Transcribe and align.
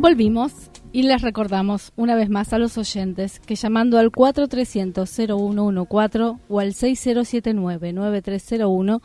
Volvimos 0.00 0.52
y 0.92 1.02
les 1.02 1.20
recordamos 1.20 1.92
una 1.94 2.14
vez 2.14 2.30
más 2.30 2.54
a 2.54 2.58
los 2.58 2.78
oyentes 2.78 3.38
que 3.38 3.54
llamando 3.54 3.98
al 3.98 4.10
4300-0114 4.10 6.38
o 6.48 6.58
al 6.58 6.72
6079-9301 6.72 9.02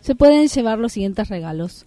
se 0.00 0.16
pueden 0.16 0.48
llevar 0.48 0.80
los 0.80 0.94
siguientes 0.94 1.28
regalos. 1.28 1.86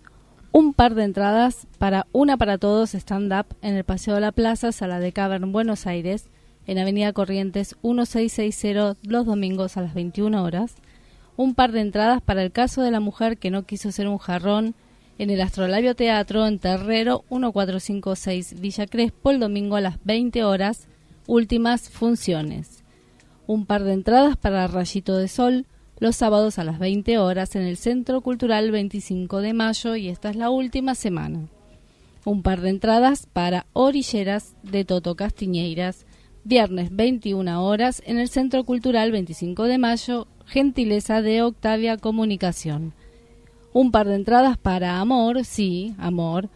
Un 0.53 0.73
par 0.73 0.95
de 0.95 1.03
entradas 1.03 1.67
para 1.79 2.07
Una 2.13 2.37
para 2.37 2.57
Todos 2.57 2.95
stand-up 2.95 3.47
en 3.61 3.75
el 3.75 3.83
Paseo 3.83 4.15
de 4.15 4.21
la 4.21 4.31
Plaza, 4.31 4.71
Sala 4.71 4.99
de 4.99 5.11
Cavern, 5.11 5.51
Buenos 5.51 5.85
Aires, 5.85 6.29
en 6.65 6.79
Avenida 6.79 7.11
Corrientes 7.11 7.75
1660 7.83 8.95
los 9.03 9.25
domingos 9.25 9.75
a 9.75 9.81
las 9.81 9.93
21 9.93 10.41
horas. 10.41 10.75
Un 11.35 11.55
par 11.55 11.73
de 11.73 11.81
entradas 11.81 12.21
para 12.21 12.41
el 12.41 12.53
caso 12.53 12.81
de 12.81 12.91
la 12.91 13.01
mujer 13.01 13.37
que 13.37 13.51
no 13.51 13.63
quiso 13.63 13.91
ser 13.91 14.07
un 14.07 14.17
jarrón 14.17 14.75
en 15.17 15.29
el 15.29 15.41
Astrolabio 15.41 15.95
Teatro 15.95 16.45
en 16.45 16.59
Terrero 16.59 17.23
1456 17.29 18.59
Villa 18.59 18.85
Crespo 18.85 19.31
el 19.31 19.39
domingo 19.39 19.75
a 19.75 19.81
las 19.81 20.03
20 20.03 20.43
horas, 20.43 20.87
últimas 21.27 21.89
funciones. 21.89 22.83
Un 23.47 23.65
par 23.65 23.83
de 23.83 23.93
entradas 23.93 24.35
para 24.37 24.67
Rayito 24.67 25.17
de 25.17 25.27
Sol 25.27 25.65
los 25.99 26.17
sábados 26.17 26.59
a 26.59 26.65
las 26.65 26.79
20 26.79 27.17
horas 27.19 27.55
en 27.55 27.61
el 27.61 27.77
Centro 27.77 28.19
Cultural 28.21 28.71
25 28.71 29.39
de 29.39 29.53
Mayo 29.53 29.95
y 29.95 30.09
esta 30.09 30.29
es 30.29 30.35
la 30.35 30.49
última 30.49 30.95
semana. 30.95 31.47
Un 32.25 32.41
par 32.41 32.59
de 32.59 32.69
entradas 32.69 33.27
para 33.31 33.67
Orilleras 33.71 34.55
de 34.63 34.83
Toto 34.83 35.15
Castiñeiras, 35.15 36.05
viernes 36.43 36.89
21 36.91 37.63
horas 37.63 38.01
en 38.05 38.17
el 38.17 38.27
Centro 38.27 38.65
Cultural 38.65 39.11
25 39.11 39.63
de 39.63 39.77
Mayo, 39.77 40.27
gentileza 40.45 41.21
de 41.21 41.43
Octavia 41.43 41.97
Comunicación 41.97 42.93
un 43.75 43.91
par 43.91 44.07
de 44.07 44.15
entradas 44.15 44.57
para 44.57 45.01
Amor, 45.01 45.43
sí, 45.43 45.95
Amor, 45.97 46.47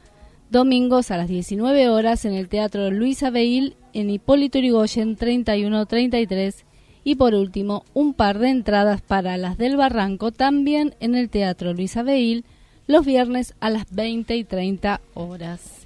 domingos 0.49 1.11
a 1.11 1.17
las 1.17 1.27
19 1.27 1.89
horas 1.89 2.23
en 2.23 2.31
el 2.31 2.47
Teatro 2.47 2.91
Luis 2.91 3.23
Abeil 3.23 3.75
en 3.91 4.09
Hipólito 4.09 4.57
Yrigoyen 4.57 5.17
3133 5.17 6.63
y 7.03 7.15
por 7.15 7.35
último 7.35 7.83
un 7.93 8.13
par 8.13 8.39
de 8.39 8.47
entradas 8.47 9.01
para 9.01 9.35
las 9.35 9.57
del 9.57 9.75
Barranco 9.75 10.31
también 10.31 10.95
en 11.01 11.13
el 11.13 11.29
Teatro 11.29 11.73
Luis 11.73 11.97
Abeil 11.97 12.45
los 12.87 13.05
viernes 13.05 13.53
a 13.59 13.69
las 13.69 13.93
20 13.93 14.37
y 14.37 14.45
30 14.45 15.01
horas. 15.13 15.78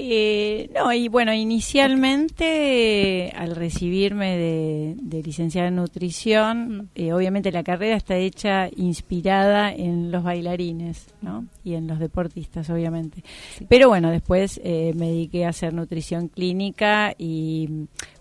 Eh, 0.04 0.72
no, 0.74 0.92
y 0.92 1.10
bueno, 1.10 1.32
inicialmente 1.32 3.32
al 3.36 3.56
recibirme 3.56 4.36
de, 4.36 5.22
licenciada 5.24 5.68
en 5.68 5.76
nutrición, 5.76 6.90
eh, 6.96 7.14
obviamente 7.14 7.52
la 7.52 7.62
carrera 7.62 7.98
está 7.98 8.18
hecha 8.18 8.68
inspirada 8.76 9.72
en 9.72 10.12
los 10.12 10.24
bailarines, 10.24 11.06
¿no? 11.22 11.46
Y 11.64 11.76
en 11.76 11.86
los 11.86 12.00
deportistas, 12.00 12.72
obviamente. 12.72 13.24
Pero 13.70 13.90
bueno, 13.90 14.10
después 14.10 14.60
eh, 14.64 14.94
me 14.96 15.10
dediqué 15.10 15.46
a 15.46 15.50
hacer 15.50 15.72
nutrición 15.72 16.30
clínica 16.30 17.14
y 17.16 17.70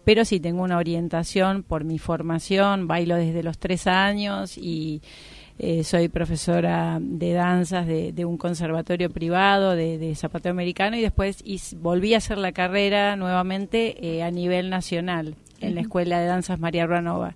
pero 0.05 0.27
sí 0.27 0.39
tengo 0.39 0.63
una 0.63 0.77
orientación 0.77 1.63
por 1.63 1.85
mi 1.85 1.99
formación, 1.99 2.89
bailo 2.89 3.17
desde 3.17 3.43
los 3.43 3.59
tres 3.59 3.87
años 3.87 4.59
y 4.59 5.01
eh, 5.63 5.85
soy 5.85 6.09
profesora 6.09 6.97
de 7.03 7.35
danzas 7.35 7.87
de, 7.87 8.25
un 8.25 8.39
conservatorio 8.39 9.11
privado 9.11 9.77
de, 9.77 10.15
zapateo 10.15 10.53
americano 10.53 10.97
y 10.97 11.03
después 11.03 11.45
volví 11.77 12.15
a 12.15 12.17
hacer 12.17 12.39
la 12.39 12.53
carrera 12.53 13.15
nuevamente 13.17 13.95
eh, 14.01 14.23
a 14.23 14.31
nivel 14.31 14.71
nacional 14.71 15.35
en 15.61 15.75
la 15.75 15.83
Escuela 15.83 16.19
de 16.19 16.25
Danzas 16.25 16.61
María 16.61 16.87
Ruanova. 16.87 17.35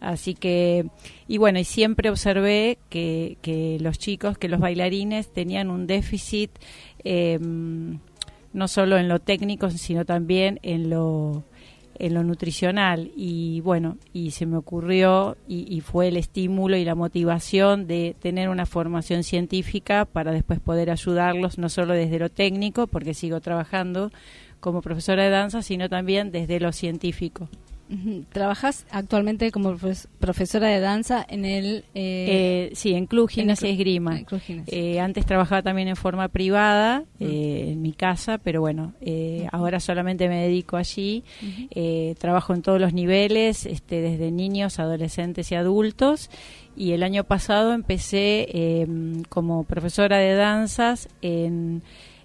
Así 0.00 0.34
que, 0.34 0.84
y 1.26 1.38
bueno, 1.38 1.60
y 1.60 1.64
siempre 1.64 2.10
observé 2.10 2.76
que, 2.90 3.38
que 3.40 3.78
los 3.80 3.98
chicos, 3.98 4.36
que 4.36 4.48
los 4.48 4.60
bailarines 4.60 5.32
tenían 5.32 5.70
un 5.70 5.86
déficit 5.86 6.50
eh, 7.04 7.38
no 7.40 8.68
solo 8.68 8.98
en 8.98 9.08
lo 9.08 9.18
técnico, 9.18 9.70
sino 9.70 10.04
también 10.04 10.60
en 10.62 10.90
lo 10.90 11.42
en 12.02 12.14
lo 12.14 12.24
nutricional. 12.24 13.10
Y 13.16 13.60
bueno 13.60 13.96
y 14.12 14.32
se 14.32 14.44
me 14.44 14.56
ocurrió 14.56 15.36
y, 15.46 15.72
y, 15.74 15.80
fue 15.80 16.08
el 16.08 16.16
estímulo 16.16 16.76
y 16.76 16.84
la 16.84 16.96
motivación 16.96 17.86
de 17.86 18.16
tener 18.20 18.48
una 18.48 18.66
formación 18.66 19.22
científica 19.22 20.04
para 20.04 20.32
después 20.32 20.58
poder 20.58 20.90
ayudarlos 20.90 21.58
no 21.58 21.68
solo 21.68 21.94
desde 21.94 22.18
lo 22.18 22.28
técnico 22.28 22.88
porque 22.88 23.14
sigo 23.14 23.40
trabajando 23.40 24.10
como 24.58 24.82
profesora 24.82 25.22
de 25.22 25.30
danza 25.30 25.62
sino 25.62 25.88
también 25.88 26.32
desde 26.32 26.58
lo 26.58 26.72
científico 26.72 27.48
¿Trabajas 28.30 28.86
actualmente 28.90 29.50
como 29.50 29.76
profesora 30.18 30.68
de 30.68 30.80
danza 30.80 31.24
en 31.28 31.44
el...? 31.44 31.84
Eh, 31.94 32.70
eh, 32.70 32.70
sí, 32.74 32.94
en 32.94 33.06
Club 33.06 33.28
Gimnasia 33.28 33.68
y 33.68 33.72
Esgrima. 33.72 34.20
Eh, 34.66 35.00
antes 35.00 35.26
trabajaba 35.26 35.62
también 35.62 35.88
en 35.88 35.96
forma 35.96 36.28
privada, 36.28 37.04
en 37.20 37.82
mi 37.82 37.92
casa, 37.92 38.38
pero 38.38 38.60
bueno, 38.60 38.94
ahora 39.50 39.80
solamente 39.80 40.28
me 40.28 40.42
dedico 40.42 40.76
allí. 40.76 41.24
trabajo 42.18 42.54
en 42.54 42.62
todos 42.62 42.80
los 42.80 42.92
niveles, 42.94 43.66
este, 43.66 44.00
desde 44.00 44.30
niños, 44.30 44.78
adolescentes 44.78 45.52
y 45.52 45.54
adultos. 45.54 46.30
Y 46.74 46.92
el 46.92 47.02
año 47.02 47.24
pasado 47.24 47.74
empecé 47.74 48.86
como 49.28 49.64
profesora 49.64 50.18
de 50.18 50.34
danzas 50.34 51.08
en 51.20 51.82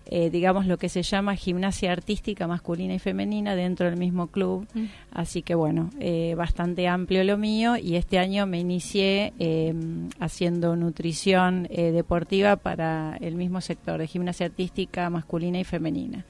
eh, 0.10 0.30
digamos, 0.30 0.68
lo 0.68 0.78
que 0.78 0.88
se 0.88 1.04
llama 1.04 1.36
gimnasia 1.36 1.92
artística 1.92 2.48
masculina 2.48 2.94
y 2.94 3.00
femenina 3.00 3.56
dentro 3.56 3.88
del 3.88 3.98
mismo 3.98 4.28
club. 4.28 4.66
Mm. 4.74 4.86
Así 5.12 5.42
que 5.42 5.54
bueno, 5.54 5.90
eh, 6.00 6.34
bastante 6.36 6.88
amplio 6.88 7.24
lo 7.26 7.38
mío 7.38 7.76
y 7.76 7.96
este 7.96 8.18
año 8.18 8.46
me 8.46 8.60
inicié 8.60 9.34
em, 9.40 10.10
haciendo 10.20 10.76
nutrición 10.78 11.68
eh, 11.70 11.92
deportiva 11.92 12.56
para 12.56 13.18
el 13.20 13.36
mismo 13.36 13.60
sector 13.60 14.00
de 14.00 14.08
gimnasia 14.08 14.46
artística 14.46 15.10
masculina 15.10 15.60
y 15.60 15.66
femenina. 15.66 16.24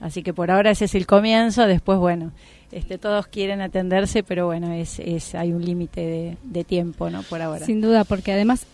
Así 0.00 0.22
que 0.22 0.32
por 0.32 0.50
ahora 0.50 0.70
ese 0.70 0.86
es 0.86 0.94
el 0.94 1.06
comienzo, 1.06 1.66
después 1.66 1.98
bueno, 1.98 2.32
este, 2.72 2.96
todos 2.96 3.26
quieren 3.26 3.60
atenderse, 3.60 4.22
pero 4.22 4.46
bueno, 4.46 4.72
es, 4.72 4.98
es 4.98 5.34
hay 5.34 5.52
un 5.52 5.62
límite 5.62 6.00
de, 6.00 6.36
de 6.42 6.64
tiempo, 6.64 7.10
¿no? 7.10 7.22
Por 7.22 7.42
ahora. 7.42 7.66
Sin 7.66 7.82
duda, 7.82 8.04
porque 8.04 8.32
además 8.32 8.66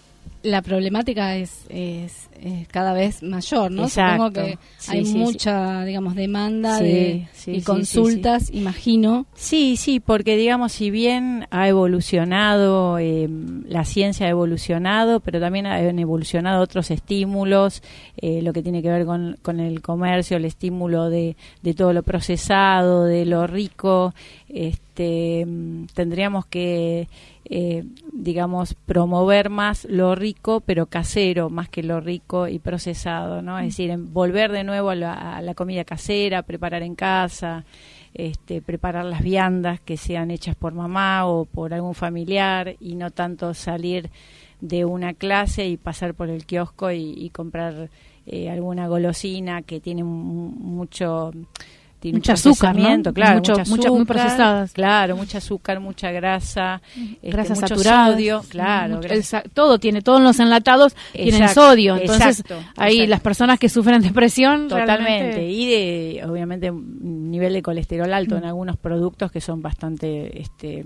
la 0.43 0.62
problemática 0.62 1.37
es, 1.37 1.67
es, 1.69 2.28
cada 2.70 2.93
vez 2.93 3.23
mayor, 3.23 3.70
¿no? 3.70 3.88
Supongo 3.88 4.31
que 4.31 4.58
hay 4.88 5.05
mucha, 5.05 5.84
digamos, 5.84 6.14
demanda 6.14 6.81
de, 6.81 7.26
y 7.46 7.61
consultas, 7.62 8.50
imagino. 8.52 9.26
Sí, 9.34 9.76
sí, 9.76 10.00
porque 10.00 10.37
digamos, 10.37 10.73
si 10.73 10.90
bien 10.90 11.46
ha 11.50 11.69
evolucionado, 11.69 12.99
eh, 12.99 13.28
la 13.67 13.84
ciencia 13.84 14.26
ha 14.26 14.31
evolucionado, 14.31 15.20
pero 15.20 15.40
también 15.40 15.67
han 15.67 15.99
evolucionado 15.99 16.62
otros 16.62 16.90
estímulos, 16.90 17.82
eh, 18.17 18.40
lo 18.43 18.52
que 18.52 18.62
tiene 18.62 18.82
que 18.82 18.90
ver 18.90 19.05
con, 19.05 19.37
con 19.43 19.61
el 19.61 19.82
comercio, 19.82 20.37
el 20.37 20.44
estímulo 20.44 21.11
de, 21.11 21.37
de 21.62 21.75
todo 21.75 21.93
lo 21.93 22.02
procesado, 22.02 23.05
de 23.05 23.25
lo 23.25 23.46
rico, 23.46 24.14
este, 24.49 24.86
mm, 25.46 25.87
tendríamos 25.94 26.46
que 26.46 27.08
eh, 27.48 27.84
digamos, 28.12 28.75
promover 28.75 29.50
más 29.50 29.84
lo 29.84 30.16
rico, 30.16 30.62
pero 30.62 30.87
casero, 30.87 31.48
más 31.48 31.69
que 31.69 31.84
lo 31.84 32.00
rico 32.00 32.48
y 32.48 32.58
procesado, 32.58 33.40
¿no? 33.40 33.56
Es 33.58 33.64
mm. 33.64 33.69
decir, 33.69 33.96
volver 33.98 34.50
de 34.50 34.64
nuevo 34.64 34.90
a 34.90 34.96
la, 34.96 35.54
comida 35.54 35.84
casera, 35.84 36.43
preparar 36.43 36.82
en 36.82 36.96
casa, 36.96 37.64
este, 38.14 38.62
preparar 38.62 39.04
las 39.04 39.22
viandas 39.22 39.78
que 39.78 39.96
sean 39.96 40.32
hechas 40.32 40.56
por 40.56 40.75
mamá 40.75 41.26
o 41.26 41.44
por 41.44 41.72
algún 41.72 41.94
familiar 41.94 42.75
y 42.81 42.96
no 42.96 43.12
tanto 43.12 43.54
salir 43.54 44.10
de 44.60 44.84
una 44.84 45.14
clase 45.14 45.69
y 45.69 45.76
pasar 45.76 46.14
por 46.14 46.31
el 46.31 46.46
kiosco 46.46 46.90
y, 46.90 47.31
comprar 47.31 47.90
eh, 48.26 48.50
alguna 48.50 48.88
golosina 48.88 49.62
que 49.62 49.78
tiene 49.78 50.02
mucho 50.02 51.31
mucho 52.04 52.32
azúcar, 52.32 52.76
claro, 53.14 53.37
mucho, 53.37 53.56
mucha 53.66 53.90
muy 53.90 54.04
procesadas. 54.04 54.72
Claro, 54.72 55.16
mucha 55.16 55.38
azúcar, 55.38 55.81
mucha 55.81 56.10
grasa, 56.10 56.81
este, 56.94 57.31
grasa 57.31 57.54
saturada, 57.54 58.12
sodio, 58.12 58.43
claro. 58.48 59.00
todo 59.52 59.78
tiene, 59.78 60.02
todos 60.02 60.20
los 60.20 60.38
enlatados 60.38 60.94
tienen 61.12 61.48
sodio, 61.48 61.96
entonces 61.96 62.43
ahí 62.76 63.06
las 63.06 63.20
personas 63.20 63.58
que 63.58 63.69
sufren 63.69 64.02
depresión 64.02 64.69
totalmente 64.69 65.46
y 65.48 65.66
de 65.66 66.25
obviamente 66.26 66.70
nivel 66.72 67.52
de 67.52 67.62
colesterol 67.62 68.12
alto 68.12 68.37
en 68.37 68.44
algunos 68.44 68.76
productos 68.76 69.32
que 69.32 69.40
son 69.40 69.62
bastante 69.62 70.40
este 70.40 70.84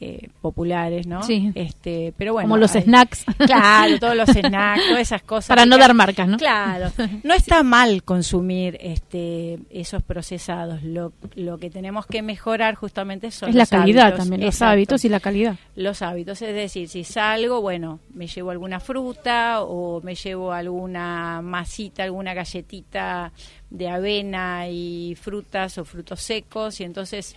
eh, 0.00 0.28
populares, 0.40 1.06
¿no? 1.06 1.22
Sí. 1.22 1.52
Este, 1.54 2.12
pero 2.16 2.32
bueno. 2.32 2.48
Como 2.48 2.56
los 2.56 2.72
snacks. 2.72 3.24
Claro, 3.42 3.98
todos 3.98 4.16
los 4.16 4.28
snacks, 4.28 4.86
todas 4.88 5.00
esas 5.00 5.22
cosas. 5.22 5.48
Para 5.48 5.66
no 5.66 5.76
dar 5.76 5.94
marcas, 5.94 6.28
¿no? 6.28 6.38
Claro. 6.38 6.90
No 7.22 7.34
está 7.34 7.62
mal 7.62 8.02
consumir 8.02 8.78
este, 8.80 9.58
esos 9.70 10.02
procesados. 10.02 10.82
Lo, 10.82 11.12
lo 11.34 11.58
que 11.58 11.70
tenemos 11.70 12.06
que 12.06 12.22
mejorar 12.22 12.74
justamente 12.74 13.30
son 13.30 13.50
es 13.50 13.54
la 13.54 13.66
calidad 13.66 14.16
también, 14.16 14.40
los 14.40 14.62
hábitos 14.62 15.04
y 15.04 15.08
la 15.08 15.20
calidad. 15.20 15.56
Los 15.76 16.02
hábitos, 16.02 16.40
es 16.42 16.54
decir, 16.54 16.88
si 16.88 17.04
salgo, 17.04 17.60
bueno, 17.60 18.00
me 18.14 18.26
llevo 18.26 18.50
alguna 18.50 18.80
fruta 18.80 19.62
o 19.62 20.00
me 20.02 20.14
llevo 20.14 20.52
alguna 20.52 21.42
masita, 21.42 22.02
alguna 22.04 22.34
galletita 22.34 23.32
de 23.70 23.88
avena 23.88 24.68
y 24.68 25.16
frutas 25.20 25.78
o 25.78 25.84
frutos 25.84 26.20
secos 26.20 26.80
y 26.80 26.84
entonces 26.84 27.36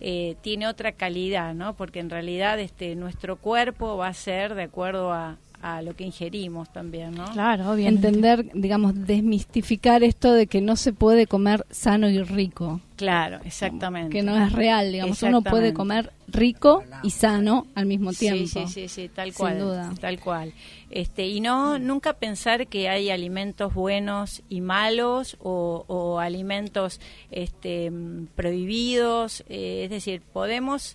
eh, 0.00 0.36
tiene 0.42 0.66
otra 0.66 0.92
calidad, 0.92 1.54
¿no? 1.54 1.74
Porque 1.74 2.00
en 2.00 2.10
realidad 2.10 2.58
este 2.60 2.94
nuestro 2.96 3.36
cuerpo 3.36 3.96
va 3.96 4.08
a 4.08 4.14
ser 4.14 4.54
de 4.54 4.64
acuerdo 4.64 5.12
a, 5.12 5.38
a 5.64 5.80
lo 5.80 5.96
que 5.96 6.04
ingerimos 6.04 6.70
también, 6.70 7.14
¿no? 7.14 7.24
Claro, 7.32 7.70
obviamente. 7.70 8.08
Entender, 8.08 8.50
digamos, 8.52 9.06
desmistificar 9.06 10.04
esto 10.04 10.34
de 10.34 10.46
que 10.46 10.60
no 10.60 10.76
se 10.76 10.92
puede 10.92 11.26
comer 11.26 11.64
sano 11.70 12.10
y 12.10 12.22
rico. 12.22 12.82
Claro, 12.96 13.40
exactamente. 13.46 14.10
Que 14.10 14.22
no 14.22 14.36
es 14.36 14.52
real, 14.52 14.92
digamos, 14.92 15.22
uno 15.22 15.40
puede 15.40 15.72
comer 15.72 16.12
rico 16.28 16.84
y 17.02 17.10
sano 17.10 17.66
al 17.74 17.86
mismo 17.86 18.12
tiempo. 18.12 18.46
Sí, 18.46 18.66
sí, 18.68 18.88
sí, 18.88 19.08
tal 19.08 19.32
cual. 19.32 19.54
Sin 19.54 19.62
duda. 19.62 19.94
Tal 19.98 20.20
cual. 20.20 20.52
Este, 20.90 21.28
y 21.28 21.40
no, 21.40 21.78
nunca 21.78 22.12
pensar 22.12 22.66
que 22.66 22.90
hay 22.90 23.08
alimentos 23.08 23.72
buenos 23.72 24.42
y 24.50 24.60
malos 24.60 25.38
o, 25.40 26.18
alimentos 26.20 27.00
este, 27.30 27.90
prohibidos, 28.34 29.44
eh, 29.48 29.84
es 29.84 29.90
decir, 29.90 30.20
podemos 30.20 30.94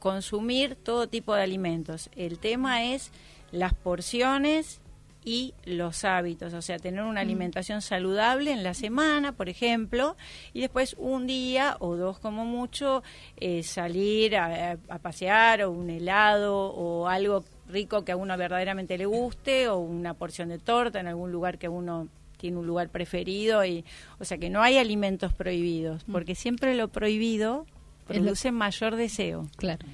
consumir 0.00 0.74
todo 0.74 1.06
tipo 1.06 1.36
de 1.36 1.42
alimentos. 1.42 2.10
El 2.16 2.40
tema 2.40 2.82
es 2.82 3.12
las 3.52 3.74
porciones 3.74 4.80
y 5.24 5.54
los 5.64 6.04
hábitos, 6.04 6.54
o 6.54 6.62
sea, 6.62 6.78
tener 6.78 7.02
una 7.02 7.20
mm. 7.20 7.24
alimentación 7.24 7.82
saludable 7.82 8.52
en 8.52 8.62
la 8.62 8.74
semana, 8.74 9.32
por 9.32 9.48
ejemplo, 9.48 10.16
y 10.54 10.60
después 10.60 10.96
un 10.98 11.26
día 11.26 11.76
o 11.78 11.96
dos 11.96 12.18
como 12.18 12.44
mucho 12.44 13.02
eh, 13.36 13.62
salir 13.62 14.36
a, 14.36 14.78
pasear 15.02 15.62
o 15.62 15.70
un 15.70 15.90
helado 15.90 16.56
o 16.56 17.08
algo 17.08 17.44
rico 17.68 18.04
que 18.04 18.12
a 18.12 18.16
uno 18.16 18.36
verdaderamente 18.36 18.96
le 18.98 19.06
guste 19.06 19.68
o 19.68 19.78
una 19.78 20.14
porción 20.14 20.48
de 20.48 20.58
torta 20.58 21.00
en 21.00 21.06
algún 21.06 21.30
lugar 21.30 21.58
que 21.58 21.68
uno 21.68 22.08
tiene 22.36 22.56
un 22.56 22.66
lugar 22.66 22.88
preferido 22.88 23.64
y 23.64 23.84
o 24.18 24.24
sea 24.24 24.38
que 24.38 24.48
no 24.48 24.62
hay 24.62 24.78
alimentos 24.78 25.32
prohibidos 25.34 26.08
mm. 26.08 26.12
porque 26.12 26.34
siempre 26.34 26.74
lo 26.74 26.88
prohibido 26.88 27.66
produce 28.06 28.50
mayor 28.50 28.96
deseo 28.96 29.46
claro 29.56 29.86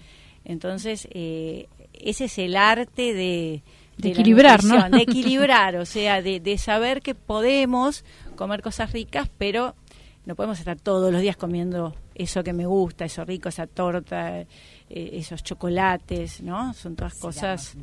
entonces 0.45 1.07
eh, 1.11 1.69
ese 2.01 2.27
es 2.27 2.39
el 2.39 2.57
arte 2.57 3.15
de, 3.15 3.63
de, 3.99 4.09
equilibrar, 4.11 4.65
¿no? 4.65 4.89
De 4.91 5.03
equilibrar, 5.03 5.77
o 5.77 5.87
sea, 5.87 6.23
de, 6.23 6.41
de 6.41 6.59
saber 6.59 7.03
que 7.03 7.15
podemos 7.15 8.05
comer 8.37 8.63
cosas 8.63 8.93
ricas, 8.93 9.29
pero 9.39 9.75
no 10.27 10.35
podemos 10.35 10.59
estar 10.59 10.79
todos 10.79 11.13
los 11.13 11.23
días 11.23 11.37
comiendo 11.37 11.95
eso 12.15 12.43
que 12.43 12.53
me 12.53 12.67
gusta, 12.67 13.05
eso 13.05 13.25
rico, 13.25 13.49
esa 13.49 13.67
torta, 13.67 14.41
eh, 14.41 14.47
esos 14.89 15.43
chocolates, 15.43 16.43
¿no? 16.43 16.75
Son 16.75 16.97
todas 16.97 17.15
cosas. 17.15 17.77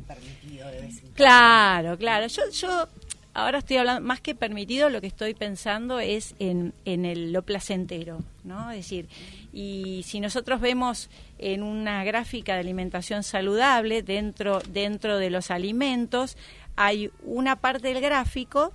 Claro, 1.14 1.96
claro. 1.96 2.26
Yo, 2.26 2.42
yo 2.50 2.88
ahora 3.32 3.58
estoy 3.58 3.78
hablando, 3.78 4.06
más 4.06 4.20
que 4.20 4.34
permitido, 4.34 4.90
lo 4.90 5.00
que 5.00 5.06
estoy 5.06 5.34
pensando 5.34 6.00
es 6.00 6.34
en, 6.38 6.74
en 6.84 7.04
el, 7.04 7.32
lo 7.32 7.42
placentero, 7.42 8.20
¿no? 8.44 8.70
Es 8.70 8.78
decir, 8.78 9.08
y 9.54 10.02
si 10.04 10.18
nosotros 10.18 10.60
vemos 10.60 11.08
en 11.38 11.62
una 11.62 12.02
gráfica 12.02 12.54
de 12.54 12.60
alimentación 12.60 13.22
saludable, 13.22 14.02
dentro, 14.02 14.58
dentro 14.68 15.16
de 15.16 15.30
los 15.30 15.52
alimentos, 15.52 16.36
hay 16.74 17.12
una 17.22 17.54
parte 17.54 17.88
del 17.88 18.00
gráfico 18.00 18.72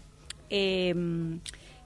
em, 0.49 1.41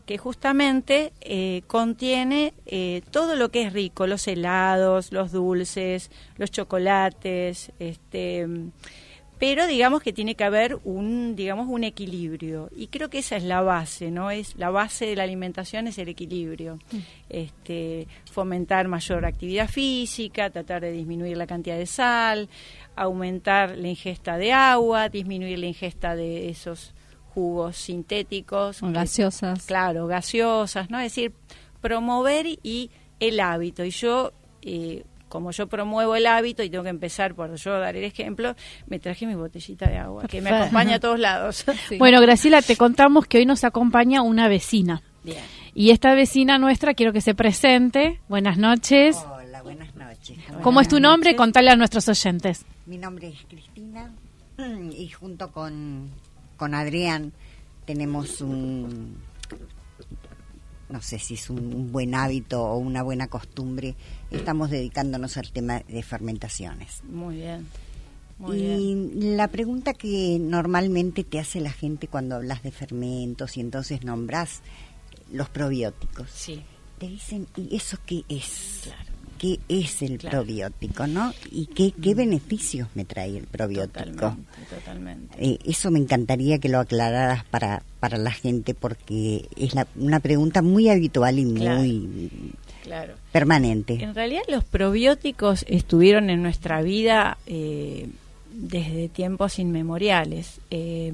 que 0.05 0.19
justamente 0.19 1.11
eh, 1.21 1.63
contiene 1.65 2.53
eh, 2.67 3.01
todo 3.09 3.35
lo 3.35 3.49
que 3.49 3.63
es 3.63 3.73
rico, 3.73 4.05
los 4.05 4.27
helados, 4.27 5.11
los 5.11 5.31
dulces, 5.31 6.11
los 6.37 6.51
chocolates, 6.51 7.71
este 7.79 8.47
pero 9.45 9.67
digamos 9.67 10.01
que 10.01 10.13
tiene 10.13 10.35
que 10.35 10.45
haber 10.45 10.79
un 10.85 11.35
digamos 11.35 11.67
un 11.67 11.83
equilibrio. 11.83 12.69
Y 12.77 12.87
creo 12.87 13.09
que 13.09 13.17
esa 13.19 13.35
es 13.35 13.43
la 13.43 13.61
base 13.61 14.09
no 14.09 14.31
es 14.31 14.55
la 14.55 14.69
base 14.69 15.05
de 15.05 15.17
la 15.17 15.23
alimentación 15.23 15.87
es 15.87 15.97
el 15.97 16.07
equilibrio. 16.07 16.79
Mm. 16.91 16.97
este 17.29 18.07
fomentar 18.31 18.87
mayor 18.87 19.25
actividad 19.25 19.67
física 19.67 20.49
tratar 20.49 20.81
de 20.81 20.93
disminuir 20.93 21.35
la 21.35 21.45
cantidad 21.45 21.77
de 21.77 21.87
sal 21.87 22.47
aumentar 22.95 23.77
la 23.77 23.89
ingesta 23.89 24.37
de 24.37 24.53
agua 24.53 25.09
disminuir 25.09 25.59
la 25.59 25.65
ingesta 25.65 26.15
de 26.15 26.47
esos 26.49 26.93
jugos 27.33 27.75
sintéticos 27.75 28.79
que- 28.79 28.91
gaseosas. 28.93 29.65
claro 29.65 30.07
gaseosas 30.07 30.89
no 30.89 30.99
es 30.99 31.05
decir 31.11 31.33
promover 31.81 32.45
y 32.63 32.89
el 33.19 33.39
hábito. 33.41 33.83
Y 33.83 33.89
yo 33.89 34.31
eh, 34.61 35.03
como 35.33 35.49
yo 35.49 35.65
promuevo 35.65 36.15
el 36.15 36.27
hábito 36.27 36.61
y 36.61 36.69
tengo 36.69 36.83
que 36.83 36.91
empezar 36.91 37.33
por 37.33 37.55
yo 37.55 37.79
dar 37.79 37.95
el 37.95 38.03
ejemplo, 38.03 38.55
me 38.85 38.99
traje 38.99 39.25
mi 39.25 39.33
botellita 39.33 39.89
de 39.89 39.97
agua, 39.97 40.27
que 40.27 40.43
me 40.43 40.51
acompaña 40.51 40.97
a 40.97 40.99
todos 40.99 41.19
lados. 41.19 41.65
Sí. 41.89 41.97
Bueno, 41.97 42.21
Graciela, 42.21 42.61
te 42.61 42.77
contamos 42.77 43.25
que 43.25 43.39
hoy 43.39 43.45
nos 43.47 43.63
acompaña 43.63 44.21
una 44.21 44.47
vecina. 44.47 45.01
Bien. 45.23 45.43
Y 45.73 45.89
esta 45.89 46.13
vecina 46.13 46.59
nuestra 46.59 46.93
quiero 46.93 47.11
que 47.13 47.19
se 47.19 47.33
presente. 47.33 48.21
Buenas 48.29 48.59
noches. 48.59 49.17
Hola, 49.35 49.63
buenas 49.63 49.95
noches. 49.95 50.37
¿Cómo 50.61 50.81
es 50.81 50.87
tu 50.87 50.99
nombre? 50.99 51.31
noches. 51.31 51.37
Contale 51.37 51.71
a 51.71 51.75
nuestros 51.75 52.07
oyentes. 52.07 52.63
Mi 52.85 52.99
nombre 52.99 53.29
es 53.29 53.39
Cristina 53.49 54.11
y 54.95 55.09
junto 55.09 55.51
con, 55.51 56.11
con 56.57 56.75
Adrián 56.75 57.33
tenemos 57.85 58.39
un, 58.39 59.17
no 60.93 61.01
sé 61.01 61.17
si 61.17 61.33
es 61.33 61.49
un 61.49 61.91
buen 61.91 62.13
hábito 62.13 62.63
o 62.63 62.77
una 62.77 63.01
buena 63.01 63.27
costumbre, 63.27 63.95
estamos 64.29 64.69
dedicándonos 64.69 65.37
al 65.37 65.51
tema 65.51 65.79
de 65.87 66.03
fermentaciones. 66.03 67.01
Muy 67.09 67.37
bien. 67.37 67.65
Muy 68.37 68.57
bien. 68.57 68.79
Y 68.79 69.35
la 69.35 69.47
pregunta 69.47 69.93
que 69.95 70.37
normalmente 70.39 71.23
te 71.23 71.39
hace 71.39 71.59
la 71.61 71.71
gente 71.71 72.07
cuando 72.07 72.35
hablas 72.35 72.61
de 72.61 72.69
fermentos 72.71 73.57
y 73.57 73.61
entonces 73.61 74.03
nombras 74.03 74.61
los 75.31 75.49
probióticos, 75.49 76.29
Sí, 76.29 76.61
te 76.99 77.07
dicen, 77.07 77.47
¿y 77.57 77.75
eso 77.75 77.97
qué 78.05 78.23
es? 78.29 78.81
claro. 78.83 79.12
¿Qué 79.43 79.59
es 79.67 80.01
el 80.01 80.19
Claro. 80.19 80.37
Probiótico, 80.37 81.05
no? 81.05 81.33
¿Y 81.51 81.65
qué, 81.65 81.91
qué 82.01 82.15
beneficios 82.15 82.87
me 82.95 83.03
trae 83.03 83.35
el 83.37 83.43
probiótico? 83.45 84.05
Totalmente, 84.05 84.51
totalmente. 84.69 85.35
Eh, 85.37 85.59
eso 85.65 85.91
me 85.91 85.99
encantaría 85.99 86.59
que 86.59 86.69
lo 86.69 86.79
aclararas 86.79 87.43
para, 87.45 87.83
para 87.99 88.17
la 88.17 88.31
gente 88.31 88.73
porque 88.73 89.49
es 89.57 89.75
la- 89.75 89.85
una 89.97 90.21
pregunta 90.21 90.61
muy 90.61 90.87
habitual 90.87 91.39
y 91.39 91.53
Claro. 91.55 91.77
muy 91.81 92.29
Claro. 92.83 93.15
permanente. 93.33 94.01
En 94.01 94.15
realidad 94.15 94.43
los 94.47 94.63
probióticos 94.63 95.65
estuvieron 95.67 96.29
en 96.29 96.41
nuestra 96.41 96.81
vida 96.81 97.37
eh, 97.45 98.07
desde 98.53 99.09
tiempos 99.09 99.59
inmemoriales. 99.59 100.61
eh, 100.71 101.11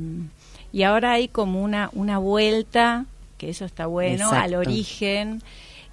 y 0.71 0.83
ahora 0.83 1.13
hay 1.13 1.29
como 1.29 1.63
una, 1.63 1.89
una 1.93 2.19
vuelta, 2.19 3.07
que 3.39 3.49
eso 3.49 3.65
está 3.65 3.87
bueno, 3.87 4.25
Exacto. 4.25 4.43
al 4.43 4.53
origen. 4.53 5.41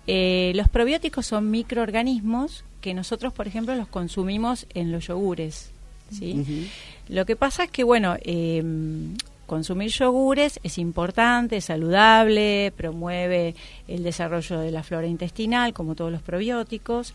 Eh, 0.06 0.52
los 0.54 0.68
probióticos 0.68 1.26
son 1.26 1.50
microorganismos 1.50 2.64
que 2.80 2.94
nosotros, 2.94 3.32
por 3.32 3.46
ejemplo, 3.46 3.74
los 3.74 3.88
consumimos 3.88 4.66
en 4.74 4.92
los 4.92 5.08
yogures. 5.08 5.70
¿sí? 6.10 6.68
Lo 7.08 7.26
que 7.26 7.34
pasa 7.34 7.64
es 7.64 7.70
que, 7.70 7.82
bueno, 7.82 8.16
eh, 8.22 8.62
consumir 9.46 9.90
yogures 9.90 10.60
es 10.62 10.78
importante, 10.78 11.56
es 11.56 11.66
saludable, 11.66 12.72
promueve 12.76 13.54
el 13.88 14.02
desarrollo 14.02 14.58
de 14.58 14.70
la 14.70 14.82
flora 14.82 15.06
intestinal, 15.06 15.72
como 15.72 15.94
todos 15.94 16.12
los 16.12 16.22
probióticos. 16.22 17.14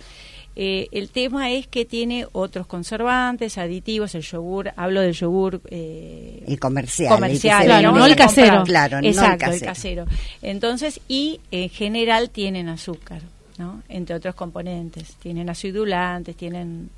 Eh, 0.55 0.89
el 0.91 1.09
tema 1.09 1.49
es 1.51 1.67
que 1.67 1.85
tiene 1.85 2.25
otros 2.33 2.67
conservantes, 2.67 3.57
aditivos, 3.57 4.15
el 4.15 4.21
yogur, 4.21 4.71
hablo 4.75 4.99
del 5.01 5.13
yogur 5.13 5.61
eh, 5.69 6.43
El 6.45 6.59
comercial. 6.59 7.13
comercial, 7.13 7.61
el 7.61 7.67
Claro, 7.67 7.91
no 7.93 8.05
el 8.05 8.15
casero. 8.15 8.63
Claro, 8.63 8.97
no 9.01 9.07
el 9.07 9.13
Exacto, 9.13 9.37
casero. 9.45 9.53
el 9.55 9.61
casero. 9.61 10.05
Entonces, 10.41 10.99
y 11.07 11.39
en 11.51 11.69
general 11.69 12.29
tienen 12.31 12.67
azúcar, 12.67 13.21
¿no? 13.57 13.81
Entre 13.87 14.13
otros 14.15 14.35
componentes. 14.35 15.15
Tienen 15.15 15.49
acidulantes, 15.49 16.35
tienen... 16.35 16.89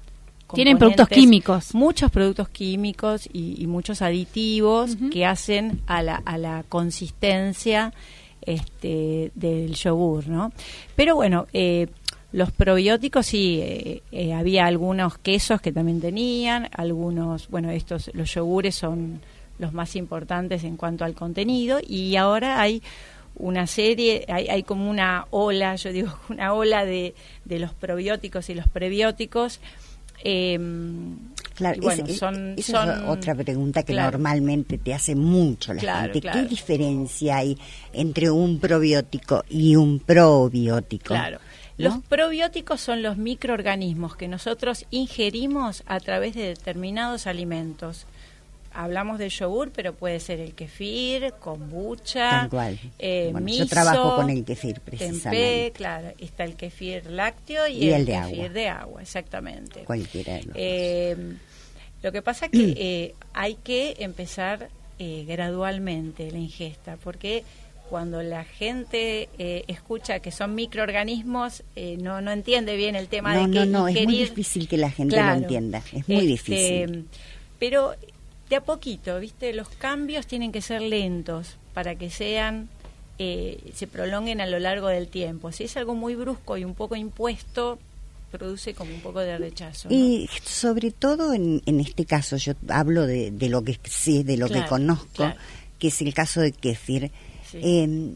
Tienen 0.54 0.78
productos 0.78 1.08
químicos. 1.10 1.74
Muchos 1.74 2.12
productos 2.12 2.48
químicos 2.50 3.28
y, 3.34 3.56
y 3.60 3.66
muchos 3.66 4.04
aditivos 4.04 4.98
que 5.12 5.26
hacen 5.26 5.82
a 5.88 6.04
la, 6.04 6.22
a 6.26 6.38
la 6.38 6.64
consistencia 6.70 7.92
este, 8.46 9.32
del 9.34 9.74
yogur, 9.74 10.28
¿no? 10.28 10.52
Pero 10.96 11.16
bueno, 11.16 11.48
eh, 11.54 11.88
los 12.34 12.52
probióticos 12.52 13.26
sí, 13.28 13.60
eh, 13.62 14.02
eh, 14.12 14.34
había 14.34 14.66
algunos 14.66 15.18
quesos 15.20 15.62
que 15.62 15.72
también 15.72 16.02
tenían, 16.02 16.68
algunos, 16.76 17.48
bueno, 17.48 17.72
estos, 17.72 18.12
los 18.14 18.34
yogures 18.34 18.76
son 18.76 19.22
los 19.60 19.72
más 19.72 19.96
importantes 19.96 20.64
en 20.66 20.76
cuanto 20.76 21.06
al 21.06 21.14
contenido 21.14 21.80
y 21.88 22.16
ahora 22.18 22.60
hay 22.60 22.82
una 23.36 23.66
serie, 23.68 24.26
hay, 24.28 24.48
hay 24.48 24.64
como 24.64 24.90
una 24.90 25.26
ola, 25.32 25.76
yo 25.76 25.92
digo, 25.94 26.10
una 26.30 26.54
ola 26.54 26.86
de, 26.86 27.14
de 27.46 27.60
los 27.60 27.74
probióticos 27.74 28.50
y 28.50 28.56
los 28.56 28.68
prebióticos. 28.68 29.60
em, 30.24 31.18
Claro, 31.56 31.82
bueno, 31.84 32.06
es- 32.08 32.18
son, 32.18 32.56
esa 32.58 32.72
son- 32.84 32.90
es 32.90 32.98
otra 33.06 33.36
pregunta 33.36 33.84
que 33.84 33.94
claro. 33.94 34.14
normalmente 34.18 34.80
te 34.80 34.92
hace 34.94 35.14
mucho 35.16 35.72
la 35.74 35.80
Claro, 35.82 36.14
gente. 36.14 36.30
¿Qué 36.32 36.46
diferencia 36.46 37.38
hay 37.38 37.58
entre 37.94 38.32
un 38.32 38.60
probiótico 38.60 39.44
y 39.50 39.76
un 39.76 40.00
probiótico? 40.00 41.10
Claro. 41.14 41.38
¿No? 41.78 41.90
Los 41.90 42.04
probióticos 42.06 42.82
son 42.82 43.02
los 43.02 43.18
microorganismos 43.18 44.16
que 44.16 44.28
nosotros 44.28 44.86
ingerimos 44.92 45.84
a 45.88 46.00
través 46.00 46.36
de 46.36 46.44
determinados 46.44 47.26
alimentos. 47.28 48.06
Hablamos 48.76 49.20
del 49.20 49.30
yogur, 49.30 49.72
pero 49.72 49.94
puede 49.94 50.20
ser 50.20 50.40
el 50.40 50.54
kefir, 50.56 51.34
kombucha, 51.40 52.50
eh, 52.98 53.30
Bueno, 53.32 53.46
miso, 53.46 53.64
yo 53.66 53.70
trabajo 53.70 54.16
con 54.16 54.30
el 54.32 54.44
kefir, 54.44 54.80
precisamente. 54.82 55.72
claro. 55.76 56.12
Está 56.20 56.44
el 56.44 56.56
kefir 56.56 57.06
lácteo 57.10 57.68
y, 57.68 57.74
Y 57.74 57.90
el, 57.90 58.02
el 58.02 58.06
de 58.08 58.12
kefir 58.14 58.36
agua. 58.40 58.50
de 58.50 58.68
agua, 58.70 59.02
exactamente. 59.04 59.80
Cualquiera 59.84 60.34
de 60.34 60.44
los. 60.44 60.56
Eh, 60.58 61.18
lo 62.02 62.12
que 62.12 62.22
pasa 62.24 62.46
es 62.48 62.52
que 62.52 62.74
eh, 62.78 63.16
hay 63.34 63.56
que 63.56 63.96
empezar 64.00 64.70
eh, 65.00 65.24
gradualmente 65.28 66.32
la 66.32 66.40
ingesta, 66.40 66.98
porque 67.04 67.44
cuando 67.90 68.24
la 68.24 68.44
gente 68.44 69.30
eh, 69.38 69.66
escucha 69.68 70.20
que 70.20 70.32
son 70.32 70.56
microorganismos, 70.56 71.64
eh, 71.76 71.98
no, 72.02 72.22
no 72.22 72.32
entiende 72.32 72.76
bien 72.76 72.96
el 72.96 73.08
tema 73.08 73.34
No, 73.36 73.42
de 73.42 73.48
no, 73.48 73.54
que 73.54 73.66
no, 73.68 73.88
es 73.88 73.94
muy 74.06 74.16
ingerir- 74.16 74.30
difícil 74.30 74.68
que 74.68 74.78
la 74.78 74.90
gente 74.90 75.16
Claro. 75.16 75.36
lo 75.36 75.42
entienda. 75.44 75.84
Es 75.94 76.08
muy 76.08 76.18
Este, 76.18 76.26
difícil. 76.28 77.08
Pero 77.60 77.94
de 78.50 78.56
a 78.56 78.62
poquito, 78.62 79.20
¿viste? 79.20 79.54
Los 79.54 79.70
cambios 79.70 80.28
tienen 80.28 80.52
que 80.52 80.62
ser 80.62 80.82
lentos 80.82 81.58
para 81.74 81.96
que 81.96 82.10
sean 82.10 82.70
eh, 83.20 83.60
se 83.76 83.86
prolonguen 83.86 84.42
a 84.42 84.48
lo 84.48 84.58
largo 84.58 84.88
del 84.88 85.08
tiempo. 85.08 85.52
Si 85.52 85.66
es 85.66 85.78
algo 85.78 85.94
muy 85.94 86.16
brusco 86.16 86.58
y 86.58 86.66
un 86.66 86.74
poco 86.74 86.96
impuesto, 86.96 87.78
produce 88.32 88.74
como 88.74 88.92
un 88.92 89.02
poco 89.02 89.20
de 89.20 89.38
rechazo. 89.38 89.88
¿no? 89.88 89.96
Y 89.96 90.28
sobre 90.44 90.90
todo 90.90 91.34
en, 91.36 91.62
en 91.68 91.80
este 91.80 92.06
caso, 92.06 92.38
yo 92.38 92.54
hablo 92.70 93.06
de, 93.06 93.30
de 93.30 93.50
lo 93.50 93.64
que 93.64 93.80
sé, 93.84 94.24
de 94.24 94.38
lo 94.38 94.50
que 94.50 94.66
conozco, 94.66 95.08
claro. 95.14 95.36
que 95.78 95.90
es 95.90 96.02
el 96.02 96.12
caso 96.16 96.42
de 96.42 96.52
Kefir. 96.54 97.12
Sí. 97.54 97.60
Eh, 97.64 98.14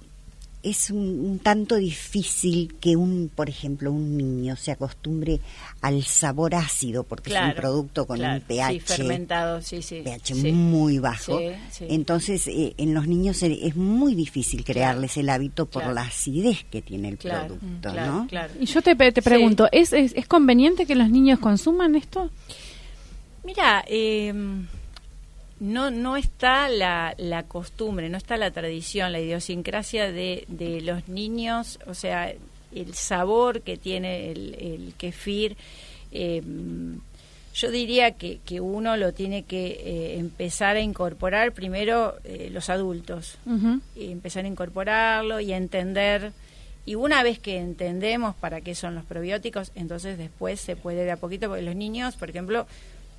es 0.63 0.89
un, 0.89 0.97
un 0.97 1.39
tanto 1.39 1.75
difícil 1.75 2.75
que 2.81 2.95
un, 2.97 3.31
por 3.33 3.47
ejemplo, 3.47 3.89
un 3.91 4.17
niño 4.17 4.57
se 4.57 4.71
acostumbre 4.71 5.39
al 5.81 6.03
sabor 6.03 6.55
ácido, 6.55 7.03
porque 7.03 7.29
es 7.33 7.39
un 7.41 7.53
producto 7.53 8.05
con 8.05 8.17
claro, 8.17 8.33
un 8.35 8.41
pH, 8.41 8.71
sí, 8.73 8.79
fermentado, 8.81 9.61
sí, 9.61 9.81
sí. 9.81 10.01
pH 10.03 10.35
sí. 10.35 10.51
muy 10.51 10.97
bajo. 10.99 11.37
Sí, 11.39 11.45
sí. 11.71 11.85
Entonces, 11.89 12.47
eh, 12.47 12.73
en 12.77 12.93
los 12.93 13.07
niños 13.07 13.41
es 13.43 13.75
muy 13.77 14.13
difícil 14.15 14.65
crearles 14.65 15.15
el 15.15 15.29
hábito 15.29 15.67
por 15.67 15.83
claro. 15.83 15.95
la 15.95 16.01
acidez 16.01 16.65
que 16.69 16.81
tiene 16.81 17.09
el 17.09 17.17
Claro, 17.17 17.55
producto, 17.55 17.91
claro, 17.91 18.11
¿no? 18.13 18.27
claro. 18.27 18.53
Y 18.59 18.65
yo 18.65 18.81
te, 18.81 18.95
te 18.95 19.21
Sí. 19.21 19.21
pregunto, 19.21 19.69
¿es, 19.71 19.93
es, 19.93 20.11
es 20.15 20.27
conveniente 20.27 20.85
que 20.85 20.95
los 20.95 21.09
niños 21.09 21.39
consuman 21.39 21.95
esto? 21.95 22.29
Mira, 23.45 23.85
eh, 23.87 24.33
no, 25.59 25.89
no 25.91 26.17
está 26.17 26.69
la, 26.69 27.13
la 27.17 27.43
costumbre, 27.43 28.09
no 28.09 28.17
está 28.17 28.37
la 28.37 28.51
tradición, 28.51 29.11
la 29.11 29.19
idiosincrasia 29.19 30.11
de, 30.11 30.45
de 30.47 30.81
los 30.81 31.07
niños, 31.07 31.79
o 31.87 31.93
sea, 31.93 32.33
el 32.73 32.93
sabor 32.93 33.61
que 33.61 33.77
tiene 33.77 34.31
el, 34.31 34.55
el 34.55 34.93
kefir. 34.97 35.57
eh, 36.11 36.41
yo 37.53 37.71
diría 37.71 38.11
que, 38.11 38.39
que 38.45 38.61
uno 38.61 38.97
lo 38.97 39.13
tiene 39.13 39.41
que 39.41 39.65
eh, 39.83 40.19
empezar 40.19 40.75
a 40.75 40.79
incorporar 40.81 41.53
primero 41.53 42.13
eh, 42.23 42.49
los 42.51 42.69
adultos, 42.69 43.39
y 43.95 44.11
empezar 44.11 44.45
a 44.45 44.47
incorporarlo 44.47 45.39
y 45.39 45.53
a 45.53 45.57
entender. 45.57 46.33
Y 46.85 46.93
una 46.93 47.23
vez 47.23 47.39
que 47.39 47.57
entendemos 47.57 48.35
para 48.35 48.61
qué 48.61 48.75
son 48.75 48.93
los 48.93 49.05
probióticos, 49.05 49.71
entonces 49.73 50.19
después 50.19 50.59
se 50.59 50.75
puede 50.75 51.03
de 51.03 51.11
a 51.11 51.17
poquito, 51.17 51.47
porque 51.47 51.63
los 51.63 51.75
niños, 51.75 52.15
por 52.15 52.29
ejemplo, 52.29 52.67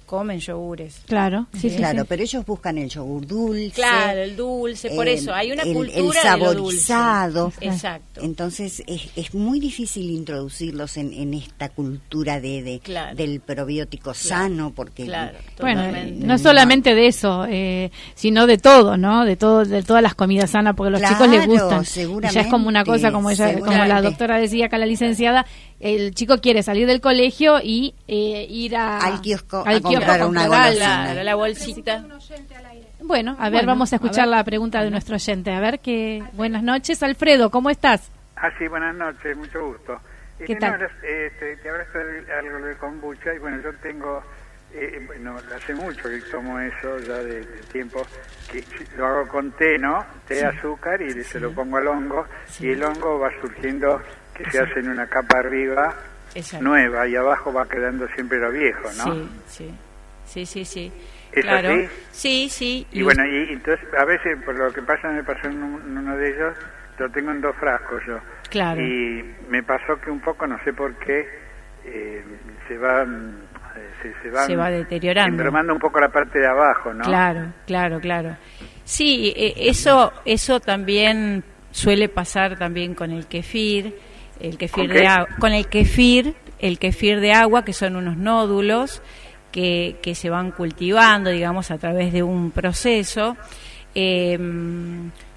comen 0.09 0.41
yogures. 0.41 1.03
Claro, 1.07 1.47
sí, 1.53 1.69
sí, 1.71 1.77
claro, 1.77 2.01
sí. 2.01 2.07
pero 2.09 2.23
ellos 2.23 2.45
buscan 2.47 2.79
el 2.79 2.89
yogur 2.89 3.27
dulce. 3.27 3.71
Claro, 3.75 4.21
el 4.23 4.35
dulce, 4.35 4.91
por 4.91 5.07
el- 5.07 5.15
eso, 5.19 5.35
hay 5.35 5.53
una 5.53 5.63
el- 5.63 5.75
cultura 5.75 5.99
el 5.99 6.03
de 6.09 6.09
lo 6.09 6.13
saborizado. 6.15 7.43
dulce. 7.45 7.65
Exacto. 7.67 8.21
Entonces 8.23 8.83
es, 8.87 9.03
es 9.15 9.35
muy 9.35 9.61
difícil 9.61 10.11
introducirlos 10.11 10.97
en, 10.97 11.13
en 11.13 11.35
esta 11.35 11.69
cultura 11.69 12.41
de, 12.41 12.63
de- 12.63 12.81
Claro. 12.81 13.15
del 13.15 13.41
probiótico 13.41 14.15
sano, 14.15 14.73
porque 14.75 15.05
Claro, 15.05 15.37
Bueno, 15.61 15.83
totalmente. 15.85 16.27
no 16.27 16.39
solamente 16.39 16.95
de 16.95 17.07
eso, 17.07 17.45
eh, 17.49 17.91
sino 18.15 18.47
de 18.47 18.57
todo, 18.59 18.97
¿no? 18.97 19.25
De 19.25 19.37
todo, 19.37 19.65
de 19.65 19.83
todas 19.83 20.03
las 20.03 20.15
comidas 20.15 20.51
sanas, 20.51 20.75
porque 20.75 20.89
a 20.89 20.91
los 20.93 21.01
Claro, 21.01 21.15
chicos 21.17 21.29
les 21.31 21.47
gustan. 21.47 22.31
Ya 22.33 22.41
es 22.41 22.47
como 22.47 22.67
una 22.69 22.85
cosa, 22.85 23.13
como 23.13 23.31
ella, 23.31 23.59
como 23.61 23.85
la 23.85 24.01
doctora 24.03 24.39
decía 24.39 24.67
acá 24.67 24.79
la 24.79 24.87
licenciada, 24.87 25.45
el 25.81 26.15
chico 26.15 26.39
quiere 26.39 26.63
salir 26.63 26.87
del 26.87 27.01
colegio 27.01 27.59
y 27.63 27.95
eh, 28.09 28.47
ir 28.49 28.77
a, 28.77 28.99
Al 28.99 29.21
kiosco 29.21 29.59
a 29.61 29.71
kiosco 29.73 29.89
comprar 29.93 30.27
una 30.27 30.47
golosina. 30.49 31.23
La 31.25 31.35
bolsita. 31.35 32.05
Bueno, 33.01 33.37
a 33.39 33.45
ver, 33.45 33.53
Bueno, 33.53 33.67
vamos 33.69 33.93
a 33.93 33.97
escuchar 33.97 34.27
la 34.29 34.43
pregunta 34.45 34.83
de 34.83 34.91
nuestro 34.91 35.15
oyente. 35.15 35.53
A 35.53 35.61
ver, 35.61 35.79
que 35.81 36.23
buenas 36.33 36.63
noches, 36.63 37.03
Alfredo, 37.03 37.51
¿cómo 37.51 37.71
estás? 37.71 38.11
Ah, 38.37 38.51
sí, 38.59 38.67
buenas 38.69 38.95
noches, 38.95 39.37
mucho 39.37 39.65
gusto. 39.67 39.99
¿Qué 40.45 40.53
Eh, 40.53 40.57
tal? 40.57 40.79
no, 40.81 40.87
este, 40.87 41.57
te 41.57 41.69
hablaste 41.71 41.99
de 41.99 42.33
algo 42.33 42.67
de 42.67 42.77
kombucha 42.77 43.35
y 43.35 43.39
bueno, 43.39 43.61
yo 43.63 43.71
tengo, 43.83 44.23
eh, 44.73 45.03
bueno, 45.07 45.37
hace 45.57 45.75
mucho 45.75 46.03
que 46.05 46.21
tomo 46.31 46.59
eso 46.61 46.99
ya 47.01 47.15
de, 47.15 47.41
de 47.41 47.61
tiempo, 47.73 48.07
que 48.53 48.63
lo 48.97 49.07
hago 49.07 49.29
con 49.29 49.51
té, 49.53 49.79
¿no? 49.79 50.05
Té 50.29 50.45
azúcar 50.45 51.01
y 51.03 51.23
se 51.25 51.41
lo 51.41 51.53
pongo 51.53 51.79
al 51.79 51.89
hongo 51.89 52.25
y 52.61 52.71
el 52.71 52.83
hongo 52.85 53.19
va 53.19 53.31
surgiendo 53.41 54.01
que 54.39 54.51
se 54.51 54.61
hace 54.61 54.81
en 54.81 54.89
una 54.91 55.07
capa 55.07 55.39
arriba 55.41 55.95
Exacto. 56.35 56.65
nueva 56.65 57.07
y 57.09 57.17
abajo 57.17 57.53
va 57.53 57.69
quedando 57.69 58.07
siempre 58.15 58.39
lo 58.39 58.51
viejo, 58.53 58.89
¿no? 58.97 59.15
Sí, 59.15 59.29
sí. 59.47 59.75
Sí, 60.25 60.47
sí, 60.47 60.65
sí. 60.65 60.93
¿Es 61.33 61.43
claro. 61.45 61.71
así? 61.71 61.89
Sí, 62.11 62.49
sí. 62.51 62.87
Y 62.93 63.03
bueno, 63.03 63.25
y 63.27 63.53
entonces 63.53 63.87
a 63.99 64.05
veces 64.05 64.39
por 64.45 64.59
lo 64.59 64.73
que 64.73 64.83
pasa 64.83 65.09
me 65.09 65.25
pasó 65.25 65.49
en, 65.49 65.63
un- 65.63 65.81
en 65.83 65.99
uno 65.99 66.17
de 66.17 66.29
ellos, 66.31 66.55
lo 66.99 67.11
tengo 67.11 67.31
en 67.31 67.41
dos 67.41 67.57
frascos 67.57 68.03
yo. 68.07 68.19
Claro. 68.51 68.81
Y 68.81 69.25
me 69.49 69.63
pasó 69.63 69.99
que 70.03 70.11
un 70.11 70.21
poco, 70.21 70.47
no 70.47 70.63
sé 70.65 70.73
por 70.73 70.95
qué, 70.97 71.27
eh, 71.85 72.23
se 72.67 72.77
va 72.77 73.05
mm, 73.05 73.33
se, 74.03 74.13
se 74.23 74.31
va, 74.31 74.45
Se 74.45 74.57
va 74.57 74.71
deteriorando. 74.71 75.31
enbromando 75.35 75.73
un 75.73 75.79
poco 75.79 75.99
la 76.01 76.09
parte 76.11 76.39
de 76.41 76.47
abajo, 76.47 76.93
¿no? 76.93 77.05
Claro, 77.05 77.53
claro, 77.67 78.01
claro. 78.01 78.37
Sí, 78.85 79.33
eh, 79.37 79.55
eso, 79.57 80.13
eso 80.25 80.61
también 80.61 81.43
suele 81.71 82.09
pasar 82.09 82.59
también 82.59 82.95
con 82.95 83.11
el 83.13 83.27
kefir, 83.27 83.95
el 84.41 84.57
kefir 84.59 84.87
¿Con 84.87 84.89
de 84.89 85.01
qué? 85.01 85.07
agua, 85.07 85.29
con 85.39 85.53
el 85.53 85.67
kefir, 85.69 86.35
el 86.59 86.79
kefir 86.79 87.21
de 87.21 87.33
agua, 87.33 87.65
que 87.65 87.73
son 87.73 87.97
unos 87.97 88.17
nódulos 88.17 89.03
que, 89.53 89.97
que 90.03 90.15
se 90.15 90.31
van 90.31 90.51
cultivando, 90.51 91.31
digamos, 91.31 91.71
a 91.71 91.79
través 91.79 92.13
de 92.13 92.23
un 92.23 92.51
proceso. 92.51 93.37
Eh, 93.95 94.39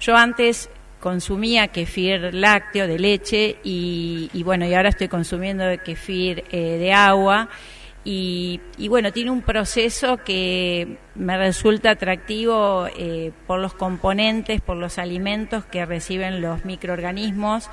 yo 0.00 0.16
antes 0.16 0.68
consumía 1.00 1.68
kefir 1.68 2.32
lácteo 2.32 2.86
de 2.86 2.98
leche 2.98 3.56
y, 3.64 4.30
y 4.32 4.42
bueno, 4.44 4.66
y 4.66 4.74
ahora 4.74 4.90
estoy 4.90 5.08
consumiendo 5.08 5.64
kefir 5.84 6.44
eh, 6.52 6.78
de 6.78 6.92
agua. 6.92 7.48
Y, 8.04 8.60
y 8.78 8.88
bueno, 8.88 9.12
tiene 9.12 9.30
un 9.30 9.42
proceso 9.42 10.16
que 10.18 10.98
me 11.14 11.36
resulta 11.38 11.90
atractivo 11.90 12.88
eh, 12.98 13.30
por 13.46 13.60
los 13.60 13.74
componentes, 13.74 14.60
por 14.60 14.76
los 14.76 14.98
alimentos 14.98 15.64
que 15.64 15.86
reciben 15.86 16.40
los 16.40 16.64
microorganismos, 16.64 17.70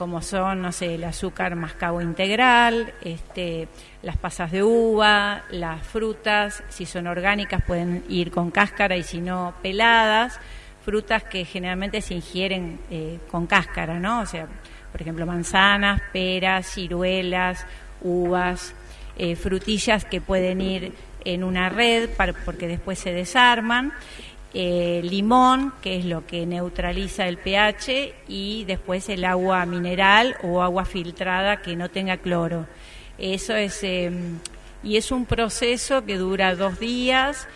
como 0.00 0.22
son, 0.22 0.62
no 0.62 0.72
sé, 0.72 0.94
el 0.94 1.04
azúcar 1.04 1.56
mascabo 1.56 2.00
integral, 2.00 2.94
este, 3.02 3.68
las 4.02 4.16
pasas 4.16 4.50
de 4.50 4.62
uva, 4.62 5.42
las 5.50 5.86
frutas, 5.86 6.64
si 6.70 6.86
son 6.86 7.06
orgánicas 7.06 7.62
pueden 7.66 8.02
ir 8.08 8.30
con 8.30 8.50
cáscara 8.50 8.96
y 8.96 9.02
si 9.02 9.20
no 9.20 9.52
peladas, 9.62 10.40
frutas 10.82 11.22
que 11.24 11.44
generalmente 11.44 12.00
se 12.00 12.14
ingieren 12.14 12.80
eh, 12.90 13.18
con 13.30 13.46
cáscara, 13.46 14.00
¿no? 14.00 14.20
O 14.22 14.26
sea, 14.26 14.46
por 14.90 15.02
ejemplo, 15.02 15.26
manzanas, 15.26 16.00
peras, 16.14 16.66
ciruelas, 16.66 17.66
uvas, 18.00 18.74
eh, 19.18 19.36
frutillas 19.36 20.06
que 20.06 20.22
pueden 20.22 20.62
ir 20.62 20.94
en 21.26 21.44
una 21.44 21.68
red 21.68 22.08
para- 22.16 22.32
porque 22.32 22.66
después 22.66 22.98
se 22.98 23.12
desarman, 23.12 23.92
eh, 24.52 25.00
limón, 25.04 25.72
que 25.82 25.98
es 25.98 26.04
lo 26.04 26.26
que 26.26 26.46
neutraliza 26.46 27.28
el 27.28 27.38
pH, 27.38 28.14
y 28.28 28.64
después 28.64 29.08
el 29.08 29.24
agua 29.24 29.64
mineral 29.66 30.36
o 30.42 30.62
agua 30.62 30.84
filtrada 30.84 31.62
que 31.62 31.76
no 31.76 31.88
tenga 31.88 32.16
cloro. 32.16 32.66
Eso 33.18 33.54
es, 33.54 33.82
eh, 33.82 34.10
y 34.82 34.96
es 34.96 35.12
un 35.12 35.26
proceso 35.26 36.04
que 36.04 36.16
dura 36.16 36.54
dos 36.56 36.80
días, 36.80 37.46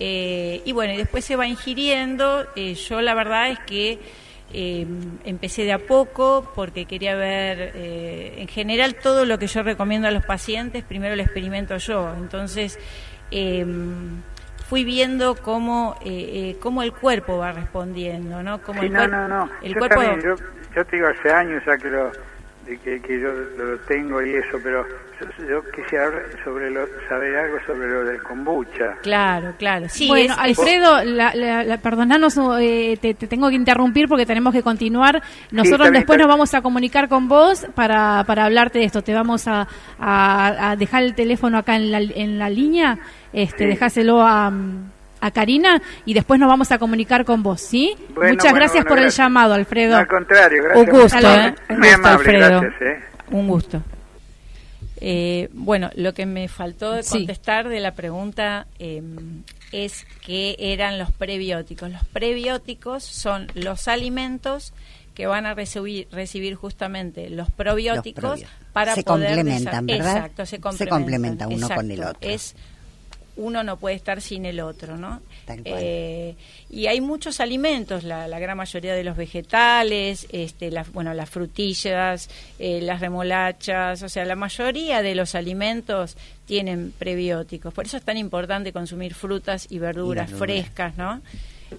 eh, 0.00 0.60
y 0.64 0.72
bueno, 0.72 0.92
y 0.92 0.96
después 0.96 1.24
se 1.24 1.36
va 1.36 1.46
ingiriendo. 1.46 2.46
Eh, 2.56 2.74
yo 2.74 3.00
la 3.00 3.14
verdad 3.14 3.50
es 3.50 3.58
que 3.60 3.98
eh, 4.52 4.86
empecé 5.24 5.64
de 5.64 5.72
a 5.72 5.78
poco 5.78 6.52
porque 6.54 6.84
quería 6.84 7.16
ver, 7.16 7.72
en 7.74 8.48
general, 8.48 8.94
todo 8.96 9.24
lo 9.24 9.38
que 9.38 9.46
yo 9.46 9.62
recomiendo 9.62 10.06
a 10.06 10.10
los 10.10 10.24
pacientes, 10.24 10.84
primero 10.84 11.16
lo 11.16 11.22
experimento 11.22 11.76
yo. 11.78 12.12
Entonces, 12.16 12.78
eh, 13.30 13.64
fui 14.68 14.84
viendo 14.84 15.36
cómo, 15.36 15.96
eh, 16.02 16.52
eh, 16.52 16.56
cómo 16.60 16.82
el 16.82 16.92
cuerpo 16.92 17.38
va 17.38 17.52
respondiendo, 17.52 18.42
¿no? 18.42 18.62
Cómo 18.62 18.80
Sí, 18.80 18.86
el 18.86 18.92
no, 18.92 19.06
no, 19.06 19.28
no. 19.28 19.50
El 19.62 19.74
yo 19.74 19.78
cuerpo... 19.78 20.00
también, 20.00 20.22
yo, 20.22 20.36
yo 20.74 20.84
te 20.84 20.96
digo 20.96 21.08
hace 21.08 21.30
años 21.30 21.62
ya 21.66 21.76
que 21.78 21.88
lo 21.88 22.10
de 22.66 22.78
que, 22.78 23.00
que 23.00 23.20
yo 23.20 23.28
lo 23.32 23.78
tengo 23.80 24.22
y 24.22 24.34
eso, 24.34 24.58
pero 24.62 24.86
yo, 25.20 25.46
yo 25.48 25.62
quisiera 25.70 26.10
sobre 26.42 26.70
lo, 26.70 26.86
saber 27.08 27.36
algo 27.36 27.58
sobre 27.66 27.88
lo 27.88 28.04
del 28.04 28.22
kombucha. 28.22 28.94
Claro, 29.02 29.54
claro. 29.58 29.86
Sí, 29.88 30.08
bueno, 30.08 30.32
es- 30.34 30.38
Alfredo, 30.58 31.04
la, 31.04 31.34
la- 31.34 31.62
la- 31.64 31.78
perdonanos, 31.78 32.38
eh, 32.60 32.96
te, 33.00 33.14
te 33.14 33.26
tengo 33.26 33.48
que 33.48 33.54
interrumpir 33.54 34.08
porque 34.08 34.26
tenemos 34.26 34.52
que 34.52 34.62
continuar. 34.62 35.22
Nosotros 35.50 35.90
después 35.92 36.16
está 36.16 36.26
nos 36.26 36.28
vamos 36.28 36.54
a 36.54 36.62
comunicar 36.62 37.08
con 37.08 37.28
vos 37.28 37.66
para, 37.74 38.24
para 38.26 38.44
hablarte 38.46 38.78
de 38.78 38.86
esto. 38.86 39.02
Te 39.02 39.12
vamos 39.14 39.46
a, 39.46 39.66
a- 39.98 40.70
a 40.70 40.76
dejar 40.76 41.02
el 41.02 41.14
teléfono 41.14 41.58
acá 41.58 41.76
en 41.76 41.90
la, 41.92 41.98
en 42.00 42.38
la 42.38 42.48
línea, 42.48 42.98
este, 43.32 43.64
Sí. 43.64 43.66
dejáselo 43.66 44.22
a, 44.22 44.50
a 45.26 45.30
Karina 45.30 45.80
y 46.04 46.14
después 46.14 46.38
nos 46.38 46.48
vamos 46.48 46.70
a 46.72 46.78
comunicar 46.78 47.24
con 47.24 47.42
vos, 47.42 47.60
¿sí? 47.60 47.94
Bueno, 48.14 48.32
Muchas 48.32 48.44
bueno, 48.52 48.56
gracias 48.56 48.72
bueno, 48.84 48.88
por 48.88 48.98
gracias. 49.00 49.18
el 49.18 49.24
llamado, 49.24 49.54
Alfredo. 49.54 49.96
Al 49.96 50.06
contrario, 50.06 50.62
gracias. 50.62 50.86
Un 50.86 51.00
gusto, 51.00 51.18
¿eh? 51.18 51.54
Un 51.70 51.76
gusto, 51.76 51.94
amable, 51.94 52.08
Alfredo. 52.08 52.60
gracias, 52.60 52.82
¿eh? 52.82 53.02
Un 53.30 53.48
gusto. 53.48 53.82
Eh, 55.00 55.48
bueno, 55.52 55.90
lo 55.96 56.14
que 56.14 56.24
me 56.26 56.48
faltó 56.48 56.92
de 56.92 57.02
Sí. 57.02 57.18
contestar 57.18 57.68
de 57.68 57.80
la 57.80 57.94
pregunta 57.94 58.66
eh, 58.78 59.02
es 59.72 60.06
qué 60.24 60.56
eran 60.58 60.98
los 60.98 61.10
prebióticos. 61.10 61.90
Los 61.90 62.04
prebióticos 62.06 63.02
son 63.04 63.48
los 63.54 63.88
alimentos 63.88 64.72
que 65.14 65.26
van 65.26 65.46
a 65.46 65.54
recibir, 65.54 66.08
recibir 66.10 66.54
justamente 66.54 67.28
los 67.30 67.50
probióticos 67.50 68.40
probióticos. 68.40 68.72
para 68.72 68.94
Se 68.94 69.02
poder 69.04 69.34
complementan, 69.34 69.86
¿verdad? 69.86 70.16
Exacto, 70.16 70.46
se 70.46 70.56
Se 70.56 70.60
complementan. 70.60 70.98
complementa 71.00 71.48
uno 71.48 71.68
con 71.68 71.90
el 71.90 71.98
exacto. 71.98 72.18
otro. 72.18 72.30
Es 72.30 72.54
uno 73.36 73.62
no 73.64 73.76
puede 73.78 73.96
estar 73.96 74.20
sin 74.20 74.46
el 74.46 74.60
otro, 74.60 74.96
¿no? 74.96 75.20
Tal 75.44 75.62
cual. 75.62 75.78
Eh, 75.80 76.36
y 76.70 76.86
hay 76.86 77.00
muchos 77.00 77.40
alimentos, 77.40 78.04
la, 78.04 78.28
la 78.28 78.38
gran 78.38 78.56
mayoría 78.56 78.94
de 78.94 79.02
los 79.04 79.16
vegetales, 79.16 80.26
este, 80.32 80.70
las, 80.70 80.92
bueno, 80.92 81.14
las 81.14 81.30
frutillas, 81.30 82.28
eh, 82.58 82.80
las 82.80 83.00
remolachas, 83.00 84.02
o 84.02 84.08
sea, 84.08 84.24
la 84.24 84.36
mayoría 84.36 85.02
de 85.02 85.14
los 85.14 85.34
alimentos 85.34 86.16
tienen 86.46 86.92
prebióticos. 86.98 87.72
Por 87.74 87.86
eso 87.86 87.96
es 87.96 88.02
tan 88.04 88.16
importante 88.18 88.72
consumir 88.72 89.14
frutas 89.14 89.66
y 89.70 89.78
verduras, 89.78 90.28
Y 90.28 90.32
verduras. 90.32 90.38
frescas, 90.64 90.96
¿no? 90.96 91.20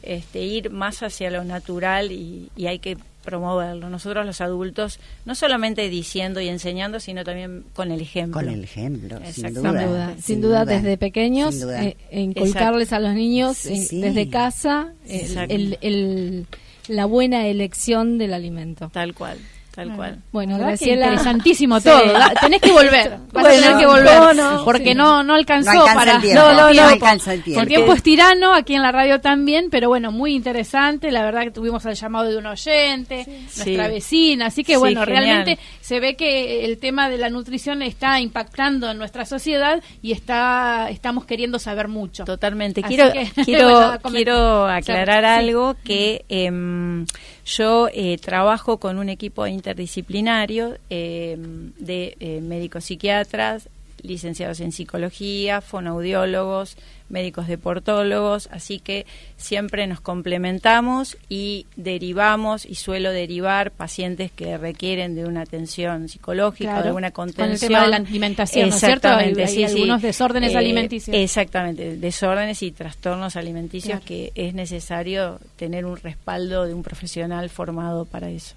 Este, 0.04 0.42
ir 0.44 0.70
más 0.70 1.02
hacia 1.04 1.30
lo 1.32 1.44
natural 1.44 2.12
y, 2.12 2.50
y 2.56 2.68
hay 2.68 2.80
que 2.80 2.98
promoverlo. 3.24 3.90
Nosotros 3.90 4.24
los 4.26 4.40
adultos, 4.42 5.00
no 5.26 5.34
solamente 5.34 5.90
diciendo 5.90 6.40
y 6.42 6.48
enseñando, 6.48 7.00
sino 7.00 7.24
también 7.24 7.64
con 7.74 7.92
el 7.92 8.00
ejemplo. 8.02 8.40
Con 8.40 8.50
el 8.50 8.64
ejemplo, 8.64 9.20
sin 9.32 9.54
duda. 9.54 9.72
Sin 9.72 9.90
duda, 9.90 10.16
sin 10.22 10.42
duda, 10.42 10.66
desde 10.66 10.98
pequeños, 10.98 11.60
duda. 11.60 11.84
eh, 11.84 11.98
inculcarles 12.12 12.94
a 12.94 13.00
los 13.00 13.16
niños 13.16 13.58
Sí, 13.58 13.74
eh, 13.74 13.78
sí. 13.90 14.02
desde 14.02 14.30
casa 14.30 14.94
el- 15.08 15.22
Exacto. 15.22 15.54
el- 15.56 15.78
el- 15.82 16.46
la 16.88 17.06
buena 17.06 17.48
elección 17.48 18.20
del 18.20 18.32
alimento. 18.32 18.92
Tal 18.94 19.16
cual, 19.16 19.40
tal 19.76 19.96
cual. 19.96 20.18
Bueno, 20.32 20.58
Graciela. 20.58 21.08
interesantísimo 21.08 21.80
Sí. 21.80 21.90
todo. 21.90 22.02
Tenés 22.42 22.62
que 22.62 22.72
volver. 22.72 23.18
Vas 23.34 23.46
a 23.46 23.50
tener 23.50 23.78
que 23.78 23.86
volver. 23.86 24.06
no, 24.06 24.34
no, 24.34 24.66
porque 24.66 24.90
sí. 24.90 24.96
no, 24.96 25.24
no 25.24 25.34
alcanzó 25.36 25.74
No 25.74 25.82
alcanza 25.82 26.00
para. 26.00 26.16
el 26.16 26.22
tiempo, 26.22 26.42
no, 26.42 26.54
no, 26.54 26.68
no 26.70 26.74
no, 26.74 26.84
alcanza 26.88 27.34
el 27.34 27.44
tiempo. 27.44 27.62
El 27.62 27.68
tiempo 27.68 27.94
es 27.94 28.02
tirano, 28.04 28.54
aquí 28.54 28.74
en 28.76 28.82
la 28.82 28.92
radio 28.92 29.20
también, 29.22 29.68
pero 29.70 29.90
bueno, 29.90 30.12
muy 30.12 30.34
interesante. 30.34 31.12
La 31.12 31.24
verdad 31.24 31.42
que 31.44 31.52
tuvimos 31.52 31.86
el 31.86 31.96
llamado 31.96 32.30
de 32.30 32.38
un 32.38 32.46
oyente, 32.46 33.26
nuestra 33.28 33.86
Sí. 33.88 33.92
vecina. 33.92 34.46
Así 34.48 34.64
que 34.64 34.74
Sí, 34.74 34.80
bueno, 34.80 35.02
genial. 35.04 35.24
realmente 35.24 35.60
se 35.82 36.00
ve 36.00 36.16
que 36.16 36.64
el 36.66 36.78
tema 36.78 37.10
de 37.10 37.18
la 37.18 37.30
nutrición 37.30 37.82
está 37.82 38.20
impactando 38.20 38.90
en 38.90 38.98
nuestra 38.98 39.26
sociedad 39.26 39.82
y 40.02 40.12
está 40.14 40.88
estamos 40.90 41.26
queriendo 41.26 41.60
saber 41.60 41.88
mucho. 41.88 42.24
Totalmente. 42.26 42.82
Así 42.84 42.96
Quiero, 42.96 43.12
que, 43.12 43.30
quiero, 43.46 43.70
bueno, 43.70 44.00
quiero 44.12 44.66
aclarar 44.68 45.24
Sí. 45.24 45.46
algo 45.48 45.76
que 45.84 46.26
em, 46.30 47.06
yo 47.46 47.90
eh, 47.94 48.18
trabajo 48.18 48.78
con 48.78 48.98
un 48.98 49.10
equipo 49.10 49.46
interdisciplinario 49.46 50.78
em, 50.90 51.72
de 51.78 52.18
eh, 52.20 52.42
médicos 52.42 52.86
psiquiatras, 52.86 53.70
licenciados 54.02 54.60
en 54.60 54.72
psicología, 54.72 55.62
fonoaudiólogos, 55.62 56.76
médicos 57.10 57.48
deportólogos, 57.48 58.50
así 58.52 58.80
que 58.80 59.06
siempre 59.38 59.88
nos 59.88 60.02
complementamos 60.02 61.18
y 61.30 61.68
derivamos 61.76 62.66
y 62.66 62.76
suelo 62.76 63.12
derivar 63.12 63.72
pacientes 63.72 64.32
que 64.32 64.58
requieren 64.58 65.16
de 65.16 65.26
una 65.26 65.42
atención 65.42 66.10
psicológica, 66.10 66.82
de 66.82 66.92
una 66.92 67.12
contención. 67.12 67.48
Con 67.48 67.54
el 67.54 67.60
tema 67.60 67.82
de 67.84 67.88
la 67.90 67.98
alimentación, 67.98 68.70
¿no 68.70 68.76
es 68.76 68.82
cierto? 68.82 69.10
Hay, 69.10 69.34
algunos 69.64 70.02
desórdenes 70.02 70.54
eh, 70.54 70.58
alimenticios. 70.58 71.16
Exactamente, 71.16 71.98
desórdenes 71.98 72.62
y 72.64 72.72
trastornos 72.72 73.36
alimenticios 73.36 74.02
que 74.02 74.32
es 74.36 74.54
necesario 74.54 75.40
tener 75.56 75.86
un 75.86 75.98
respaldo 75.98 76.66
de 76.66 76.74
un 76.74 76.84
profesional 76.84 77.50
formado 77.50 78.06
para 78.06 78.30
eso. 78.30 78.56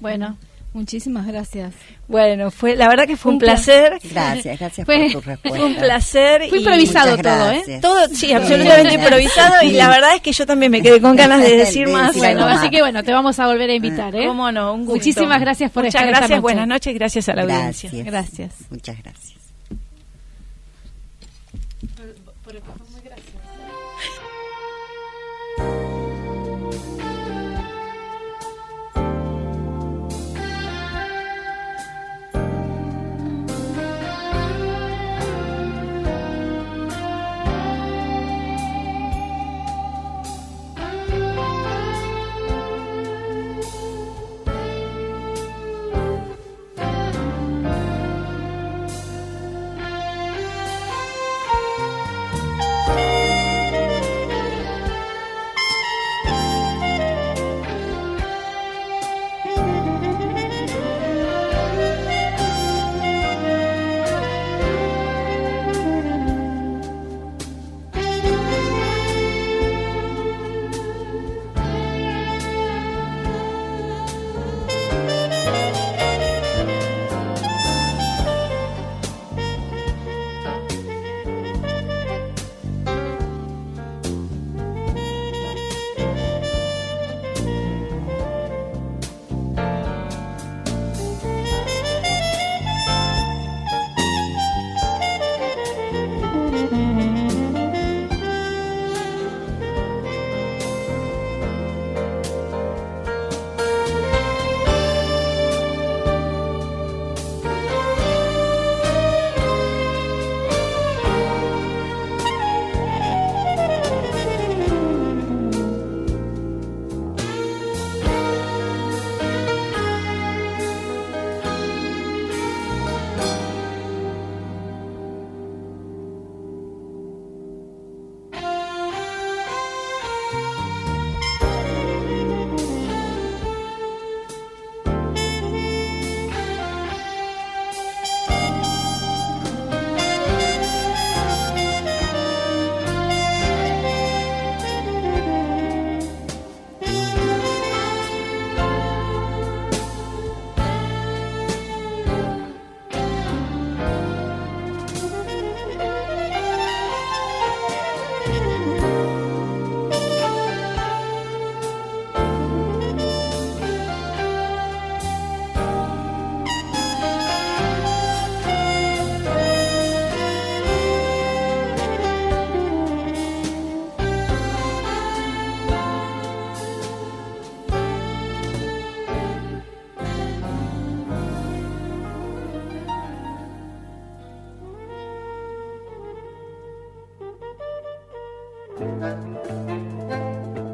Bueno, 0.00 0.36
Muchísimas 0.74 1.24
gracias. 1.24 1.72
Bueno, 2.08 2.50
fue 2.50 2.74
la 2.74 2.88
verdad 2.88 3.06
que 3.06 3.16
fue 3.16 3.30
un, 3.30 3.38
placer. 3.38 3.96
Gracias, 4.10 4.58
gracias 4.58 4.84
por 4.84 5.12
tu 5.12 5.20
respuesta. 5.20 5.48
Fue 5.48 5.64
un 5.64 5.76
placer. 5.76 6.48
Fue 6.48 6.58
improvisado 6.58 7.16
todo, 7.16 7.50
¿eh? 7.52 7.78
Todo, 7.80 8.08
sí, 8.08 8.32
absolutamente 8.32 8.94
improvisado 8.94 9.62
y 9.62 9.70
la 9.70 9.88
verdad 9.88 10.16
es 10.16 10.20
que 10.20 10.32
yo 10.32 10.44
también 10.44 10.72
me 10.72 10.82
quedé 10.82 11.00
con 11.00 11.14
ganas 11.14 11.40
de 11.42 11.56
decir 11.56 11.86
más. 11.86 12.16
Bueno, 12.16 12.44
así 12.46 12.70
que 12.70 12.80
bueno, 12.80 13.04
te 13.04 13.12
vamos 13.12 13.38
a 13.38 13.46
volver 13.46 13.70
a 13.70 13.74
invitar, 13.74 14.16
¿eh? 14.16 14.26
Cómo 14.26 14.50
no, 14.50 14.74
un 14.74 14.80
gusto. 14.80 14.96
Muchísimas 14.96 15.40
gracias 15.40 15.70
por 15.70 15.84
Muchas 15.84 16.02
estar 16.02 16.18
gracias, 16.18 16.40
buenas 16.40 16.66
noches, 16.66 16.92
gracias 16.92 17.28
a 17.28 17.34
la 17.34 17.44
gracias. 17.44 17.92
audiencia. 17.92 18.10
Gracias. 18.10 18.54
Muchas 18.68 19.00
gracias. 19.00 19.43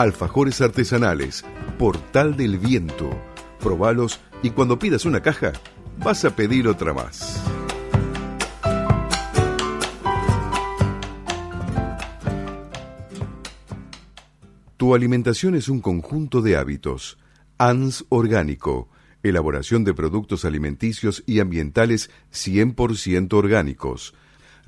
Alfajores 0.00 0.62
artesanales, 0.62 1.44
Portal 1.78 2.34
del 2.34 2.58
Viento. 2.58 3.10
Probalos 3.58 4.18
y 4.42 4.48
cuando 4.48 4.78
pidas 4.78 5.04
una 5.04 5.20
caja, 5.20 5.52
vas 5.98 6.24
a 6.24 6.34
pedir 6.34 6.68
otra 6.68 6.94
más. 6.94 7.38
Tu 14.78 14.94
alimentación 14.94 15.54
es 15.54 15.68
un 15.68 15.82
conjunto 15.82 16.40
de 16.40 16.56
hábitos. 16.56 17.18
ANS 17.58 18.06
Orgánico. 18.08 18.88
Elaboración 19.22 19.84
de 19.84 19.92
productos 19.92 20.46
alimenticios 20.46 21.22
y 21.26 21.40
ambientales 21.40 22.08
100% 22.32 23.34
orgánicos 23.34 24.14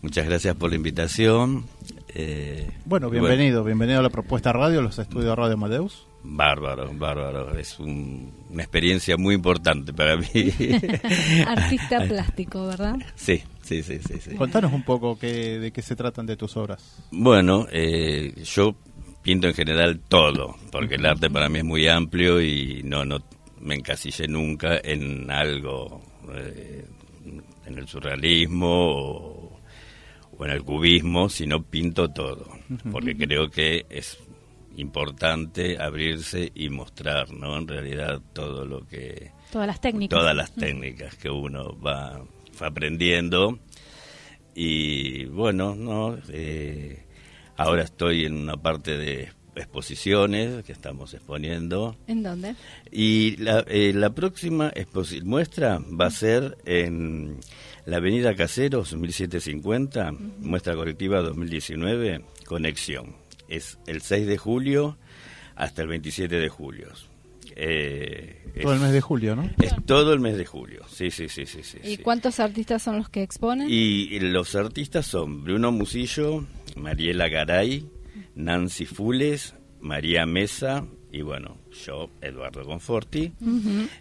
Muchas 0.01 0.25
gracias 0.27 0.55
por 0.55 0.69
la 0.69 0.75
invitación. 0.75 1.65
Eh, 2.13 2.69
Bueno, 2.85 3.09
bienvenido, 3.09 3.63
bienvenido 3.63 3.99
a 3.99 4.03
la 4.03 4.09
propuesta 4.09 4.51
radio, 4.53 4.81
los 4.81 4.99
estudios 4.99 5.35
Radio 5.37 5.53
Amadeus. 5.53 6.05
Bárbaro, 6.23 6.91
bárbaro. 6.93 7.57
Es 7.57 7.79
un- 7.79 8.31
una 8.49 8.63
experiencia 8.63 9.15
muy 9.17 9.35
importante 9.35 9.93
para 9.93 10.17
mí. 10.17 10.25
Artista 11.47 12.01
plástico, 12.07 12.67
¿verdad? 12.67 12.95
sí, 13.15 13.41
sí, 13.63 13.81
sí, 13.83 13.99
sí. 14.05 14.15
sí. 14.19 14.35
Contanos 14.35 14.73
un 14.73 14.83
poco 14.83 15.17
qué, 15.17 15.59
de 15.59 15.71
qué 15.71 15.81
se 15.81 15.95
tratan 15.95 16.25
de 16.25 16.35
tus 16.35 16.57
obras. 16.57 17.03
Bueno, 17.11 17.67
eh, 17.71 18.33
yo 18.43 18.75
pinto 19.21 19.47
en 19.47 19.53
general 19.53 19.99
todo, 20.07 20.55
porque 20.71 20.95
el 20.95 21.05
arte 21.05 21.29
para 21.29 21.49
mí 21.49 21.59
es 21.59 21.65
muy 21.65 21.87
amplio 21.87 22.41
y 22.41 22.81
no, 22.83 23.05
no 23.05 23.19
me 23.61 23.75
encasillé 23.75 24.27
nunca 24.27 24.77
en 24.83 25.29
algo, 25.31 26.01
eh, 26.33 26.85
en 27.65 27.77
el 27.77 27.87
surrealismo 27.87 28.67
o, 28.69 29.59
o 30.37 30.45
en 30.45 30.51
el 30.51 30.63
cubismo, 30.63 31.29
sino 31.29 31.61
pinto 31.63 32.09
todo, 32.09 32.45
porque 32.91 33.15
creo 33.15 33.49
que 33.49 33.85
es 33.89 34.17
importante 34.79 35.77
abrirse 35.81 36.51
y 36.55 36.69
mostrar, 36.69 37.31
¿no? 37.31 37.57
En 37.57 37.67
realidad 37.67 38.21
todo 38.33 38.65
lo 38.65 38.85
que 38.87 39.31
Todas 39.51 39.67
las 39.67 39.81
técnicas. 39.81 40.17
todas 40.17 40.35
las 40.35 40.51
técnicas 40.53 41.15
que 41.15 41.29
uno 41.29 41.77
va, 41.79 42.21
va 42.61 42.67
aprendiendo. 42.67 43.59
Y 44.55 45.25
bueno 45.25 45.75
no 45.75 46.17
Eh, 46.29 47.05
ahora 47.55 47.83
estoy 47.83 48.25
en 48.25 48.35
una 48.35 48.57
parte 48.57 48.97
de 48.97 49.29
exposiciones 49.55 50.63
que 50.63 50.71
estamos 50.71 51.13
exponiendo. 51.13 51.95
¿En 52.07 52.23
dónde? 52.23 52.55
y 52.91 53.35
la, 53.37 53.63
eh, 53.67 53.91
la 53.93 54.11
próxima 54.11 54.71
muestra 55.23 55.79
va 55.79 56.07
a 56.07 56.11
ser 56.11 56.57
en 56.65 57.39
la 57.85 57.97
Avenida 57.97 58.35
Caseros 58.35 58.93
1750 58.93 60.11
muestra 60.39 60.75
colectiva 60.75 61.21
2019 61.21 62.23
conexión 62.45 63.15
es 63.49 63.79
el 63.87 64.01
6 64.01 64.27
de 64.27 64.37
julio 64.37 64.97
hasta 65.55 65.81
el 65.81 65.87
27 65.89 66.35
de 66.35 66.49
julio 66.49 66.87
Eh, 67.55 68.45
Todo 68.61 68.71
el 68.73 68.77
es- 68.77 68.83
mes 68.83 68.93
de 68.93 69.01
julio, 69.01 69.35
¿no? 69.35 69.49
es 69.61 69.73
todo 69.85 70.13
el 70.13 70.19
mes 70.19 70.37
de 70.37 70.45
julio, 70.45 70.81
sí, 70.87 71.11
sí, 71.11 71.27
sí, 71.29 71.45
sí. 71.45 71.61
sí, 71.63 71.77
¿Y 71.83 71.95
sí. 71.95 71.97
cuántos 71.97 72.39
artistas 72.39 72.81
son 72.83 72.97
los 72.97 73.09
que 73.09 73.21
exponen? 73.23 73.67
Y 73.69 74.19
los 74.19 74.55
artistas 74.55 75.05
son 75.05 75.43
Bruno 75.43 75.71
Musillo, 75.71 76.45
Mariela 76.77 77.27
Garay, 77.27 77.85
Nancy 78.35 78.85
Fules, 78.85 79.55
María 79.81 80.25
Mesa 80.25 80.85
y 81.11 81.21
bueno, 81.21 81.57
yo, 81.85 82.09
Eduardo 82.21 82.63
Conforti. 82.63 83.33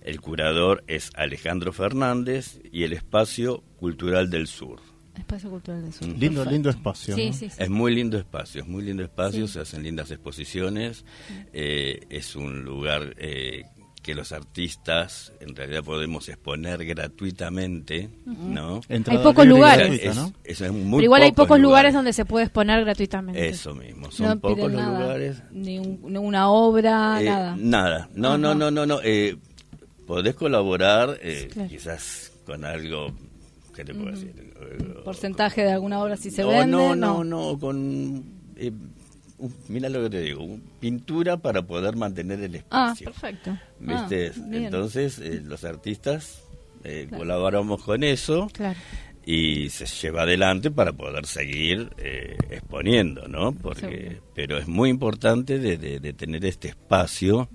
El 0.04 0.20
curador 0.20 0.84
es 0.86 1.10
Alejandro 1.14 1.72
Fernández 1.72 2.60
y 2.70 2.84
el 2.84 2.92
Espacio 2.92 3.62
Cultural 3.78 4.28
del 4.30 4.46
Sur. 4.46 4.80
Espacio 5.18 5.50
Cultural 5.50 5.82
del 5.82 5.92
Sur. 5.92 6.08
Lindo, 6.08 6.44
lindo 6.44 6.70
espacio. 6.70 7.14
Sí, 7.14 7.26
¿no? 7.28 7.32
sí, 7.32 7.50
sí. 7.50 7.56
Es 7.58 7.68
muy 7.70 7.94
lindo 7.94 8.16
espacio, 8.18 8.62
es 8.62 8.68
muy 8.68 8.82
lindo 8.82 9.02
espacio, 9.02 9.46
se 9.48 9.60
hacen 9.60 9.82
lindas 9.82 10.10
exposiciones, 10.10 11.04
eh, 11.52 12.00
es 12.10 12.36
un 12.36 12.62
lugar 12.64 13.14
eh, 13.18 13.64
que 14.02 14.14
los 14.14 14.32
artistas 14.32 15.32
en 15.40 15.54
realidad 15.54 15.82
podemos 15.84 16.28
exponer 16.28 16.84
gratuitamente, 16.84 18.08
¿no? 18.26 18.80
Entrada 18.88 19.18
Hay 19.20 19.24
pocos 19.24 19.46
lugares. 19.46 19.88
gratuita, 19.88 20.10
Es- 20.10 20.16
¿no? 20.16 20.32
es 20.68 20.72
muy 20.72 20.98
Pero 20.98 21.02
igual 21.04 21.22
hay 21.22 21.32
pocos 21.32 21.58
lugares. 21.58 21.62
lugares 21.62 21.94
donde 21.94 22.12
se 22.12 22.24
puede 22.24 22.44
exponer 22.46 22.84
gratuitamente. 22.84 23.48
Eso 23.48 23.74
mismo, 23.74 24.10
son 24.10 24.28
no 24.28 24.40
pocos 24.40 24.72
los 24.72 24.80
nada, 24.80 25.00
lugares. 25.00 25.42
Ni, 25.50 25.78
un- 25.78 26.00
ni 26.06 26.16
una 26.18 26.48
obra, 26.48 27.20
Eh, 27.20 27.24
nada. 27.26 27.56
Nada, 27.58 28.08
no, 28.14 28.38
no, 28.38 28.48
Ajá. 28.50 28.58
no, 28.58 28.70
no, 28.70 28.86
no. 28.86 29.00
Eh, 29.02 29.36
podés 30.06 30.34
colaborar 30.34 31.18
eh, 31.20 31.48
Claro. 31.52 31.68
quizás 31.68 32.32
con 32.46 32.64
algo, 32.64 33.12
¿qué 33.78 33.84
te 33.84 33.94
puedo 33.94 34.10
decir? 34.10 34.34
Porcentaje 35.04 35.62
de 35.62 35.72
alguna 35.72 36.02
obra 36.02 36.16
si 36.16 36.30
se 36.30 36.42
no, 36.42 36.48
vende. 36.48 36.66
no, 36.66 36.94
no, 36.96 37.22
no, 37.24 37.58
con... 37.58 38.24
eh, 38.56 38.72
mira 39.68 39.88
lo 39.88 40.02
que 40.02 40.10
te 40.10 40.20
digo, 40.20 40.58
pintura 40.80 41.36
para 41.36 41.62
poder 41.62 41.94
mantener 41.96 42.40
el 42.40 42.56
Ah, 42.70 42.92
espacio. 42.92 43.04
perfecto. 43.12 43.58
¿Viste? 43.78 44.32
Ah. 44.36 44.48
Entonces, 44.52 45.18
eh, 45.20 45.40
los 45.44 45.62
artistas 45.64 46.42
eh, 46.84 47.06
colaboramos 47.16 47.82
con 47.84 48.02
eso 48.02 48.48
Claro. 48.52 48.78
y 49.24 49.68
se 49.70 49.86
lleva 49.86 50.22
adelante 50.22 50.70
para 50.72 50.92
poder 50.92 51.24
seguir 51.26 51.90
eh, 51.98 52.36
exponiendo, 52.50 53.28
¿no? 53.28 53.52
Porque, 53.52 53.80
Seguro. 53.80 54.22
pero 54.34 54.58
es 54.58 54.66
muy 54.66 54.90
importante 54.90 55.58
de, 55.60 55.78
de- 55.78 56.00
de 56.00 56.12
tener 56.12 56.44
este 56.44 56.68
espacio. 56.68 57.48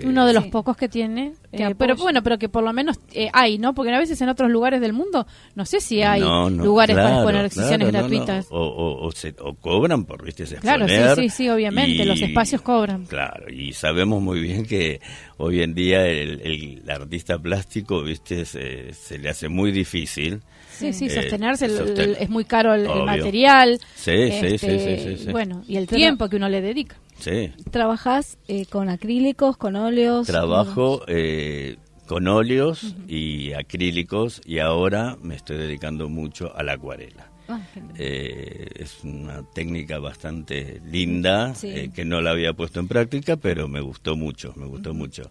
Que- 0.00 0.06
Uno 0.06 0.26
de 0.26 0.32
los 0.32 0.44
Sí. 0.44 0.50
pocos 0.50 0.76
que 0.76 0.88
tiene. 0.88 1.32
Que 1.54 1.64
eh, 1.64 1.74
pero 1.76 1.94
bueno, 1.96 2.22
pero 2.22 2.38
que 2.38 2.48
por 2.48 2.64
lo 2.64 2.72
menos 2.72 2.98
eh, 3.12 3.28
hay, 3.32 3.58
¿no? 3.58 3.74
Porque 3.74 3.92
a 3.94 3.98
veces 3.98 4.20
en 4.20 4.28
otros 4.28 4.50
lugares 4.50 4.80
del 4.80 4.92
mundo, 4.92 5.26
no 5.54 5.64
sé 5.66 5.80
si 5.80 6.02
hay 6.02 6.20
No, 6.20 6.50
no, 6.50 6.64
lugares 6.64 6.96
para 6.96 7.08
claro, 7.08 7.20
exponer 7.22 7.44
exposiciones 7.46 7.88
claro, 7.90 8.08
no, 8.08 8.14
no. 8.14 8.24
gratuitas. 8.24 8.46
O, 8.50 8.58
o- 8.60 9.06
o 9.06 9.12
se- 9.12 9.34
o 9.38 9.54
cobran 9.54 10.04
por, 10.04 10.24
¿viste? 10.24 10.46
Se 10.46 10.56
Claro, 10.56 10.86
sí, 10.88 10.94
exponer 10.94 11.16
sí, 11.16 11.28
sí, 11.28 11.48
obviamente, 11.48 12.04
los 12.04 12.20
espacios 12.20 12.62
cobran. 12.62 13.04
Claro, 13.06 13.52
y 13.52 13.72
sabemos 13.72 14.22
muy 14.22 14.40
bien 14.40 14.64
que 14.66 15.00
hoy 15.36 15.62
en 15.62 15.74
día 15.74 16.06
el, 16.06 16.40
el 16.40 16.90
artista 16.90 17.38
plástico, 17.38 18.02
¿viste? 18.02 18.44
Se, 18.44 18.92
se 18.94 19.18
le 19.18 19.28
hace 19.28 19.48
muy 19.48 19.72
difícil. 19.72 20.40
Sí, 20.70 20.92
sí, 20.94 21.06
Eh, 21.06 21.10
sostenerse 21.10 21.66
el- 21.66 21.72
sosten- 21.78 21.98
el- 22.00 22.16
es 22.18 22.30
muy 22.30 22.44
caro 22.44 22.74
el, 22.74 22.86
el 22.86 23.02
material. 23.04 23.78
Sí, 23.94 24.10
sí, 24.10 24.46
este, 24.46 24.58
sí, 24.58 24.78
sí, 24.78 24.96
sí, 25.16 25.24
sí. 25.26 25.30
Bueno, 25.30 25.62
y 25.68 25.76
el 25.76 25.86
Pero- 25.86 25.96
tiempo 25.98 26.28
que 26.28 26.36
uno 26.36 26.48
le 26.48 26.60
dedica. 26.62 26.96
Sí. 27.22 27.52
¿Trabajás 27.70 28.36
eh, 28.48 28.66
con 28.66 28.88
acrílicos, 28.88 29.56
con 29.56 29.76
óleos? 29.76 30.26
Trabajo 30.26 31.02
eh, 31.06 31.76
con 32.06 32.26
óleos 32.28 32.94
y 33.08 33.52
acrílicos 33.52 34.40
y 34.44 34.58
ahora 34.58 35.16
me 35.22 35.36
estoy 35.36 35.56
dedicando 35.56 36.08
mucho 36.08 36.54
a 36.56 36.62
la 36.62 36.72
acuarela. 36.74 37.30
Ah. 37.48 37.60
Eh, 37.98 38.66
es 38.76 39.02
una 39.04 39.42
técnica 39.54 39.98
bastante 39.98 40.80
linda 40.84 41.54
Sí. 41.54 41.68
eh, 41.68 41.90
que 41.94 42.04
no 42.04 42.20
la 42.20 42.30
había 42.30 42.52
puesto 42.54 42.80
en 42.80 42.88
práctica, 42.88 43.36
pero 43.36 43.68
me 43.68 43.80
gustó 43.80 44.16
mucho, 44.16 44.52
me 44.56 44.66
gustó 44.66 44.92
mucho. 44.94 45.30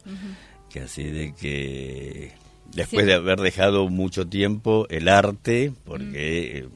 Que 0.69 0.81
así 0.81 1.03
de 1.03 1.33
que 1.33 2.31
después 2.73 3.01
Sí. 3.01 3.07
de 3.07 3.13
haber 3.15 3.39
dejado 3.41 3.89
mucho 3.89 4.27
tiempo 4.27 4.87
el 4.89 5.07
arte, 5.09 5.73
porque 5.85 6.67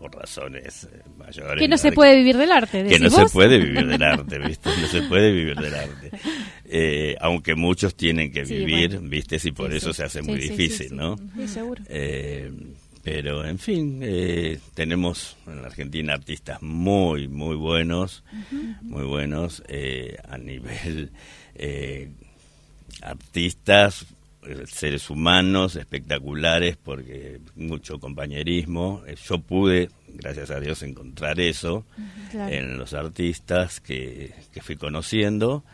por 0.00 0.16
razones 0.16 0.88
eh, 0.90 1.02
mayores. 1.18 1.60
Que 1.60 1.68
no 1.68 1.76
se 1.76 1.92
puede 1.92 2.16
vivir 2.16 2.38
del 2.38 2.50
arte. 2.50 2.84
Que 2.84 2.98
no 2.98 3.10
se 3.10 3.26
puede 3.26 3.58
vivir 3.58 3.86
del 3.86 4.02
arte, 4.02 4.38
¿viste? 4.38 4.70
No 4.80 4.86
se 4.86 5.02
puede 5.02 5.30
vivir 5.30 5.56
del 5.56 5.74
arte. 5.74 6.10
Eh, 6.72 7.16
aunque 7.20 7.56
muchos 7.56 7.96
tienen 7.96 8.30
que 8.30 8.44
vivir, 8.44 9.00
¿viste? 9.00 9.40
Y 9.42 9.50
por 9.50 9.74
eso 9.74 9.92
se 9.92 10.04
hace 10.04 10.22
muy 10.22 10.38
difícil, 10.38 10.94
¿no? 10.94 11.16
Sí, 11.36 11.48
seguro. 11.48 11.82
Eh, 11.88 12.48
pero, 13.02 13.44
en 13.44 13.58
fin, 13.58 14.00
tenemos 14.72 15.36
en 15.48 15.62
la 15.62 15.66
Argentina 15.66 16.14
artistas 16.14 16.62
muy, 16.62 17.26
muy 17.26 17.56
buenos, 17.56 18.22
muy 18.82 19.02
buenos 19.02 19.64
a 20.28 20.38
nivel 20.38 21.10
artistas 23.02 24.06
seres 24.66 25.10
humanos 25.10 25.76
espectaculares 25.76 26.76
porque 26.76 27.40
mucho 27.56 27.98
compañerismo. 27.98 29.02
Eh, 29.06 29.16
yo 29.22 29.38
pude, 29.38 29.90
gracias 30.08 30.50
a 30.50 30.60
Dios, 30.60 30.82
encontrar 30.82 31.40
eso 31.40 31.84
en 32.32 32.78
los 32.78 32.94
artistas 32.94 33.80
que, 33.80 34.34
que 34.52 34.62
fui 34.62 34.76
conociendo. 34.76 35.64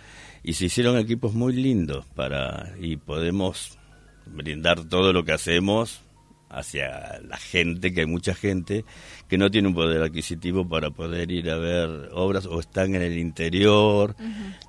Y 0.42 0.54
se 0.54 0.66
hicieron 0.66 0.96
equipos 0.98 1.34
muy 1.34 1.52
lindos 1.52 2.04
para 2.14 2.72
y 2.80 2.96
podemos 2.96 3.78
brindar 4.26 4.84
todo 4.84 5.12
lo 5.12 5.24
que 5.24 5.32
hacemos 5.32 6.02
hacia 6.48 7.20
la 7.20 7.36
gente, 7.36 7.92
que 7.92 8.00
hay 8.00 8.06
mucha 8.06 8.34
gente 8.34 8.84
que 9.28 9.38
no 9.38 9.50
tiene 9.50 9.68
un 9.68 9.74
poder 9.74 10.02
adquisitivo 10.02 10.68
para 10.68 10.90
poder 10.90 11.30
ir 11.30 11.50
a 11.50 11.56
ver 11.56 12.10
obras 12.12 12.46
o 12.46 12.60
están 12.60 12.94
en 12.94 13.02
el 13.02 13.18
interior, 13.18 14.14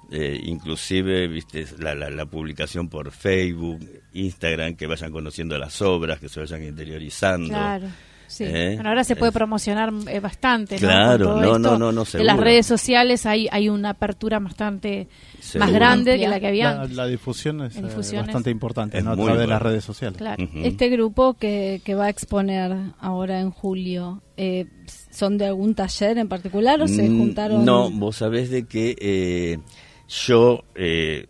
eh, 0.10 0.40
inclusive 0.46 1.28
viste 1.28 1.66
la, 1.80 1.94
la, 1.94 2.26
publicación 2.26 2.88
por 2.88 3.12
Facebook, 3.12 3.80
Instagram, 4.14 4.76
que 4.76 4.88
vayan 4.88 5.12
conociendo 5.12 5.58
las 5.58 5.82
obras, 5.82 6.20
que 6.20 6.30
se 6.30 6.40
vayan 6.40 6.64
interiorizando. 6.64 7.50
Claro. 7.50 7.88
Sí. 8.28 8.44
¿Eh? 8.46 8.74
Bueno, 8.76 8.90
ahora 8.90 9.04
se 9.06 9.16
puede 9.16 9.32
promocionar 9.32 9.92
eh, 10.10 10.20
bastante. 10.20 10.76
Claro, 10.76 11.40
no, 11.40 11.58
no, 11.58 11.78
no, 11.78 11.92
no, 11.92 12.04
En 12.14 12.26
las 12.26 12.38
redes 12.38 12.66
sociales 12.66 13.26
hay, 13.26 13.48
hay 13.52 13.70
una 13.70 13.92
apertura 13.92 14.40
bastante 14.40 15.08
más 15.58 15.72
grande 15.72 16.18
que 16.18 16.28
la 16.28 16.40
que 16.40 16.48
había. 16.48 16.86
La, 16.86 17.08
difusión 17.08 17.62
es, 17.64 17.82
bastante 17.82 18.50
importante 18.50 19.02
¿no? 19.02 19.12
a 19.12 19.16
través 19.16 19.40
de 19.40 19.48
las 19.48 19.62
redes 19.62 19.84
sociales. 19.84 20.18
Claro. 20.18 20.46
Este 20.56 20.90
grupo 20.90 21.36
que, 21.36 21.82
que 21.84 21.96
va 21.96 22.06
a 22.06 22.10
exponer 22.10 22.76
ahora 23.00 23.40
en 23.40 23.52
julio, 23.52 24.22
¿son 25.10 25.38
de 25.38 25.48
algún 25.48 25.74
taller 25.74 26.18
en 26.18 26.28
particular 26.28 26.82
o 26.82 26.88
se 26.88 27.10
mm, 27.10 27.18
juntaron? 27.18 27.66
No, 27.66 27.90
vos 27.90 28.18
sabés 28.18 28.50
de 28.50 28.66
que 28.66 29.62
yo 30.08 30.64
eh, 30.76 31.28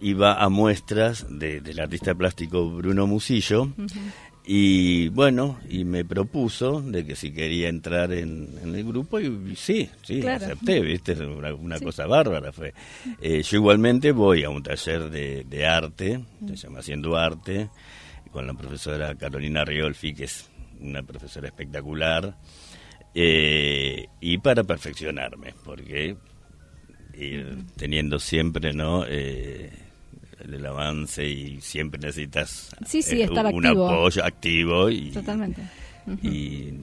iba 0.00 0.42
a 0.42 0.48
muestras 0.48 1.26
del 1.30 1.80
artista 1.80 2.14
plástico 2.14 2.70
Bruno 2.70 3.06
Musillo 3.06 3.68
y 4.46 5.08
bueno, 5.08 5.58
y 5.70 5.84
me 5.84 6.04
propuso 6.04 6.82
de 6.82 7.06
que 7.06 7.16
si 7.16 7.32
quería 7.32 7.70
entrar 7.70 8.12
en, 8.12 8.50
el 8.62 8.84
grupo 8.84 9.18
y, 9.18 9.56
sí, 9.56 9.88
sí, 10.02 10.26
acepté, 10.26 10.82
viste, 10.82 11.14
una, 11.24 11.80
cosa 11.80 12.06
bárbara 12.06 12.52
fue. 12.52 12.74
Eh, 13.22 13.42
yo 13.42 13.56
igualmente 13.56 14.12
voy 14.12 14.44
a 14.44 14.50
un 14.50 14.62
taller 14.62 15.08
de, 15.08 15.66
arte, 15.66 16.20
se 16.46 16.56
llama 16.56 16.80
Haciendo 16.80 17.16
Arte, 17.16 17.70
con 18.30 18.46
la 18.46 18.52
profesora 18.52 19.14
Carolina 19.14 19.64
Riolfi, 19.64 20.12
que 20.12 20.24
es 20.24 20.50
una 20.78 21.02
profesora 21.02 21.48
espectacular, 21.48 22.36
eh, 23.14 24.08
y 24.20 24.38
para 24.38 24.62
perfeccionarme, 24.62 25.54
porque 25.64 26.18
ir 27.18 27.58
teniendo 27.76 28.18
siempre, 28.18 28.72
¿no? 28.72 29.04
Eh, 29.06 29.70
el 30.52 30.66
avance 30.66 31.26
y 31.26 31.60
siempre 31.60 31.98
necesitas 32.00 32.74
sí, 32.86 33.02
sí, 33.02 33.22
eh, 33.22 33.28
un 33.30 33.66
apoyo 33.66 34.24
activo 34.24 34.90
y 34.90 35.10
totalmente. 35.10 35.62
Y 36.22 36.74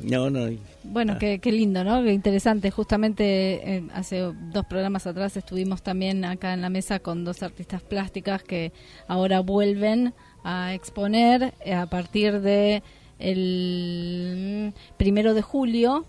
no 0.00 0.28
no 0.28 0.48
bueno 0.82 1.14
ah. 1.14 1.18
qué, 1.18 1.40
lindo 1.52 1.84
no 1.84 2.02
qué 2.02 2.12
interesante. 2.12 2.70
Justamente 2.70 3.76
eh, 3.76 3.84
hace 3.94 4.20
dos 4.20 4.66
programas 4.66 5.06
atrás 5.06 5.36
estuvimos 5.36 5.82
también 5.82 6.24
acá 6.24 6.52
en 6.52 6.62
la 6.62 6.70
mesa 6.70 6.98
con 6.98 7.24
dos 7.24 7.42
artistas 7.42 7.82
plásticas 7.82 8.42
que 8.42 8.72
ahora 9.06 9.40
vuelven 9.40 10.14
a 10.42 10.74
exponer 10.74 11.54
a 11.72 11.86
partir 11.86 12.40
de 12.40 12.82
el 13.18 14.74
primero 14.96 15.34
de 15.34 15.42
julio 15.42 16.04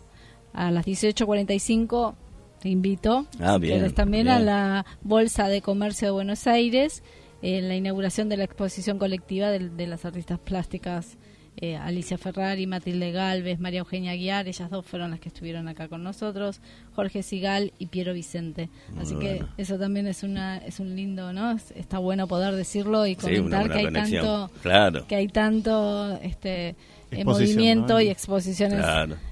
a 0.54 0.72
las 0.72 0.86
18.45 0.86 2.16
te 2.60 2.70
invito. 2.70 3.28
Ah, 3.40 3.58
bien, 3.58 3.92
también 3.94 4.28
a 4.28 4.40
la 4.40 4.86
Bolsa 5.02 5.48
de 5.48 5.62
Comercio 5.62 6.08
de 6.08 6.12
Buenos 6.12 6.48
Aires 6.48 7.04
en 7.42 7.68
la 7.68 7.76
inauguración 7.76 8.30
de 8.30 8.38
la 8.38 8.44
exposición 8.44 8.98
colectiva 8.98 9.50
de, 9.50 9.88
las 9.88 10.06
artistas 10.06 10.40
plásticas 10.40 11.18
eh, 11.60 11.76
Alicia 11.76 12.20
Ferrari, 12.20 12.68
Matilde 12.68 13.12
Galvez, 13.12 13.60
María 13.60 13.80
Eugenia 13.80 14.14
Guiar, 14.14 14.48
ellas 14.48 14.70
dos 14.70 14.86
fueron 14.86 15.10
las 15.10 15.20
que 15.20 15.30
estuvieron 15.30 15.68
acá 15.68 15.88
con 15.88 16.04
nosotros, 16.04 16.62
Jorge 16.96 17.24
Sigal 17.24 17.74
y 17.80 17.88
Piero 17.88 18.14
Vicente. 18.14 18.70
Así 19.00 19.16
que 19.16 19.44
eso 19.58 19.80
también 19.80 20.06
es 20.06 20.22
una 20.22 20.58
es 20.58 20.80
un 20.80 20.96
lindo, 20.96 21.34
¿no? 21.34 21.58
Está 21.76 21.98
bueno 21.98 22.28
poder 22.28 22.54
decirlo 22.54 23.08
y 23.08 23.16
comentar 23.16 23.72
que 23.72 23.80
hay 23.80 23.92
tanto 23.92 24.52
claro. 24.62 25.08
que 25.08 25.16
hay 25.16 25.28
tanto 25.30 26.20
este 26.22 26.76
eh, 27.10 27.24
movimiento 27.26 28.00
y 28.02 28.10
exposiciones 28.10 28.86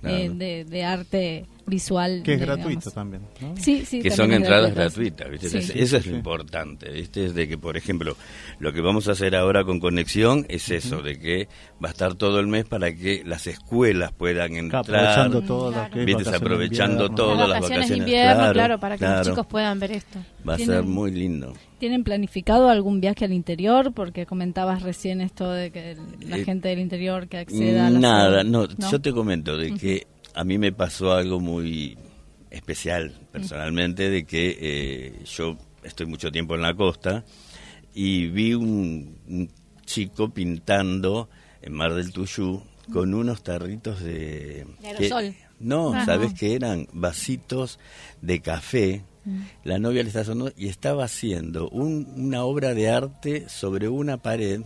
eh, 0.04 0.66
de, 0.68 0.84
arte 0.84 1.46
visual. 1.66 2.22
Que 2.24 2.34
es 2.34 2.40
gratuito 2.40 2.92
también. 2.92 3.24
Sí, 3.56 3.86
sí, 3.86 4.02
que 4.02 4.12
son 4.12 4.32
entradas 4.32 4.74
gratuitas. 4.74 5.28
Eso 5.44 5.98
es 5.98 6.06
lo 6.06 6.16
importante. 6.16 6.92
¿viste? 6.92 7.26
Es 7.26 7.36
de 7.36 7.48
que, 7.48 7.58
por 7.58 7.78
ejemplo, 7.78 8.16
lo 8.60 8.74
que 8.74 8.82
vamos 8.82 9.08
a 9.08 9.14
hacer 9.14 9.36
ahora 9.36 9.64
con 9.64 9.80
Conexión 9.80 10.46
es 10.50 10.70
eso, 10.70 11.02
de 11.02 11.20
que 11.20 11.48
va 11.84 11.90
a 11.90 11.92
estar 11.92 12.16
todo 12.16 12.40
el 12.40 12.48
mes 12.48 12.66
para 12.66 12.94
que 12.94 13.24
las 13.26 13.48
escuelas 13.48 14.12
puedan 14.12 14.56
entrar. 14.56 14.82
Aprovechando 14.82 15.42
todo 15.42 15.72
lo 15.72 16.36
aprovechando 16.36 17.10
todas 17.10 17.50
las 17.50 17.62
vacaciones 17.62 17.90
de 17.90 17.98
invierno, 17.98 18.54
claro, 18.54 18.80
para 18.80 18.98
que 18.98 19.06
los 19.06 19.28
chicos 19.28 19.46
puedan 19.48 19.80
ver 19.80 19.92
esto. 19.92 20.20
Va 20.48 20.56
a 20.56 20.58
ser 20.58 20.84
muy 20.84 21.12
lindo. 21.12 21.54
¿Tienen 21.80 22.04
planificado 22.04 22.70
algún 22.70 23.02
viaje 23.02 23.26
al 23.26 23.34
interior? 23.34 23.92
Porque 23.94 24.26
comentabas 24.26 24.82
recién 24.82 25.20
esto 25.20 25.52
de 25.52 25.72
que 25.72 25.98
la 26.22 26.38
eh, 26.38 26.46
gente 26.46 26.70
del 26.70 26.80
interior 26.80 27.28
que 27.28 27.38
acceda 27.38 27.88
a 27.88 27.90
la 27.90 28.00
Nada, 28.00 28.44
no, 28.44 28.68
yo 28.68 29.02
te 29.02 29.12
comento 29.12 29.58
de 29.58 29.74
que 29.74 30.08
a 30.36 30.44
mí 30.44 30.58
me 30.58 30.72
pasó 30.72 31.14
algo 31.14 31.40
muy 31.40 31.98
especial 32.52 33.14
personalmente, 33.32 34.10
de 34.10 34.26
que 34.26 34.58
eh, 34.60 35.24
yo 35.26 35.58
estoy 35.84 36.06
mucho 36.06 36.32
tiempo 36.32 36.56
en 36.56 36.62
la 36.62 36.74
costa 36.74 37.24
y 37.94 38.28
vi 38.28 38.54
un, 38.54 39.50
chico 39.86 40.30
pintando 40.30 41.30
en 41.62 41.74
Mar 41.74 41.94
del 41.94 42.12
Tuyú 42.12 42.64
con 42.92 43.14
unos 43.14 43.44
tarritos 43.44 44.02
de... 44.04 44.66
aerosol. 44.84 45.36
no, 45.60 45.92
¿sabes 46.06 46.34
qué 46.34 46.56
eran? 46.56 46.88
Vasitos 46.92 47.80
de 48.22 48.42
café 48.42 49.04
la 49.64 49.80
novia 49.80 50.04
le 50.04 50.10
está 50.10 50.24
sonando 50.24 50.54
y 50.56 50.68
estaba 50.68 51.06
haciendo 51.06 51.70
una 51.70 52.44
obra 52.44 52.74
de 52.74 52.90
arte 52.90 53.50
sobre 53.50 53.88
una 53.88 54.18
pared 54.18 54.62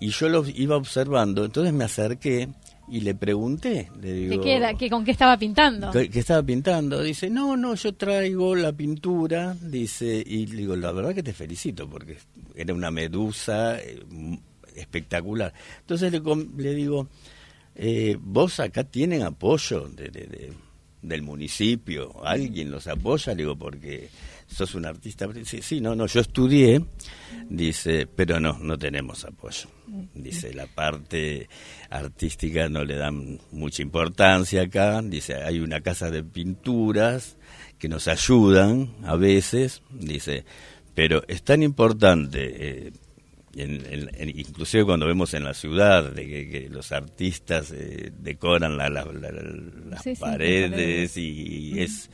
y 0.00 0.08
yo 0.08 0.28
lo 0.28 0.44
iba 0.48 0.76
observando, 0.76 1.44
entonces 1.44 1.72
me 1.72 1.84
acerqué 1.84 2.48
y 2.88 3.00
le 3.00 3.14
pregunté, 3.14 3.90
le 4.00 4.12
digo, 4.12 4.42
¿Qué 4.42 4.90
¿Con 4.90 5.04
qué 5.04 5.10
estaba 5.10 5.38
pintando? 5.38 5.90
¿Qué, 5.90 6.10
estaba 6.12 6.42
pintando? 6.42 7.02
Dice, 7.02 7.30
no, 7.30 7.56
no, 7.56 7.74
yo 7.74 7.94
traigo 7.94 8.54
la 8.54 8.72
pintura, 8.72 9.56
dice, 9.60 10.22
y 10.24 10.46
le 10.46 10.56
digo, 10.56 10.76
la 10.76 10.92
verdad 10.92 11.14
que 11.14 11.22
te 11.22 11.32
felicito, 11.32 11.88
porque 11.88 12.18
era 12.54 12.74
una 12.74 12.90
medusa 12.90 13.78
eh, 13.78 14.02
espectacular. 14.76 15.52
Entonces 15.80 16.12
le, 16.12 16.20
le 16.56 16.74
digo, 16.74 17.08
eh, 17.74 18.16
vos 18.20 18.60
acá 18.60 18.84
tienen 18.84 19.22
apoyo 19.22 19.88
de, 19.88 20.08
de 20.10 20.52
del 21.04 21.22
municipio, 21.22 22.24
alguien 22.24 22.70
los 22.70 22.86
apoya, 22.86 23.34
digo, 23.34 23.56
porque 23.56 24.08
sos 24.46 24.74
un 24.74 24.86
artista. 24.86 25.28
Sí, 25.44 25.60
sí, 25.62 25.80
no, 25.80 25.94
no, 25.94 26.06
yo 26.06 26.20
estudié, 26.20 26.82
dice, 27.48 28.06
pero 28.06 28.40
no, 28.40 28.58
no 28.58 28.78
tenemos 28.78 29.24
apoyo. 29.24 29.68
Dice, 30.14 30.54
la 30.54 30.66
parte 30.66 31.48
artística 31.90 32.68
no 32.68 32.84
le 32.84 32.96
dan 32.96 33.38
mucha 33.52 33.82
importancia 33.82 34.62
acá, 34.62 35.02
dice, 35.02 35.34
hay 35.34 35.60
una 35.60 35.80
casa 35.80 36.10
de 36.10 36.24
pinturas 36.24 37.36
que 37.78 37.88
nos 37.88 38.08
ayudan 38.08 38.94
a 39.04 39.16
veces, 39.16 39.82
dice, 39.90 40.44
pero 40.94 41.22
es 41.28 41.42
tan 41.42 41.62
importante 41.62 42.86
eh, 42.86 42.92
inclusive 43.56 44.84
cuando 44.84 45.06
vemos 45.06 45.34
en 45.34 45.44
la 45.44 45.54
ciudad 45.54 46.12
de 46.12 46.26
que, 46.26 46.68
los 46.70 46.92
artistas 46.92 47.72
eh, 47.72 48.10
decoran 48.18 48.76
las 48.76 50.04
paredes 50.18 51.16
y 51.16 51.80
es 51.80 52.10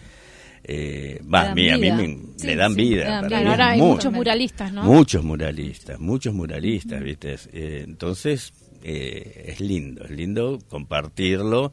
eh, 0.63 1.21
a 1.33 1.55
mí, 1.55 1.71
a 1.71 1.79
mí 1.79 1.91
me, 1.91 2.19
le 2.45 2.57
dan 2.57 2.75
vida. 2.75 3.21
ahora 3.21 3.71
hay 3.71 3.81
muchos 3.81 4.13
muralistas, 4.13 4.73
¿no? 4.73 4.85
Muchos 4.85 5.25
muralistas, 5.25 5.99
muchos 5.99 6.35
muralistas, 6.35 7.03
¿viste? 7.03 7.37
Eh, 7.53 7.85
entonces, 7.87 8.53
eh, 8.83 9.47
es 9.49 9.61
lindo, 9.61 10.05
es 10.05 10.11
lindo 10.11 10.59
compartirlo. 10.69 11.73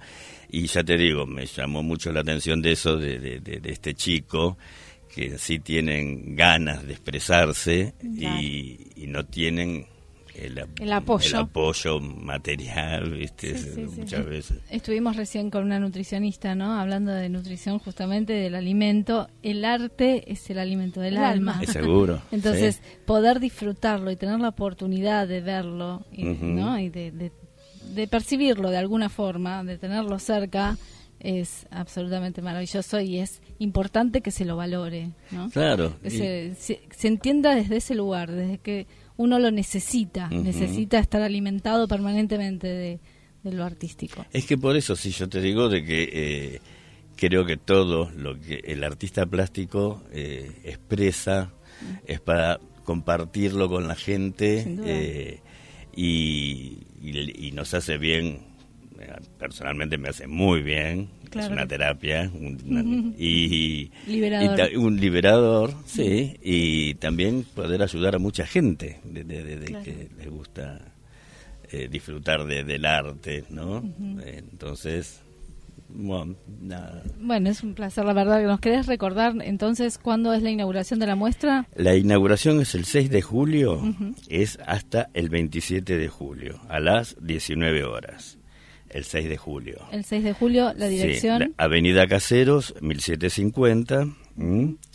Y 0.49 0.67
ya 0.67 0.83
te 0.83 0.97
digo, 0.97 1.25
me 1.25 1.45
llamó 1.45 1.83
mucho 1.83 2.11
la 2.13 2.21
atención 2.21 2.61
de 2.61 2.71
eso, 2.71 2.95
de, 2.95 3.19
de 3.19 3.61
este 3.65 3.93
chico 3.93 4.57
que 5.17 5.39
sí 5.39 5.57
tienen 5.57 6.35
ganas 6.35 6.85
de 6.85 6.93
expresarse 6.93 7.95
y, 8.03 9.07
no 9.07 9.25
tienen 9.25 9.87
el, 10.35 10.59
apoyo. 10.93 11.39
apoyo 11.39 11.99
material, 11.99 13.13
¿viste? 13.13 13.55
muchas 13.97 14.23
veces. 14.23 14.59
Estuvimos 14.69 15.15
recién 15.15 15.49
con 15.49 15.63
una 15.63 15.79
nutricionista, 15.79 16.53
¿no? 16.53 16.79
Hablando 16.79 17.13
de 17.13 17.29
nutrición 17.29 17.79
justamente 17.79 18.33
del 18.33 18.53
alimento. 18.53 19.27
El 19.41 19.65
arte 19.65 20.31
es 20.31 20.47
el 20.51 20.59
alimento 20.59 21.01
del 21.01 21.17
alma. 21.17 21.59
Es 21.63 21.71
seguro. 21.71 22.21
Entonces, 22.31 22.83
poder 23.07 23.39
disfrutarlo 23.39 24.11
y 24.11 24.17
tener 24.17 24.39
la 24.39 24.49
oportunidad 24.49 25.27
de 25.27 25.41
verlo, 25.41 26.05
y, 26.11 26.25
¿no? 26.25 26.77
Y 26.77 26.89
de, 26.89 27.31
de 27.95 28.07
percibirlo 28.07 28.69
de 28.69 28.77
alguna 28.77 29.09
forma, 29.09 29.63
de 29.63 29.79
tenerlo 29.79 30.19
cerca, 30.19 30.77
es 31.19 31.67
absolutamente 31.71 32.41
maravilloso 32.41 32.99
y 32.99 33.19
es 33.19 33.41
importante 33.59 34.21
que 34.21 34.31
se 34.31 34.45
lo 34.45 34.55
valore, 34.55 35.11
¿no? 35.31 35.49
Claro. 35.49 35.95
Que 36.01 36.09
se, 36.09 36.79
se, 36.89 37.07
entienda 37.07 37.55
desde 37.55 37.77
ese 37.77 37.95
lugar, 37.95 38.31
desde 38.31 38.59
que 38.59 38.87
uno 39.17 39.39
lo 39.39 39.51
necesita, 39.51 40.29
necesita 40.29 40.99
estar 40.99 41.21
alimentado 41.21 41.87
permanentemente 41.87 42.67
de, 42.67 42.99
lo 43.43 43.63
artístico. 43.63 44.25
Es 44.33 44.45
que 44.45 44.57
por 44.57 44.75
eso, 44.75 44.95
si 44.95 45.11
yo 45.11 45.29
te 45.29 45.39
digo 45.39 45.69
de 45.69 45.83
que 45.83 46.09
eh, 46.11 46.61
creo 47.15 47.45
que 47.45 47.55
todo 47.55 48.11
lo 48.15 48.37
que 48.39 48.61
el 48.65 48.83
artista 48.83 49.25
plástico 49.25 50.03
eh, 50.11 50.51
expresa 50.65 51.53
es 52.05 52.19
para 52.19 52.59
compartirlo 52.83 53.69
con 53.69 53.87
la 53.87 53.95
gente 53.95 54.65
eh, 54.85 55.39
y, 55.95 56.79
y, 57.01 57.51
nos 57.53 57.73
hace 57.73 57.97
bien 57.97 58.46
personalmente 59.37 59.97
me 59.97 60.09
hace 60.09 60.27
muy 60.27 60.61
bien 60.61 61.09
es 61.37 61.47
una 61.47 61.67
terapia 61.67 62.31
y, 63.17 63.91
un 64.75 64.99
liberador 64.99 65.73
sí 65.85 66.37
y 66.41 66.95
también 66.95 67.43
poder 67.43 67.83
ayudar 67.83 68.15
a 68.15 68.19
mucha 68.19 68.45
gente 68.45 68.99
de, 69.03 69.23
que 69.83 70.09
les 70.17 70.29
gusta 70.29 70.79
eh, 71.71 71.87
disfrutar 71.89 72.45
del 72.45 72.85
arte 72.85 73.43
no 73.49 73.83
entonces 74.25 75.21
bueno, 75.89 76.35
bueno, 77.21 77.49
es 77.49 77.63
un 77.63 77.73
placer, 77.73 78.03
la 78.03 78.11
verdad. 78.11 78.43
¿Nos 78.43 78.59
querés 78.59 78.87
recordar 78.87 79.35
entonces 79.41 79.97
cuándo 79.97 80.33
es 80.33 80.43
la 80.43 80.49
inauguración 80.49 80.99
de 80.99 81.07
la 81.07 81.15
muestra? 81.15 81.65
La 81.75 81.95
inauguración 81.95 82.59
es 82.59 82.75
el 82.75 82.83
6 82.83 83.09
de 83.09 83.21
julio, 83.21 83.81
es 84.27 84.59
hasta 84.65 85.09
el 85.13 85.29
27 85.29 85.97
de 85.97 86.09
julio, 86.09 86.59
a 86.67 86.81
las 86.81 87.15
19 87.21 87.85
horas 87.85 88.37
el 88.89 89.03
6 89.03 89.29
de 89.29 89.37
julio. 89.37 89.79
El 89.91 90.03
6 90.03 90.23
de 90.23 90.33
julio, 90.33 90.73
la 90.75 90.87
dirección. 90.87 91.53
Avenida 91.57 92.07
Caseros, 92.07 92.75
1750, 92.81 94.07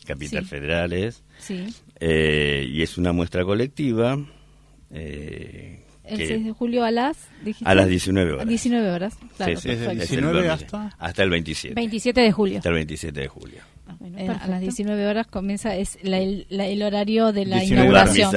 Capital 0.07 0.45
Federal 0.45 0.93
es. 0.93 1.23
Sí. 1.39 1.67
Eh, 2.01 2.67
y 2.69 2.83
es 2.83 2.99
una 2.99 3.13
muestra 3.13 3.45
colectiva. 3.45 4.19
Eh, 4.91 5.85
el 6.05 6.17
6 6.17 6.45
de 6.45 6.53
julio 6.53 6.85
a 6.85 6.91
las 6.91 7.17
a 7.65 7.75
las 7.75 7.89
19 7.89 8.33
horas. 8.33 8.49
19 8.49 8.91
horas, 8.91 9.17
claro. 9.37 9.61
Sí, 9.61 9.71
sí, 9.71 9.77
19 9.77 10.49
hasta 10.49 10.95
hasta 10.99 11.23
el 11.23 11.31
27. 11.31 11.75
27 11.75 12.21
de 12.21 12.33
julio. 12.33 12.59
Hasta 12.59 12.69
el 12.71 12.75
27 12.75 13.21
de 13.21 13.29
julio. 13.29 13.72
Eh, 14.01 14.29
a 14.29 14.47
las 14.49 14.61
19 14.61 15.07
horas 15.07 15.27
comienza 15.27 15.75
es 15.77 15.99
el, 16.03 16.83
horario 16.83 17.33
de 17.33 17.47
la 17.47 17.65
inauguración. 17.65 18.31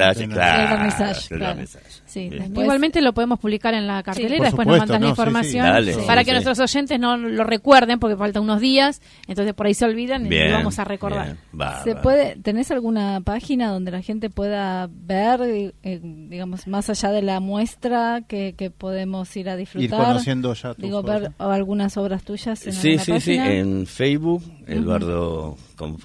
Igualmente 2.14 3.00
lo 3.00 3.12
podemos 3.12 3.38
publicar 3.38 3.74
en 3.74 3.86
la 3.86 4.02
cartelera, 4.02 4.44
después 4.44 4.66
nos 4.66 4.78
mandan 4.78 5.02
la 5.02 5.08
información 5.08 5.66
para 6.06 6.24
que 6.24 6.32
nuestros 6.32 6.58
oyentes 6.60 6.98
no 6.98 7.16
lo 7.16 7.44
recuerden 7.44 7.98
porque 7.98 8.16
faltan 8.16 8.42
unos 8.42 8.60
días, 8.60 9.00
entonces 9.26 9.54
por 9.54 9.66
ahí 9.66 9.74
se 9.74 9.84
olvidan 9.84 10.26
y 10.26 10.30
lo 10.30 10.52
vamos 10.52 10.78
a 10.78 10.84
recordar. 10.84 11.36
¿Se 11.84 11.94
puede, 11.96 12.36
¿Tenés 12.36 12.70
alguna 12.70 13.20
página 13.20 13.70
donde 13.70 13.90
la 13.90 14.02
gente 14.02 14.30
pueda 14.30 14.88
ver, 14.90 15.72
eh, 15.82 16.00
digamos, 16.02 16.66
más 16.66 16.90
allá 16.90 17.10
de 17.10 17.22
la 17.22 17.40
muestra 17.40 18.22
que, 18.26 18.54
podemos 18.76 19.34
ir 19.36 19.48
a 19.48 19.56
disfrutar? 19.56 20.00
Ir 20.00 20.06
conociendo 20.06 20.54
ya 20.54 20.74
Digo, 20.74 21.02
ver 21.02 21.32
algunas 21.38 21.96
obras 21.96 22.22
tuyas 22.22 22.66
en 22.66 22.72
Sí, 22.72 22.98
sí, 22.98 23.20
sí, 23.20 23.34
en 23.34 23.86
Facebook, 23.86 24.42
Eduardo 24.66 25.45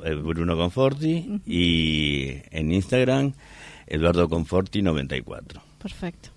eh, 0.04 0.16
Bruno 0.16 0.56
Conforti 0.58 1.42
y 1.46 2.42
en 2.52 2.72
Instagram 2.72 3.34
Eduardo 3.88 4.30
Conforti 4.30 4.82
94. 4.82 5.62
Perfecto. 5.80 6.30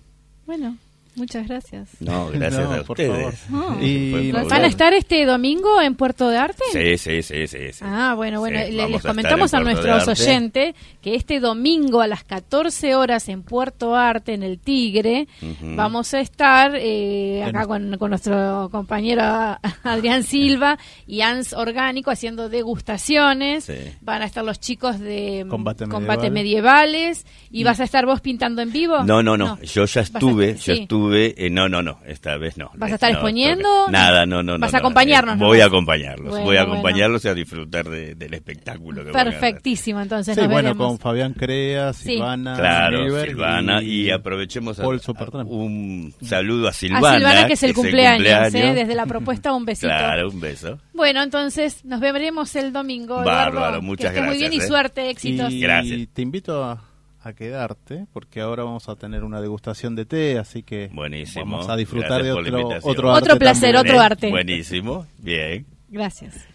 Bueno, 0.45 0.77
Muchas 1.15 1.47
gracias. 1.47 1.89
No, 2.01 2.27
gracias 2.27 2.65
a 2.65 2.81
ustedes. 2.81 3.45
y 3.81 4.31
¿Van 4.31 4.51
a 4.51 4.67
estar 4.67 4.93
este 4.93 5.25
domingo 5.25 5.81
en 5.81 5.95
Puerto 5.95 6.27
de 6.27 6.37
Arte? 6.37 6.63
Sí, 6.73 6.97
sí, 6.97 7.21
sí, 7.21 7.47
sí. 7.47 7.57
Ah, 7.81 8.13
bueno, 8.15 8.39
bueno, 8.39 8.59
les 8.59 9.01
comentamos 9.01 9.53
a, 9.53 9.61
nuestros 9.61 10.07
oyentes 10.07 10.75
que 11.01 11.15
este 11.15 11.39
domingo 11.39 12.01
a 12.01 12.07
las 12.07 12.23
14 12.23 12.95
horas 12.95 13.29
en 13.29 13.43
Puerto 13.43 13.95
Arte, 13.95 14.33
en 14.33 14.43
el 14.43 14.59
Tigre, 14.59 15.27
vamos 15.61 16.13
a 16.13 16.19
estar 16.19 16.75
eh, 16.75 17.43
acá 17.43 17.65
con, 17.65 17.91
nuestro 17.91 18.69
compañero 18.71 19.23
Adrián 19.83 20.23
Silva 20.23 20.77
y 21.07 21.21
Ans 21.21 21.53
Orgánico 21.53 22.11
haciendo 22.11 22.49
degustaciones. 22.49 23.71
Van 24.01 24.21
a 24.21 24.25
estar 24.25 24.43
los 24.43 24.59
chicos 24.59 24.99
de 24.99 25.45
Combate, 25.49 26.29
Medievales. 26.29 27.25
¿Y 27.51 27.63
vas 27.63 27.79
a 27.79 27.85
estar 27.85 28.05
vos 28.05 28.19
pintando 28.19 28.61
en 28.61 28.73
vivo? 28.73 29.03
No, 29.05 29.23
no, 29.23 29.37
no. 29.37 29.61
Yo 29.61 29.85
ya 29.85 30.01
estuve, 30.01 30.55
yo 30.57 30.73
estuve 30.73 31.04
eh, 31.13 31.49
no, 31.49 31.69
no, 31.69 31.81
no, 31.81 31.99
esta 32.05 32.37
vez 32.37 32.57
no. 32.57 32.71
¿Vas 32.75 32.91
a 32.91 32.95
estar 32.95 33.11
exponiendo? 33.11 33.87
Nada, 33.89 34.25
no, 34.25 34.43
no. 34.43 34.57
¿Vas 34.57 34.73
a 34.73 34.77
acompañarnos? 34.77 35.37
voy 35.37 35.61
a 35.61 35.65
acompañarlos, 35.65 36.39
voy 36.41 36.57
a 36.57 36.63
acompañarlos 36.63 37.23
y 37.25 37.27
a 37.27 37.33
disfrutar 37.33 37.87
del 37.89 38.33
espectáculo. 38.33 39.05
Que 39.05 39.11
Perfectísimo, 39.11 40.01
entonces. 40.01 40.35
Sí, 40.35 40.47
bueno, 40.47 40.75
con 40.75 40.97
Fabián 40.99 41.33
Crea, 41.33 41.93
Silvana. 41.93 42.55
Claro, 42.55 43.25
Silvana, 43.25 43.81
y, 43.81 44.09
aprovechemos 44.09 44.79
un 44.79 46.13
saludo 46.21 46.67
a 46.67 46.73
Silvana. 46.73 47.09
A 47.09 47.17
Silvana, 47.17 47.47
que 47.47 47.53
es 47.53 47.63
el 47.63 47.73
cumpleaños, 47.73 48.53
¿eh? 48.53 48.73
desde 48.73 48.95
la 48.95 49.05
propuesta, 49.05 49.53
un 49.53 49.65
besito. 49.65 49.87
Claro, 49.87 50.29
un 50.29 50.39
beso. 50.39 50.79
Bueno, 50.93 51.21
entonces 51.23 51.83
nos 51.85 51.99
veremos 51.99 52.55
el 52.55 52.71
domingo. 52.71 53.23
Bárbaro, 53.23 53.81
muchas 53.81 54.13
gracias. 54.13 54.27
Muy 54.27 54.37
bien 54.37 54.53
y 54.53 54.57
¿eh? 54.57 54.67
suerte, 54.67 55.09
éxitos. 55.09 55.51
Y 55.51 55.59
gracias. 55.59 56.07
te 56.13 56.21
invito 56.21 56.63
a 56.63 56.94
a 57.25 57.33
quedarte 57.33 58.05
porque 58.13 58.41
ahora 58.41 58.63
vamos 58.63 58.87
a 58.89 58.95
tener 58.95 59.23
una 59.23 59.41
degustación 59.41 59.95
de 59.95 60.05
té, 60.05 60.37
así 60.37 60.63
que 60.63 60.89
vamos 61.35 61.69
a 61.69 61.75
disfrutar 61.75 62.23
de 62.23 62.31
otro, 62.31 62.69
otro, 62.83 63.11
otro 63.11 63.37
placer, 63.37 63.75
otro 63.75 63.99
arte. 63.99 64.29
Buenísimo, 64.29 65.05
bien. 65.19 65.65
Gracias. 65.89 66.54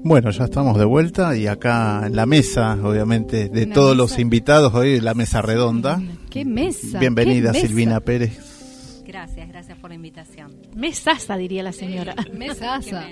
Bueno, 0.00 0.30
ya 0.30 0.44
estamos 0.44 0.78
de 0.78 0.84
vuelta 0.84 1.36
y 1.36 1.48
acá 1.48 2.06
en 2.06 2.14
la 2.16 2.26
mesa, 2.26 2.78
obviamente, 2.82 3.48
de 3.48 3.66
todos 3.66 3.96
los 3.96 4.18
invitados 4.18 4.74
hoy, 4.74 5.00
la 5.00 5.14
mesa 5.14 5.40
redonda. 5.42 6.00
¡Qué 6.30 6.44
mesa! 6.44 6.98
Bienvenida, 6.98 7.52
Silvina 7.52 8.00
Pérez. 8.00 9.02
Gracias, 9.06 9.48
gracias 9.48 9.78
por 9.78 9.90
la 9.90 9.96
invitación. 9.96 10.56
Mesasa, 10.76 11.36
diría 11.36 11.62
la 11.62 11.72
señora. 11.72 12.14
mesasa. 12.32 13.06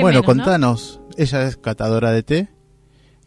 bueno, 0.00 0.22
contanos, 0.22 1.00
ella 1.16 1.46
es 1.46 1.56
catadora 1.56 2.12
de 2.12 2.22
té 2.22 2.59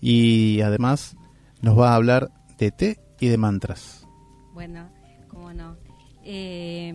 y 0.06 0.60
además 0.60 1.16
nos 1.62 1.80
va 1.80 1.94
a 1.94 1.96
hablar 1.96 2.30
de 2.58 2.72
té 2.72 3.00
y 3.22 3.30
de 3.30 3.38
mantras. 3.38 4.06
Bueno, 4.54 4.90
cómo 5.30 5.54
no. 5.54 5.78
Eh, 6.26 6.94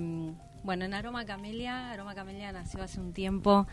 bueno, 0.62 0.84
en 0.84 0.92
Aroma 0.92 1.24
Camelia, 1.24 1.90
Aroma 1.90 2.14
Camelia 2.14 2.52
nació 2.52 2.82
hace 2.82 3.00
un 3.00 3.14
tiempo 3.14 3.66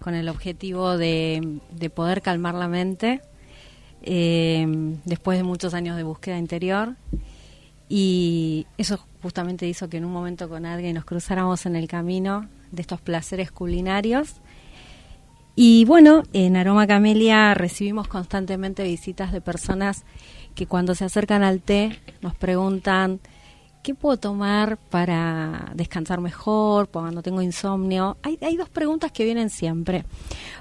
con 0.00 0.16
el 0.16 0.28
objetivo 0.28 0.98
de, 0.98 1.60
poder 1.94 2.20
calmar 2.20 2.56
la 2.56 2.66
mente 2.66 3.20
eh, 4.02 4.66
después 5.04 5.38
de 5.38 5.44
muchos 5.44 5.72
años 5.72 5.96
de 5.96 6.02
búsqueda 6.02 6.36
interior. 6.36 6.96
Y 7.88 8.66
eso 8.76 8.98
justamente 9.22 9.68
hizo 9.68 9.88
que 9.88 9.98
en 9.98 10.04
un 10.04 10.12
momento 10.12 10.48
con 10.48 10.66
alguien 10.66 10.96
nos 10.96 11.04
cruzáramos 11.04 11.64
en 11.64 11.76
el 11.76 11.86
camino 11.86 12.48
de 12.72 12.82
estos 12.82 13.00
placeres 13.00 13.52
culinarios 13.52 14.40
y 15.62 15.84
bueno, 15.84 16.22
en 16.32 16.56
Aroma 16.56 16.86
Camelia 16.86 17.52
recibimos 17.52 18.08
constantemente 18.08 18.82
visitas 18.82 19.30
de 19.30 19.42
personas 19.42 20.04
que 20.54 20.64
cuando 20.64 20.94
se 20.94 21.04
acercan 21.04 21.42
al 21.42 21.60
té 21.60 22.00
nos 22.22 22.34
preguntan 22.34 23.20
¿qué 23.82 23.94
puedo 23.94 24.16
tomar 24.16 24.78
para 24.78 25.70
descansar 25.74 26.22
mejor, 26.22 26.88
cuando 26.88 27.20
tengo 27.20 27.42
insomnio? 27.42 28.16
Hay, 28.22 28.56
dos 28.56 28.70
preguntas 28.70 29.12
que 29.12 29.24
vienen 29.24 29.50
siempre. 29.50 30.06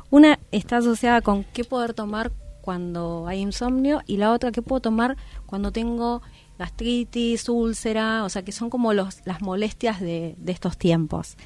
Una 0.09 0.37
está 0.51 0.79
asociada 0.79 1.21
con 1.21 1.45
qué 1.45 1.63
poder 1.63 1.93
tomar 1.93 2.33
cuando 2.59 3.25
hay 3.25 3.39
insomnio 3.39 4.01
y 4.05 4.17
la 4.17 4.33
otra 4.33 4.51
qué 4.51 4.61
puedo 4.61 4.81
tomar 4.81 5.15
cuando 5.45 5.71
tengo 5.71 6.21
gastritis, 6.57 7.47
úlcera, 7.47 8.25
o 8.25 8.29
sea 8.29 8.43
que 8.43 8.51
son 8.51 8.69
como 8.69 8.91
los, 8.91 9.25
las 9.25 9.41
molestias 9.41 10.01
de 10.01 10.35
estos 10.45 10.77
tiempos. 10.77 11.37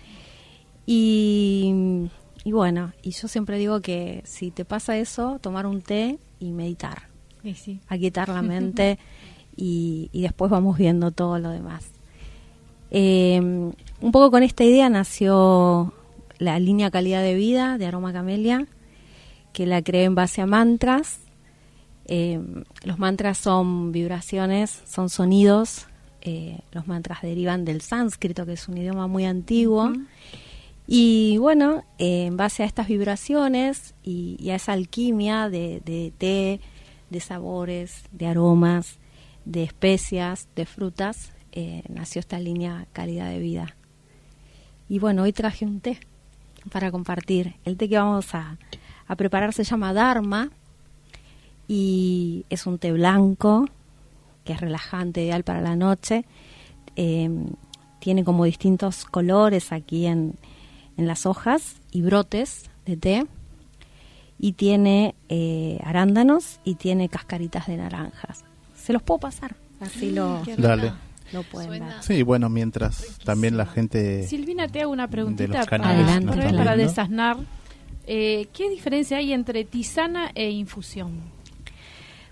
Y 0.87 2.09
y 2.43 2.51
bueno, 2.51 2.91
y 3.01 3.11
yo 3.11 3.27
siempre 3.27 3.57
digo 3.57 3.81
que 3.81 4.21
si 4.25 4.51
te 4.51 4.65
pasa 4.65 4.97
eso, 4.97 5.39
tomar 5.39 5.65
un 5.65 5.81
té 5.81 6.19
y 6.39 6.51
meditar. 6.51 7.07
Sí, 7.55 7.79
A 7.87 7.97
quitar 7.97 8.29
la 8.29 8.41
mente 8.41 8.99
y, 9.55 10.09
después 10.13 10.51
vamos 10.51 10.77
viendo 10.77 11.11
todo 11.11 11.39
lo 11.39 11.49
demás. 11.49 11.85
Em, 12.91 13.71
un 14.01 14.11
poco 14.11 14.31
con 14.31 14.43
esta 14.43 14.63
idea 14.63 14.89
nació 14.89 15.93
la 16.37 16.59
línea 16.59 16.91
calidad 16.91 17.21
de 17.21 17.35
vida 17.35 17.77
de 17.77 17.85
Aroma 17.85 18.13
Camelia, 18.13 18.67
que 19.53 19.65
la 19.65 19.81
creé 19.81 20.03
en 20.05 20.15
base 20.15 20.41
a 20.41 20.45
mantras. 20.45 21.19
Em, 22.05 22.63
los 22.83 22.99
mantras 22.99 23.37
son 23.37 23.91
vibraciones, 23.91 24.81
son 24.85 25.09
sonidos. 25.09 25.87
Eh, 26.21 26.59
los 26.71 26.87
mantras 26.87 27.21
derivan 27.21 27.65
del 27.65 27.81
sánscrito, 27.81 28.45
que 28.45 28.53
es 28.53 28.67
un 28.67 28.77
idioma 28.77 29.07
muy 29.07 29.25
antiguo. 29.25 29.91
Y 30.85 31.37
bueno, 31.37 31.83
en 31.97 32.35
base 32.35 32.63
a 32.63 32.65
estas 32.65 32.87
vibraciones 32.87 33.95
y, 34.03 34.49
a 34.49 34.55
esa 34.55 34.73
alquimia 34.73 35.49
de, 35.49 36.13
té, 36.17 36.59
de 37.09 37.19
sabores, 37.19 38.03
de 38.11 38.27
aromas, 38.27 38.99
de 39.45 39.63
especias, 39.63 40.49
de 40.55 40.65
frutas, 40.65 41.31
eh, 41.51 41.83
nació 41.87 42.19
esta 42.19 42.39
línea 42.39 42.87
calidad 42.91 43.29
de 43.29 43.39
vida. 43.39 43.75
Y 44.89 44.99
bueno, 44.99 45.23
hoy 45.23 45.31
traje 45.31 45.65
un 45.65 45.79
té 45.79 45.99
para 46.71 46.91
compartir. 46.91 47.55
El 47.63 47.77
té 47.77 47.87
que 47.87 47.97
vamos 47.97 48.33
a, 48.35 48.57
preparar 49.15 49.53
se 49.53 49.63
llama 49.63 49.93
Dharma 49.93 50.49
y 51.67 52.45
es 52.49 52.65
un 52.65 52.79
té 52.79 52.91
blanco 52.91 53.69
que 54.43 54.53
es 54.53 54.59
relajante, 54.59 55.23
ideal 55.23 55.43
para 55.43 55.61
la 55.61 55.75
noche. 55.77 56.25
Eh, 56.97 57.29
tiene 57.99 58.25
como 58.25 58.43
distintos 58.43 59.05
colores 59.05 59.71
aquí 59.71 60.07
en, 60.07 60.35
en 60.97 61.07
las 61.07 61.25
hojas 61.25 61.75
y 61.91 62.01
brotes 62.01 62.69
de 62.85 62.97
té 62.97 63.25
y 64.39 64.53
tiene 64.53 65.15
eh, 65.29 65.79
arándanos 65.83 66.59
y 66.63 66.75
tiene 66.75 67.09
cascaritas 67.09 67.67
de 67.67 67.77
naranjas. 67.77 68.43
Se 68.75 68.93
los 68.93 69.01
puedo 69.01 69.19
pasar, 69.19 69.55
así 69.79 70.11
lo, 70.11 70.41
lo 71.31 71.43
pueden 71.43 71.79
dar. 71.79 72.03
Sí, 72.03 72.21
bueno, 72.23 72.49
mientras 72.49 73.17
también 73.23 73.55
la 73.57 73.65
gente... 73.65 74.27
Silvina, 74.27 74.67
te 74.67 74.81
hago 74.81 74.91
una 74.91 75.07
preguntita 75.07 75.65
para, 75.65 76.21
para 76.21 76.75
desasnar. 76.75 77.37
Eh, 78.05 78.47
¿Qué 78.51 78.69
diferencia 78.69 79.17
hay 79.17 79.31
entre 79.31 79.63
tisana 79.63 80.31
e 80.35 80.49
infusión? 80.49 81.21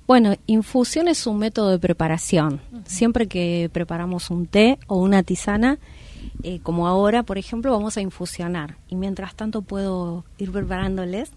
Bueno, 0.05 0.35
infusión 0.45 1.07
es 1.07 1.25
un 1.25 1.37
método 1.37 1.69
de 1.69 1.79
preparación. 1.79 2.59
Siempre 2.83 3.27
que 3.27 3.69
preparamos 3.71 4.29
un 4.29 4.47
té 4.47 4.77
o 4.87 4.97
una 4.97 5.23
tisana, 5.23 5.79
eh, 6.43 6.59
como 6.61 6.87
ahora, 6.87 7.23
por 7.23 7.37
ejemplo, 7.37 7.71
vamos 7.71 7.97
a 7.97 8.01
infusionar 8.01 8.77
y 8.87 8.95
mientras 8.95 9.35
tanto 9.35 9.61
puedo 9.61 10.25
ir 10.37 10.51
preparándoles. 10.51 11.31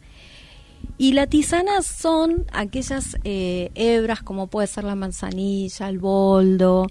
Y 0.99 1.13
la 1.13 1.27
tisana 1.27 1.83
son 1.83 2.45
aquellas 2.53 3.17
eh, 3.25 3.71
hebras 3.75 4.23
como 4.23 4.47
puede 4.47 4.67
ser 4.67 4.85
la 4.85 4.95
manzanilla, 4.95 5.89
el 5.89 5.99
boldo, 5.99 6.87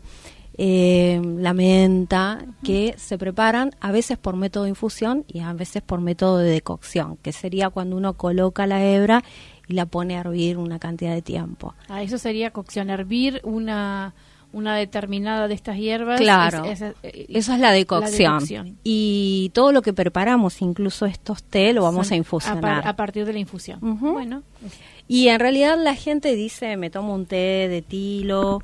eh, 0.57 1.21
la 1.37 1.53
menta, 1.53 2.45
que 2.63 2.95
se 2.97 3.17
preparan 3.17 3.71
a 3.79 3.91
veces 3.91 4.17
por 4.17 4.35
método 4.35 4.63
de 4.63 4.69
infusión 4.69 5.25
y 5.27 5.39
a 5.39 5.53
veces 5.53 5.81
por 5.81 6.01
método 6.01 6.39
de 6.39 6.51
decocción, 6.51 7.17
que 7.17 7.31
sería 7.31 7.69
cuando 7.69 7.95
uno 7.95 8.13
coloca 8.13 8.67
la 8.67 8.83
hebra 8.83 9.23
y 9.67 9.73
la 9.73 9.85
pone 9.85 10.17
a 10.17 10.19
hervir 10.19 10.57
una 10.57 10.79
cantidad 10.79 11.13
de 11.13 11.21
tiempo. 11.21 11.73
Ah, 11.87 12.03
eso 12.03 12.17
sería 12.17 12.51
cocción, 12.51 12.89
hervir 12.89 13.41
una 13.43 14.13
una 14.53 14.77
determinada 14.77 15.47
de 15.47 15.55
estas 15.55 15.77
hierbas. 15.77 16.21
Claro, 16.21 16.63
esa 16.63 16.93
es 17.01 17.59
la 17.59 17.71
decocción. 17.71 18.77
Y 18.83 19.51
todo 19.53 19.71
lo 19.71 19.81
que 19.81 19.91
preparamos, 19.91 20.61
incluso 20.61 21.05
estos 21.05 21.43
té, 21.43 21.73
lo 21.73 21.83
vamos 21.83 22.11
a 22.11 22.15
infusionar. 22.15 22.87
A, 22.87 22.95
partir 22.95 23.25
de 23.25 23.33
la 23.33 23.39
infusión. 23.39 23.79
Bueno. 23.81 24.43
Y 25.07 25.27
en 25.27 25.39
realidad 25.39 25.77
la 25.77 25.95
gente 25.95 26.35
dice, 26.35 26.77
me 26.77 26.89
tomo 26.89 27.13
un 27.13 27.25
té 27.25 27.67
de 27.67 27.81
tilo, 27.81 28.61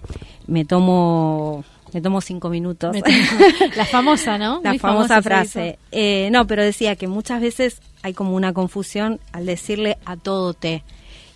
me 0.47 0.63
tomo 0.63 1.65
me 1.91 2.01
tomo 2.01 2.21
cinco 2.21 2.49
minutos. 2.49 2.95
la 3.75 3.85
famosa, 3.85 4.37
¿no? 4.37 4.61
La 4.63 4.75
famosa 4.75 5.21
frase. 5.21 5.79
Eh, 5.91 6.29
no, 6.31 6.45
pero 6.45 6.63
decía 6.63 6.95
que 6.95 7.07
muchas 7.07 7.41
veces 7.41 7.81
hay 8.03 8.13
como 8.13 8.35
una 8.35 8.53
confusión 8.53 9.19
al 9.31 9.47
decirle 9.47 9.97
a 10.05 10.15
todo 10.15 10.53
té. 10.53 10.83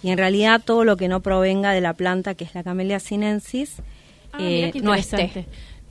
Y 0.03 0.11
en 0.11 0.17
realidad 0.17 0.61
todo 0.63 0.83
lo 0.83 0.97
que 0.97 1.07
no 1.07 1.21
provenga 1.21 1.71
de 1.71 1.81
la 1.81 1.93
planta, 1.93 2.35
que 2.35 2.43
es 2.43 2.53
la 2.53 2.63
Camellia 2.63 2.99
sinensis, 2.99 3.77
ah, 4.33 4.37
eh, 4.39 4.71
no 4.81 4.93
es 4.93 5.09
té. 5.09 5.45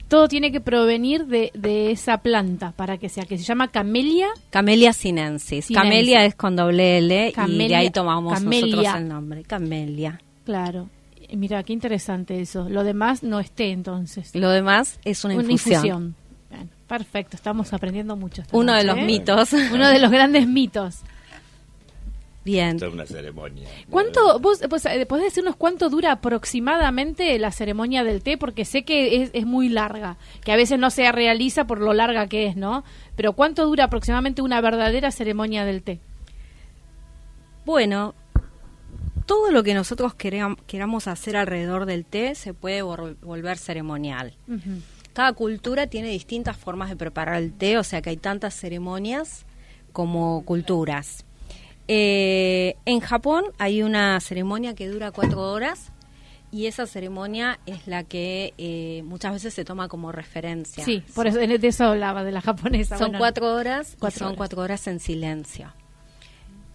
Todo 0.07 0.27
tiene 0.27 0.51
que 0.51 0.61
provenir 0.61 1.25
de, 1.25 1.49
de, 1.55 1.89
esa 1.91 2.19
planta 2.19 2.71
para 2.71 2.99
que 2.99 3.09
sea, 3.09 3.23
que 3.23 3.37
se 3.37 3.43
llama 3.43 3.69
Camellia. 3.69 4.27
Camellia 4.51 4.93
sinensis. 4.93 5.69
Camellia 5.73 6.23
es 6.25 6.35
con 6.35 6.55
doble 6.55 6.99
L 6.99 7.33
y 7.47 7.67
de 7.67 7.75
ahí 7.75 7.89
tomamos 7.89 8.39
nosotros 8.41 8.85
el 8.95 9.07
nombre. 9.07 9.43
Camellia. 9.43 10.21
Claro. 10.45 10.89
Mira, 11.35 11.63
qué 11.63 11.73
interesante 11.73 12.39
eso. 12.41 12.69
Lo 12.69 12.83
demás 12.83 13.23
no 13.23 13.39
esté 13.39 13.71
entonces. 13.71 14.35
Lo 14.35 14.51
demás 14.51 14.99
es 15.03 15.23
una, 15.25 15.33
infusión. 15.33 16.15
perfecto, 16.87 17.35
estamos 17.35 17.73
aprendiendo 17.73 18.15
mucho. 18.15 18.43
Uno 18.51 18.73
de 18.73 18.83
los 18.83 18.97
¿eh? 18.97 19.05
mitos. 19.05 19.53
Uno 19.73 19.89
de 19.89 19.97
los 19.97 20.11
grandes 20.11 20.47
mitos. 20.47 20.99
Bien. 22.45 22.75
Es 22.75 22.83
una 22.83 23.05
ceremonia. 23.05 23.67
¿Cuánto, 23.89 24.39
vos 24.39 24.61
pues, 24.69 24.85
eh, 24.85 25.05
podés 25.05 25.25
decirnos 25.25 25.55
cuánto 25.55 25.89
dura 25.89 26.11
aproximadamente 26.11 27.37
la 27.39 27.51
ceremonia 27.51 28.03
del 28.03 28.21
té? 28.21 28.37
Porque 28.37 28.65
sé 28.65 28.83
que 28.83 29.23
es, 29.23 29.29
es, 29.33 29.45
muy 29.45 29.69
larga, 29.69 30.17
que 30.43 30.51
a 30.51 30.57
veces 30.57 30.77
no 30.77 30.89
se 30.89 31.09
realiza 31.11 31.65
por 31.65 31.79
lo 31.79 31.93
larga 31.93 32.27
que 32.27 32.47
es, 32.47 32.57
¿no? 32.57 32.83
Pero 33.15 33.33
¿cuánto 33.33 33.65
dura 33.65 33.85
aproximadamente 33.85 34.41
una 34.41 34.59
verdadera 34.59 35.11
ceremonia 35.11 35.63
del 35.63 35.83
té? 35.83 35.99
Bueno, 37.65 38.13
todo 39.25 39.51
lo 39.51 39.63
que 39.63 39.73
nosotros 39.73 40.13
queramos 40.13 41.07
hacer 41.07 41.37
alrededor 41.37 41.85
del 41.85 42.05
té 42.05 42.35
se 42.35 42.53
puede 42.53 42.81
volver 42.81 43.57
ceremonial. 43.57 44.33
Cada 45.13 45.33
cultura 45.33 45.87
tiene 45.87 46.09
distintas 46.09 46.57
formas 46.57 46.89
de 46.89 46.95
preparar 46.95 47.41
el 47.41 47.53
té, 47.53 47.77
o 47.77 47.83
sea 47.83 48.01
que 48.01 48.09
hay 48.09 48.17
tantas 48.17 48.53
ceremonias 48.53 49.45
como 49.93 50.43
culturas. 50.43 51.25
Eh, 51.87 52.75
en 52.85 52.99
Japón 52.99 53.45
hay 53.57 53.83
una 53.83 54.19
ceremonia 54.19 54.73
que 54.73 54.87
dura 54.87 55.11
cuatro 55.11 55.41
horas 55.41 55.91
y 56.53 56.67
esa 56.67 56.85
ceremonia 56.85 57.59
es 57.65 57.87
la 57.87 58.03
que 58.03 58.53
eh, 58.59 59.01
muchas 59.05 59.33
veces 59.33 59.55
se 59.55 59.65
toma 59.65 59.87
como 59.87 60.11
referencia. 60.11 60.85
Sí, 60.85 61.03
por 61.15 61.25
eso 61.25 61.39
de 61.39 61.59
eso 61.67 61.85
hablaba 61.85 62.23
de 62.23 62.31
la 62.31 62.41
japonesa. 62.41 62.95
Son 62.97 63.13
cuatro 63.13 63.51
horas, 63.53 63.97
son 64.15 64.35
cuatro 64.35 64.61
horas 64.61 64.85
en 64.85 64.99
silencio. 64.99 65.73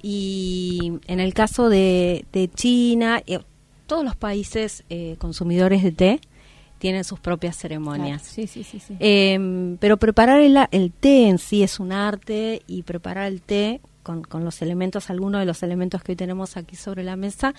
Y 0.02 0.94
en 1.06 1.20
el 1.20 1.32
caso 1.32 1.68
de, 1.68 2.24
China, 2.54 3.22
eh, 3.26 3.38
todos 3.86 4.04
los 4.04 4.16
países 4.16 4.84
eh, 4.90 5.14
consumidores 5.18 5.84
de 5.84 5.92
té 5.92 6.20
tienen 6.78 7.04
sus 7.04 7.20
propias 7.20 7.56
ceremonias. 7.56 8.22
Sí, 8.22 8.48
sí, 8.48 8.64
sí, 8.64 8.80
em, 8.98 9.76
pero 9.78 9.96
preparar 9.96 10.40
el, 10.40 10.56
el, 10.72 10.92
té 10.92 11.28
en 11.28 11.38
sí 11.38 11.62
es 11.62 11.78
un 11.78 11.92
arte 11.92 12.62
y 12.66 12.82
preparar 12.82 13.26
el 13.26 13.42
té 13.42 13.80
con, 14.08 14.22
con, 14.22 14.42
los 14.42 14.62
elementos, 14.62 15.10
algunos 15.10 15.38
de 15.38 15.44
los 15.44 15.62
elementos 15.62 16.02
que 16.02 16.12
hoy 16.12 16.16
tenemos 16.16 16.56
aquí 16.56 16.76
sobre 16.76 17.04
la 17.04 17.14
mesa, 17.14 17.52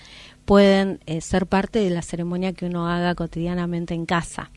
pueden 0.44 0.98
eh, 1.06 1.20
ser 1.20 1.46
parte 1.46 1.78
de 1.78 1.90
la 1.90 2.02
ceremonia 2.02 2.52
que 2.52 2.66
uno 2.66 2.88
haga 2.88 3.14
cotidianamente 3.14 3.94
en 3.94 4.04
casa. 4.04 4.50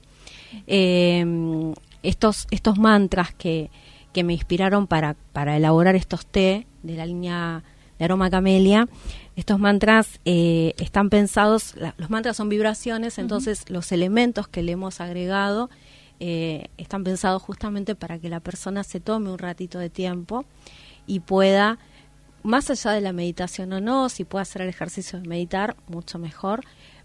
Em, 0.66 1.72
estos, 2.02 2.48
estos 2.50 2.80
mantras 2.80 3.36
que, 3.36 3.70
que 4.12 4.24
me 4.24 4.34
inspiraron 4.34 4.88
para, 4.88 5.16
para 5.34 5.56
elaborar 5.56 5.96
estos 5.96 6.26
té 6.26 6.66
de 6.82 6.96
la 6.96 7.06
línea 7.06 7.64
de 8.00 8.06
aroma 8.06 8.32
camelia. 8.32 8.88
Estos 9.36 9.60
mantras 9.60 10.20
eh, 10.26 10.74
están 10.80 11.12
pensados, 11.12 11.76
los 11.98 12.10
mantras 12.10 12.38
son 12.38 12.50
vibraciones, 12.50 13.20
entonces 13.20 13.70
los 13.70 13.92
elementos 13.92 14.48
que 14.48 14.64
le 14.64 14.72
hemos 14.72 15.00
agregado 15.00 15.70
eh, 16.20 16.70
están 16.78 17.04
pensados 17.04 17.44
justamente 17.44 17.94
para 17.94 18.18
que 18.18 18.30
la 18.30 18.40
persona 18.40 18.84
se 18.84 19.00
tome 19.00 19.30
un 19.30 19.38
ratito 19.38 19.78
de 19.78 19.92
tiempo 19.92 20.46
y 21.08 21.22
pueda, 21.22 21.78
más 22.44 22.70
allá 22.70 22.92
de 22.92 23.02
la 23.02 23.14
meditación 23.14 23.74
o 23.74 23.82
no, 23.82 24.10
si 24.10 24.24
puede 24.24 24.44
hacer 24.44 24.62
el 24.62 24.70
ejercicio 24.70 25.20
de 25.20 25.28
meditar, 25.28 25.76
mucho 25.88 26.20
mejor, 26.20 26.62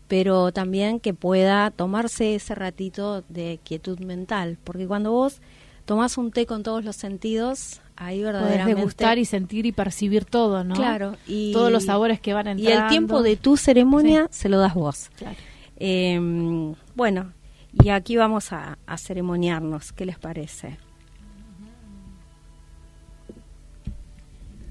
pero 0.09 0.53
también 0.53 1.01
que 1.01 1.15
pueda 1.15 1.71
tomarse 1.71 2.35
ese 2.35 2.55
ratito 2.55 3.23
de 3.29 3.61
quietud 3.63 3.99
mental, 4.01 4.59
porque 4.65 4.87
cuando 4.87 5.13
vos 5.13 5.41
tomas 5.85 6.19
un 6.19 6.31
té 6.31 6.47
con 6.47 6.63
todos 6.63 6.85
los 6.85 6.97
sentidos, 6.97 7.81
ahí 7.97 8.23
verdaderamente... 8.23 8.65
Podés 8.65 8.77
degustar 8.77 9.19
y 9.19 9.25
sentir 9.25 9.67
y 9.67 9.73
percibir 9.73 10.25
todo, 10.25 10.65
¿no? 10.65 10.75
Claro. 10.75 11.17
Y, 11.27 11.53
Todos 11.53 11.73
los 11.73 11.85
sabores 11.85 12.21
que 12.21 12.35
van 12.35 12.47
entrando. 12.49 12.71
Y 12.71 12.83
el 12.83 12.89
tiempo 12.89 13.23
de 13.23 13.37
tu 13.37 13.57
ceremonia 13.57 14.29
se 14.31 14.49
lo 14.49 14.59
das 14.59 14.75
vos. 14.75 15.11
Claro. 15.17 15.37
Em, 15.77 16.75
bueno, 16.95 17.33
y 17.73 17.91
aquí 17.91 18.17
vamos 18.17 18.53
a, 18.53 18.79
ceremoniarnos. 18.97 19.93
¿Qué 19.93 20.05
les 20.05 20.19
parece? 20.19 20.79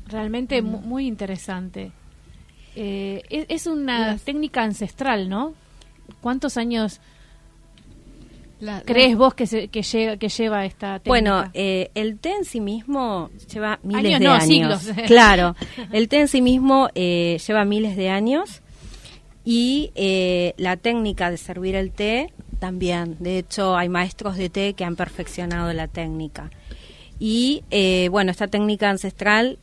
Realmente 0.08 0.62
muy 0.62 1.08
interesante. 1.08 1.92
Eh, 2.76 3.46
es, 3.50 3.66
una 3.68 4.18
técnica 4.18 4.64
ancestral, 4.64 5.30
¿no? 5.30 5.54
¿Cuántos 6.22 6.58
años 6.58 7.02
¿Crees 8.86 9.16
vos 9.16 9.36
que, 9.36 9.46
se, 9.46 9.68
que, 9.68 9.84
llega, 9.84 10.18
que 10.18 10.30
lleva 10.30 10.66
esta 10.66 11.00
técnica? 11.00 11.10
Bueno, 11.10 11.52
eh, 11.54 11.92
el 11.94 12.18
té 12.18 12.32
en 12.32 12.46
sí 12.46 12.60
mismo 12.60 13.30
lleva 13.52 13.80
miles 13.84 14.20
de 14.20 14.28
años. 14.28 14.90
Claro, 15.08 15.56
el 15.92 16.08
té 16.08 16.22
en 16.22 16.28
sí 16.28 16.42
mismo 16.42 16.90
eh, 16.96 17.40
lleva 17.46 17.66
miles 17.66 17.96
de 17.96 18.10
años 18.10 18.62
y 19.46 19.92
eh, 19.96 20.54
la 20.58 20.78
técnica 20.78 21.30
de 21.30 21.38
servir 21.38 21.76
el 21.76 21.92
té 21.92 22.34
también. 22.60 23.18
De 23.20 23.38
hecho, 23.38 23.78
hay 23.78 23.90
maestros 23.90 24.38
de 24.38 24.50
té 24.50 24.74
que 24.74 24.84
han 24.84 24.96
perfeccionado 24.96 25.72
la 25.74 25.88
técnica. 25.88 26.50
Y 27.20 27.64
bueno, 28.10 28.32
esta 28.32 28.48
técnica 28.48 28.90
ancestral 28.90 29.58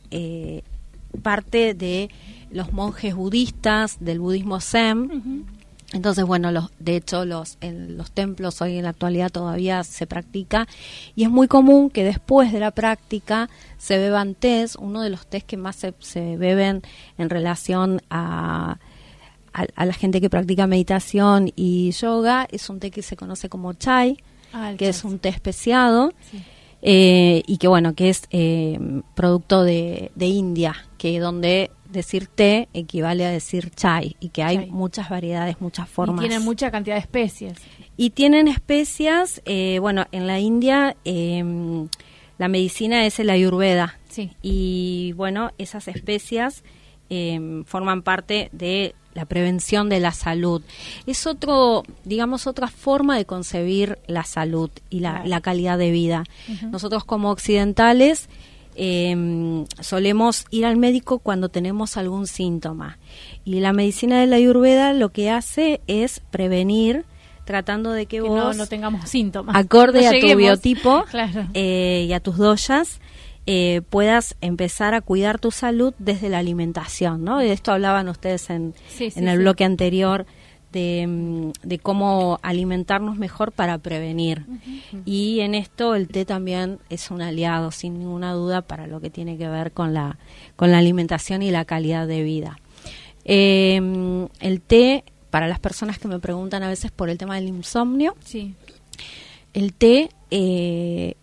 parte 1.21 1.73
de 1.73 2.09
los 2.51 2.71
monjes 2.71 3.15
budistas, 3.15 3.97
del 3.99 4.19
budismo 4.19 4.59
zen. 4.61 5.45
Entonces, 5.93 6.25
bueno, 6.25 6.51
los, 6.51 6.71
de 6.79 6.97
hecho, 6.97 7.25
los, 7.25 7.57
en 7.61 7.97
los 7.97 8.11
templos 8.11 8.61
hoy 8.61 8.77
en 8.77 8.83
la 8.83 8.89
actualidad 8.89 9.31
todavía 9.31 9.83
se 9.83 10.07
practica 10.07 10.67
y 11.15 11.23
es 11.23 11.29
muy 11.29 11.47
común 11.47 11.89
que 11.89 12.03
después 12.03 12.51
de 12.51 12.59
la 12.59 12.71
práctica 12.71 13.49
se 13.77 13.97
beban 13.97 14.35
tés. 14.35 14.75
Uno 14.75 15.01
de 15.01 15.09
los 15.09 15.27
tés 15.27 15.43
que 15.43 15.57
más 15.57 15.75
se, 15.75 16.37
beben 16.37 16.81
en 17.17 17.29
relación 17.29 18.01
a, 18.09 18.77
a, 19.53 19.85
la 19.85 19.93
gente 19.93 20.19
que 20.19 20.29
practica 20.29 20.67
meditación 20.67 21.51
y 21.55 21.91
yoga 21.91 22.47
es 22.51 22.69
un 22.69 22.79
té 22.79 22.91
que 22.91 23.01
se 23.01 23.15
conoce 23.15 23.47
como 23.47 23.73
chai, 23.73 24.17
ah, 24.53 24.73
que 24.77 24.89
es 24.89 25.03
un 25.03 25.19
té 25.19 25.29
especiado. 25.29 26.13
Eh, 26.87 27.41
y 27.47 27.57
que 27.57 27.67
bueno, 27.67 27.95
que 27.95 28.09
es 28.09 28.27
eh, 28.29 28.79
producto 29.15 29.63
de, 29.63 30.11
de 30.13 30.27
India, 30.27 30.75
que 30.99 31.19
donde 31.19 31.71
decir 31.89 32.27
té 32.27 32.69
equivale 32.75 33.25
a 33.25 33.31
decir 33.31 33.71
chai 33.71 34.15
y 34.19 34.29
que 34.29 34.43
hay 34.43 34.69
muchas 34.69 35.09
variedades, 35.09 35.59
muchas 35.59 35.89
formas. 35.89 36.23
Y 36.23 36.27
tienen 36.27 36.45
mucha 36.45 36.69
cantidad 36.69 36.95
de 36.95 37.01
especias. 37.01 37.57
Y 37.97 38.11
tienen 38.11 38.47
especias, 38.47 39.41
eh, 39.45 39.79
bueno, 39.79 40.05
en 40.11 40.27
la 40.27 40.39
India 40.39 40.95
em, 41.05 41.87
la 42.37 42.49
medicina 42.49 43.03
es 43.07 43.19
el 43.19 43.31
ayurveda. 43.31 43.97
Sí. 44.07 44.29
Y 44.43 45.13
bueno, 45.13 45.53
esas 45.57 45.87
especias 45.87 46.63
em, 47.09 47.63
forman 47.65 48.01
parte 48.01 48.49
de 48.51 48.95
la 49.13 49.25
prevención 49.25 49.89
de 49.89 49.99
la 49.99 50.11
salud. 50.11 50.61
Es 51.07 51.25
otro, 51.25 51.83
digamos, 52.03 52.47
otra 52.47 52.67
forma 52.67 53.17
de 53.17 53.25
concebir 53.25 53.97
la 54.07 54.23
salud 54.23 54.69
y 54.89 54.99
la, 54.99 55.41
calidad 55.41 55.77
de 55.77 55.91
vida. 55.91 56.25
Nosotros 56.69 57.05
como 57.05 57.31
occidentales 57.31 58.27
eh, 58.75 59.65
solemos 59.79 60.45
ir 60.51 60.65
al 60.65 60.75
médico 60.75 61.19
cuando 61.19 61.49
tenemos 61.49 61.95
algún 61.95 62.27
síntoma. 62.27 62.97
Y 63.45 63.61
la 63.61 63.71
medicina 63.71 64.19
de 64.19 64.27
la 64.27 64.35
ayurveda 64.35 64.93
lo 64.93 65.09
que 65.09 65.29
hace 65.29 65.81
es 65.87 66.21
prevenir 66.31 67.05
tratando 67.45 67.91
de 67.91 68.07
que, 68.07 68.21
vos 68.21 68.57
no, 68.57 68.67
tengamos 68.67 69.07
síntomas. 69.09 69.55
Acorde 69.55 70.07
a 70.07 70.11
tu 70.11 70.35
biotipo 70.35 71.05
eh, 71.53 72.05
y 72.09 72.13
a 72.13 72.19
tus 72.19 72.37
doyas, 72.37 72.99
eh, 73.45 73.81
puedas 73.89 74.35
empezar 74.41 74.93
a 74.93 75.01
cuidar 75.01 75.39
tu 75.39 75.51
salud 75.51 75.93
desde 75.99 76.29
la 76.29 76.39
alimentación, 76.39 77.23
¿no? 77.23 77.39
De 77.39 77.51
esto 77.51 77.71
hablaban 77.71 78.09
ustedes 78.09 78.49
en, 78.49 78.73
en 78.99 79.27
el 79.27 79.39
bloque 79.39 79.63
anterior 79.63 80.25
Mm, 80.75 81.51
de, 81.63 81.79
cómo 81.79 82.39
alimentarnos 82.41 83.17
mejor 83.17 83.53
para 83.53 83.77
prevenir. 83.77 84.45
Y 85.05 85.39
en 85.39 85.55
esto 85.55 85.95
el 85.95 86.09
té 86.09 86.25
también 86.25 86.79
es 86.89 87.11
un 87.11 87.21
aliado, 87.21 87.71
sin 87.71 87.97
ninguna 87.97 88.33
duda, 88.33 88.61
para 88.61 88.85
lo 88.85 88.99
que 88.99 89.09
tiene 89.09 89.37
que 89.37 89.47
ver 89.47 89.71
con 89.71 89.93
la, 89.93 90.17
con 90.55 90.71
la 90.71 90.79
alimentación 90.79 91.41
y 91.43 91.51
la 91.51 91.63
calidad 91.63 92.07
de 92.07 92.23
vida. 92.23 92.59
Em, 93.23 94.27
el 94.41 94.61
té, 94.61 95.05
para 95.29 95.47
las 95.47 95.59
personas 95.59 95.97
que 95.97 96.09
me 96.09 96.19
preguntan 96.19 96.61
a 96.63 96.69
veces 96.69 96.91
por 96.91 97.09
el 97.09 97.17
tema 97.17 97.35
del 97.35 97.47
insomnio, 97.47 98.15
sí. 98.23 98.55
el 99.53 99.73
té... 99.73 100.09
Eh, 100.31 101.15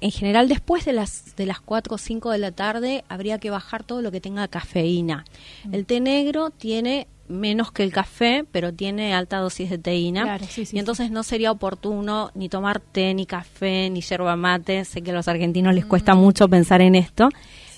en 0.00 0.10
general 0.10 0.48
después 0.48 0.84
de 0.84 0.92
las 0.92 1.36
de 1.36 1.46
las 1.46 1.60
4 1.60 1.94
o 1.94 1.98
5 1.98 2.30
de 2.30 2.38
la 2.38 2.52
tarde 2.52 3.04
habría 3.08 3.38
que 3.38 3.50
bajar 3.50 3.84
todo 3.84 4.02
lo 4.02 4.10
que 4.10 4.20
tenga 4.20 4.48
cafeína. 4.48 5.24
El 5.72 5.86
té 5.86 6.00
negro 6.00 6.50
tiene 6.50 7.06
menos 7.30 7.72
que 7.72 7.82
el 7.82 7.92
café, 7.92 8.44
pero 8.50 8.74
tiene 8.74 9.14
alta 9.14 9.38
dosis 9.38 9.70
de 9.70 9.78
teína. 9.78 10.38
y 10.72 10.78
entonces 10.78 11.10
no 11.10 11.22
sería 11.22 11.52
oportuno 11.52 12.30
ni 12.34 12.48
tomar 12.48 12.80
té, 12.80 13.14
ni 13.14 13.24
café, 13.24 13.88
ni 13.88 14.02
yerba 14.02 14.36
mate. 14.36 14.84
Sé 14.84 15.00
que 15.02 15.12
a 15.12 15.14
los 15.14 15.28
argentinos 15.28 15.74
les 15.74 15.86
cuesta 15.86 16.14
mm. 16.14 16.18
mucho 16.18 16.48
pensar 16.48 16.82
en 16.82 16.96
esto, 16.96 17.28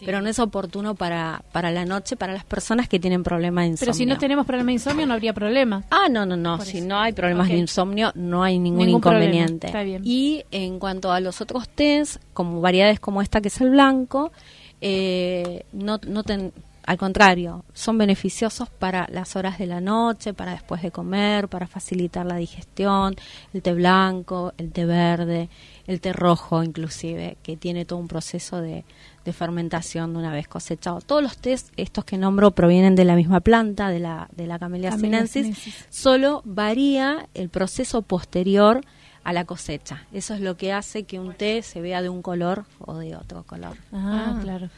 pero 0.04 0.20
no 0.20 0.28
es 0.28 0.38
oportuno 0.38 0.94
para, 0.94 1.42
para 1.52 1.70
la 1.70 1.84
noche, 1.84 2.16
para 2.16 2.32
las 2.32 2.44
personas 2.44 2.88
que 2.88 2.98
tienen 2.98 3.22
problemas 3.22 3.64
de 3.64 3.68
insomnio. 3.70 3.86
Pero 3.86 3.96
si 3.96 4.06
no 4.06 4.18
tenemos 4.18 4.46
problema 4.46 4.68
de 4.68 4.74
insomnio, 4.74 5.06
no 5.06 5.14
habría 5.14 5.32
problema. 5.32 5.84
Ah, 5.90 6.08
no, 6.10 6.26
no, 6.26 6.36
no. 6.36 6.60
si 6.60 6.80
no 6.80 6.98
hay 6.98 7.12
problemas 7.12 7.48
de 7.48 7.56
insomnio, 7.56 8.12
no 8.14 8.42
hay 8.42 8.58
ningún, 8.58 8.88
inconveniente. 8.88 9.72
Y 10.02 10.44
en 10.50 10.78
cuanto 10.78 11.12
a 11.12 11.20
los 11.20 11.40
otros 11.40 11.68
tés, 11.68 12.20
como 12.34 12.60
variedades 12.60 13.00
como 13.00 13.22
esta 13.22 13.40
que 13.40 13.48
es 13.48 13.60
el 13.60 13.70
blanco, 13.70 14.32
eh, 14.80 15.64
no, 15.72 16.00
no 16.06 16.22
ten, 16.24 16.52
al 16.84 16.98
contrario, 16.98 17.64
son 17.72 17.96
beneficiosos 17.96 18.68
para 18.68 19.06
las 19.10 19.36
horas 19.36 19.58
de 19.58 19.66
la 19.66 19.80
noche, 19.80 20.34
para 20.34 20.52
después 20.52 20.82
de 20.82 20.90
comer, 20.90 21.48
para 21.48 21.68
facilitar 21.68 22.26
la 22.26 22.36
digestión, 22.36 23.14
el 23.54 23.62
té 23.62 23.72
blanco, 23.72 24.52
el 24.58 24.72
té 24.72 24.84
verde, 24.84 25.48
el 25.86 26.00
té 26.00 26.12
rojo 26.12 26.62
inclusive, 26.62 27.36
que 27.42 27.56
tiene 27.56 27.84
todo 27.84 28.00
un 28.00 28.08
proceso 28.08 28.60
de, 28.60 28.84
fermentación 29.30 30.12
de 30.12 30.18
una 30.18 30.32
vez 30.32 30.48
cosechado. 30.48 31.00
Todos 31.00 31.22
los 31.22 31.38
tés, 31.38 31.70
estos 31.76 32.04
que 32.04 32.18
nombro, 32.18 32.50
provienen 32.50 32.96
de 32.96 33.04
la 33.04 33.14
misma 33.14 33.40
planta, 33.40 33.88
de 33.88 34.00
la, 34.00 34.28
de 34.34 34.48
la 34.48 34.58
Camellia, 34.58 34.98
sinensis, 34.98 35.86
solo 35.90 36.42
varía 36.44 37.28
el 37.34 37.48
proceso 37.48 38.02
posterior 38.02 38.80
a 39.24 39.32
la 39.32 39.44
cosecha. 39.44 40.06
Eso 40.12 40.34
es 40.34 40.40
lo 40.40 40.56
que 40.56 40.72
hace 40.72 41.04
que 41.04 41.20
un 41.20 41.34
té 41.34 41.62
se 41.62 41.80
vea 41.80 42.02
de 42.02 42.08
un 42.08 42.22
color 42.22 42.64
o 42.80 42.98
de 42.98 43.14
otro 43.14 43.44
color. 43.44 43.76
Ah, 43.92 44.34
ah. 44.34 44.40
claro. 44.42 44.68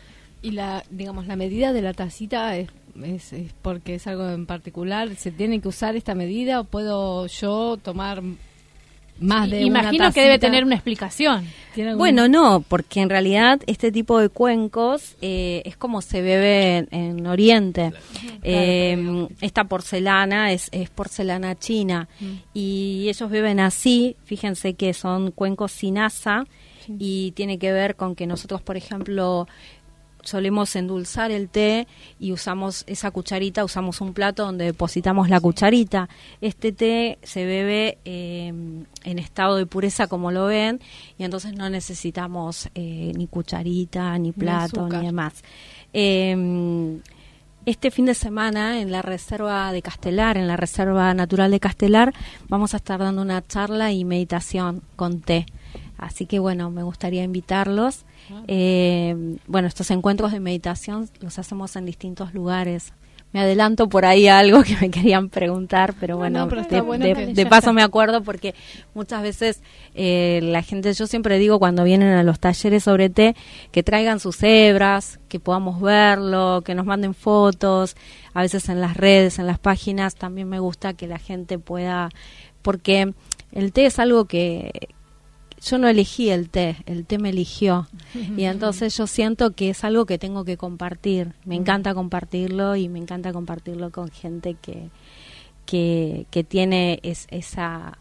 Y 0.42 0.50
la, 0.50 0.84
digamos, 0.90 1.26
la 1.26 1.36
medida 1.36 1.72
de 1.72 1.80
la 1.80 1.94
tacita 1.94 2.56
es, 2.58 2.68
es, 3.02 3.54
porque 3.62 3.94
es 3.94 4.06
algo 4.06 4.28
en 4.28 4.44
particular. 4.44 5.14
¿Se 5.16 5.30
tiene 5.30 5.62
que 5.62 5.68
usar 5.68 5.96
esta 5.96 6.14
medida 6.14 6.60
o 6.60 6.64
puedo 6.64 7.26
yo 7.26 7.78
tomar 7.78 8.22
más 9.20 9.48
de 9.48 9.62
Imagino 9.62 10.12
que 10.12 10.22
debe 10.22 10.38
tener 10.38 10.64
una 10.64 10.74
explicación. 10.74 11.46
Bueno, 11.96 12.28
no, 12.28 12.64
porque 12.66 13.00
en 13.00 13.10
realidad 13.10 13.60
este 13.66 13.90
tipo 13.90 14.18
de 14.18 14.28
cuencos 14.28 15.16
eh, 15.20 15.62
es 15.64 15.76
como 15.76 16.02
se 16.02 16.22
bebe 16.22 16.86
en, 16.90 17.26
Oriente. 17.26 17.92
Eh, 18.42 19.28
esta 19.40 19.64
porcelana 19.64 20.52
es, 20.52 20.68
es 20.72 20.90
porcelana 20.90 21.58
china 21.58 22.08
mm. 22.20 22.32
y 22.54 23.06
ellos 23.08 23.30
beben 23.30 23.60
así. 23.60 24.16
Fíjense 24.24 24.74
que 24.74 24.94
son 24.94 25.30
cuencos 25.30 25.72
sin 25.72 25.98
asa 25.98 26.44
y 26.86 27.32
tiene 27.32 27.58
que 27.58 27.72
ver 27.72 27.96
con 27.96 28.14
que 28.14 28.26
nosotros, 28.26 28.62
por 28.62 28.76
ejemplo, 28.76 29.48
solemos 30.24 30.74
endulzar 30.76 31.30
el 31.30 31.48
té 31.48 31.86
y 32.18 32.32
usamos 32.32 32.84
esa 32.86 33.10
cucharita, 33.10 33.64
usamos 33.64 34.00
un 34.00 34.12
plato 34.12 34.44
donde 34.44 34.64
depositamos 34.64 35.28
la 35.28 35.40
cucharita. 35.40 36.08
Este 36.40 36.72
té 36.72 37.18
se 37.22 37.44
bebe 37.44 37.98
em, 38.04 38.84
en 39.04 39.18
estado 39.18 39.56
de 39.56 39.66
pureza 39.66 40.06
como 40.06 40.30
lo 40.30 40.46
ven 40.46 40.80
y 41.18 41.24
entonces 41.24 41.54
no 41.54 41.70
necesitamos 41.70 42.68
eh, 42.74 43.12
ni 43.16 43.26
cucharita, 43.26 44.18
ni 44.18 44.32
plato, 44.32 44.88
ni, 44.88 45.06
demás. 45.06 45.42
Em, 45.92 47.00
este 47.66 47.90
fin 47.90 48.04
de 48.04 48.14
semana 48.14 48.80
en 48.80 48.90
la 48.90 49.00
reserva 49.00 49.72
de 49.72 49.80
Castelar, 49.80 50.36
en 50.36 50.46
la 50.46 50.56
reserva 50.56 51.14
natural 51.14 51.50
de 51.50 51.60
Castelar, 51.60 52.12
vamos 52.48 52.74
a 52.74 52.76
estar 52.76 53.00
dando 53.00 53.22
una 53.22 53.46
charla 53.46 53.92
y 53.92 54.04
meditación 54.04 54.82
con 54.96 55.20
té. 55.20 55.46
Así 55.98 56.26
que 56.26 56.38
bueno, 56.38 56.70
me 56.70 56.82
gustaría 56.82 57.22
invitarlos. 57.22 58.04
Ah. 58.30 58.42
Eh, 58.48 59.36
bueno, 59.46 59.68
estos 59.68 59.90
encuentros 59.90 60.32
de 60.32 60.40
meditación 60.40 61.08
los 61.20 61.38
hacemos 61.38 61.76
en 61.76 61.86
distintos 61.86 62.34
lugares. 62.34 62.92
Me 63.34 63.40
adelanto 63.40 63.88
por 63.88 64.04
ahí 64.04 64.28
algo 64.28 64.62
que 64.64 64.76
me 64.80 64.90
querían 64.90 65.28
preguntar, 65.28 65.94
pero 65.98 66.16
bueno, 66.16 66.46
de, 66.46 67.46
paso 67.50 67.72
me 67.72 67.82
acuerdo 67.82 68.22
porque 68.22 68.54
muchas 68.94 69.22
veces 69.22 69.60
eh, 69.96 70.38
la 70.40 70.62
gente, 70.62 70.92
yo 70.92 71.08
siempre 71.08 71.36
digo 71.40 71.58
cuando 71.58 71.82
vienen 71.82 72.10
a 72.10 72.22
los 72.22 72.38
talleres 72.38 72.84
sobre 72.84 73.10
té, 73.10 73.34
que 73.72 73.82
traigan 73.82 74.20
sus 74.20 74.40
hebras, 74.44 75.18
que 75.28 75.40
podamos 75.40 75.80
verlo, 75.80 76.62
que 76.64 76.76
nos 76.76 76.86
manden 76.86 77.12
fotos, 77.12 77.96
a 78.34 78.42
veces 78.42 78.68
en 78.68 78.80
las 78.80 78.96
redes, 78.96 79.40
en 79.40 79.48
las 79.48 79.58
páginas, 79.58 80.14
también 80.14 80.48
me 80.48 80.60
gusta 80.60 80.94
que 80.94 81.08
la 81.08 81.18
gente 81.18 81.58
pueda, 81.58 82.10
porque 82.62 83.14
el 83.50 83.72
té 83.72 83.86
es 83.86 83.98
algo 83.98 84.26
que, 84.26 84.70
yo 85.64 85.78
no 85.78 85.88
elegí 85.88 86.30
el 86.30 86.50
té, 86.50 86.76
el 86.86 87.06
té 87.06 87.18
me 87.18 87.30
eligió. 87.30 87.88
Y 88.36 88.44
entonces 88.44 88.96
yo 88.96 89.06
siento 89.06 89.52
que 89.52 89.70
es 89.70 89.84
algo 89.84 90.06
que 90.06 90.18
tengo 90.18 90.44
que 90.44 90.56
compartir. 90.56 91.32
Me 91.44 91.56
encanta 91.56 91.94
compartirlo 91.94 92.76
y 92.76 92.88
me 92.88 92.98
encanta 92.98 93.32
compartirlo 93.32 93.90
con 93.90 94.10
gente 94.10 94.54
que, 94.60 94.90
que, 95.66 96.26
que 96.30 96.44
tiene 96.44 97.00
esa 97.02 97.98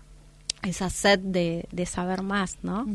esa 0.64 0.89
sed 0.89 1.20
de, 1.20 1.68
de 1.74 1.86
saber 1.86 2.22
más, 2.24 2.57
¿no? 2.64 2.88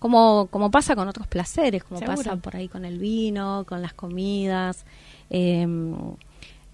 como, 0.00 0.48
como 0.50 0.72
pasa 0.72 0.96
con 0.96 1.06
otros 1.06 1.28
placeres, 1.28 1.84
como 1.84 2.00
pasa 2.00 2.34
por 2.34 2.56
ahí 2.56 2.66
con 2.66 2.84
el 2.84 2.98
vino, 2.98 3.64
con 3.68 3.82
las 3.82 3.94
comidas. 3.94 4.84
Eh, 5.30 5.64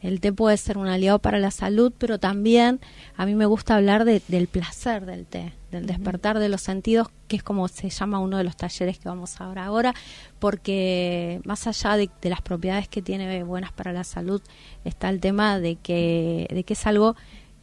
el 0.00 0.20
té 0.20 0.32
puede 0.32 0.56
ser 0.56 0.78
un 0.78 0.86
aliado 0.86 1.18
para 1.18 1.38
la 1.38 1.50
salud, 1.50 1.92
pero 1.96 2.18
también 2.18 2.80
a 3.16 3.26
mí 3.26 3.34
me 3.34 3.44
gusta 3.44 3.76
hablar 3.76 4.04
del 4.04 4.48
placer 4.48 5.04
del 5.04 5.26
té, 5.26 5.52
del 5.70 5.86
despertar 5.86 6.38
de 6.38 6.48
los 6.48 6.62
sentidos, 6.62 7.08
que 7.28 7.36
es 7.36 7.42
como 7.42 7.68
se 7.68 7.90
llama 7.90 8.18
uno 8.18 8.38
de 8.38 8.44
los 8.44 8.56
talleres 8.56 8.98
que 8.98 9.08
vamos 9.08 9.38
a 9.40 9.48
ver 9.48 9.58
ahora, 9.58 9.94
porque 10.38 11.40
más 11.44 11.66
allá 11.66 11.96
de, 11.96 12.10
las 12.22 12.40
propiedades 12.40 12.88
que 12.88 13.02
tiene 13.02 13.44
buenas 13.44 13.72
para 13.72 13.92
la 13.92 14.04
salud, 14.04 14.40
está 14.84 15.10
el 15.10 15.20
tema 15.20 15.60
de 15.60 15.76
que, 15.76 16.48
de 16.50 16.64
que 16.64 16.72
es 16.72 16.86
algo 16.86 17.14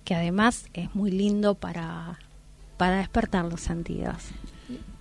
que 0.04 0.14
además 0.14 0.70
es 0.74 0.94
muy 0.94 1.10
lindo 1.10 1.56
para, 1.56 2.20
para 2.78 2.98
despertar 2.98 3.46
los 3.46 3.62
sentidos. 3.62 4.16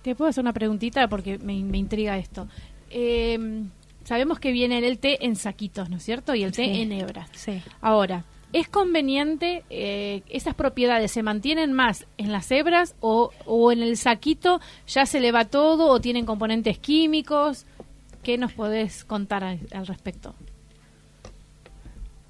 Te 0.01 0.15
puedo 0.15 0.29
hacer 0.29 0.41
una 0.41 0.53
preguntita 0.53 1.07
porque 1.07 1.37
me, 1.37 1.61
me 1.63 1.77
intriga 1.77 2.17
esto. 2.17 2.47
Eh, 2.89 3.67
sabemos 4.07 4.39
que 4.39 4.53
viene 4.53 4.77
el 4.77 4.99
té 4.99 5.25
en 5.25 5.35
saquitos, 5.35 5.89
¿no 5.89 5.97
es 5.97 6.03
cierto? 6.03 6.33
Y 6.33 6.43
el 6.43 6.53
té 6.53 6.81
en 6.81 6.93
hebras. 6.93 7.29
Sí. 7.33 7.61
Ahora, 7.81 8.23
¿es 8.53 8.69
conveniente, 8.69 9.65
eh, 9.69 10.23
esas 10.29 10.55
propiedades 10.55 11.11
se 11.11 11.23
mantienen 11.23 11.73
más 11.73 12.07
en 12.17 12.31
las 12.31 12.49
hebras 12.49 12.95
o, 13.01 13.31
o 13.45 13.69
en 13.73 13.83
el 13.83 13.97
saquito 13.97 14.61
ya 14.87 15.05
se 15.05 15.19
le 15.19 15.33
va 15.33 15.43
todo 15.43 15.89
o 15.89 15.99
tienen 15.99 16.25
componentes 16.25 16.79
químicos? 16.79 17.65
¿Qué 18.23 18.37
nos 18.37 18.53
podés 18.53 19.03
contar 19.03 19.43
al, 19.43 19.59
respecto? 19.85 20.35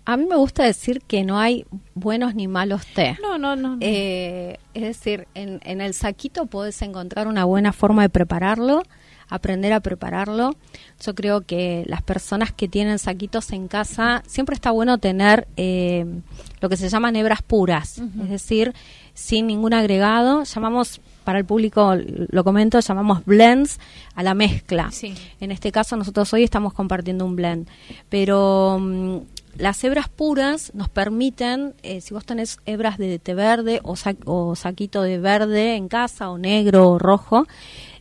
A 0.06 0.18
mí 0.18 0.26
me 0.26 0.36
gusta 0.36 0.64
decir 0.64 1.04
que 1.04 1.24
no 1.24 1.38
hay 1.38 1.64
buenos 1.94 2.34
ni 2.34 2.48
malos 2.48 2.88
té. 2.88 3.20
No, 3.22 3.38
no, 3.38 3.56
no. 3.56 3.78
Eh, 3.82 4.58
es 4.74 4.82
decir, 4.82 5.28
en, 5.36 5.60
en, 5.64 5.82
el 5.82 5.94
saquito 5.94 6.48
podés 6.48 6.82
encontrar 6.82 7.28
una 7.28 7.46
buena 7.46 7.72
forma 7.72 8.02
de 8.02 8.10
prepararlo 8.10 8.82
aprender 9.30 9.74
a 9.74 9.80
prepararlo. 9.80 10.56
Yo 11.04 11.16
creo 11.16 11.42
que 11.42 11.84
las 11.88 12.02
personas 12.02 12.52
que 12.52 12.68
tienen 12.68 13.00
saquitos 13.00 13.52
en 13.52 13.68
casa, 13.68 14.24
siempre 14.28 14.56
está 14.56 14.72
bueno 14.72 14.98
tener 14.98 15.48
eh, 15.58 16.06
lo 16.62 16.70
que 16.70 16.78
se 16.78 16.90
llaman 16.90 17.16
hebras 17.16 17.42
puras, 17.42 18.00
es 18.00 18.30
decir, 18.30 18.74
sin 19.14 19.48
ningún 19.48 19.74
agregado. 19.74 20.44
Llamamos, 20.44 21.02
para 21.24 21.40
el 21.40 21.46
público, 21.46 21.96
lo 21.96 22.44
comento, 22.44 22.80
llamamos 22.80 23.26
blends 23.26 23.80
a 24.16 24.24
la 24.24 24.34
mezcla. 24.34 24.90
En 25.40 25.52
este 25.52 25.72
caso, 25.72 25.96
nosotros 25.98 26.32
hoy 26.34 26.44
estamos 26.44 26.74
compartiendo 26.74 27.26
un 27.26 27.36
blend. 27.36 27.68
Pero 28.10 28.78
mm, 28.80 29.18
las 29.58 29.84
hebras 29.84 30.08
puras 30.08 30.72
nos 30.76 30.90
permiten, 30.90 31.74
eh, 31.82 32.02
si 32.02 32.14
vos 32.14 32.26
tenés 32.26 32.60
hebras 32.66 32.98
de 32.98 33.18
té 33.20 33.34
verde 33.34 33.82
o, 33.84 33.96
o, 34.26 34.56
saquito 34.56 35.02
de 35.02 35.18
verde 35.18 35.76
en 35.76 35.88
casa, 35.88 36.30
o 36.30 36.38
negro 36.38 36.92
o 36.92 37.00
rojo, 37.00 37.48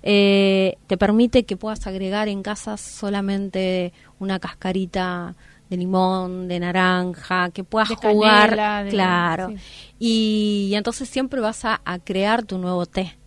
eh, 0.08 0.78
te 0.86 0.96
permite 0.96 1.42
que 1.42 1.56
puedas 1.56 1.84
agregar 1.88 2.28
en 2.28 2.44
casa 2.44 2.76
solamente 2.76 3.92
una 4.20 4.38
cascarita 4.38 5.34
de 5.68 5.76
limón, 5.76 6.46
de 6.46 6.60
naranja, 6.60 7.50
que 7.50 7.64
puedas 7.64 7.88
jugar, 7.88 8.86
claro. 8.88 9.52
Y, 9.98 10.70
entonces 10.74 11.08
siempre 11.08 11.40
vas 11.40 11.64
a, 11.64 11.80
crear 12.04 12.44
tu 12.44 12.56
nuevo 12.58 12.86
té. 12.86 13.18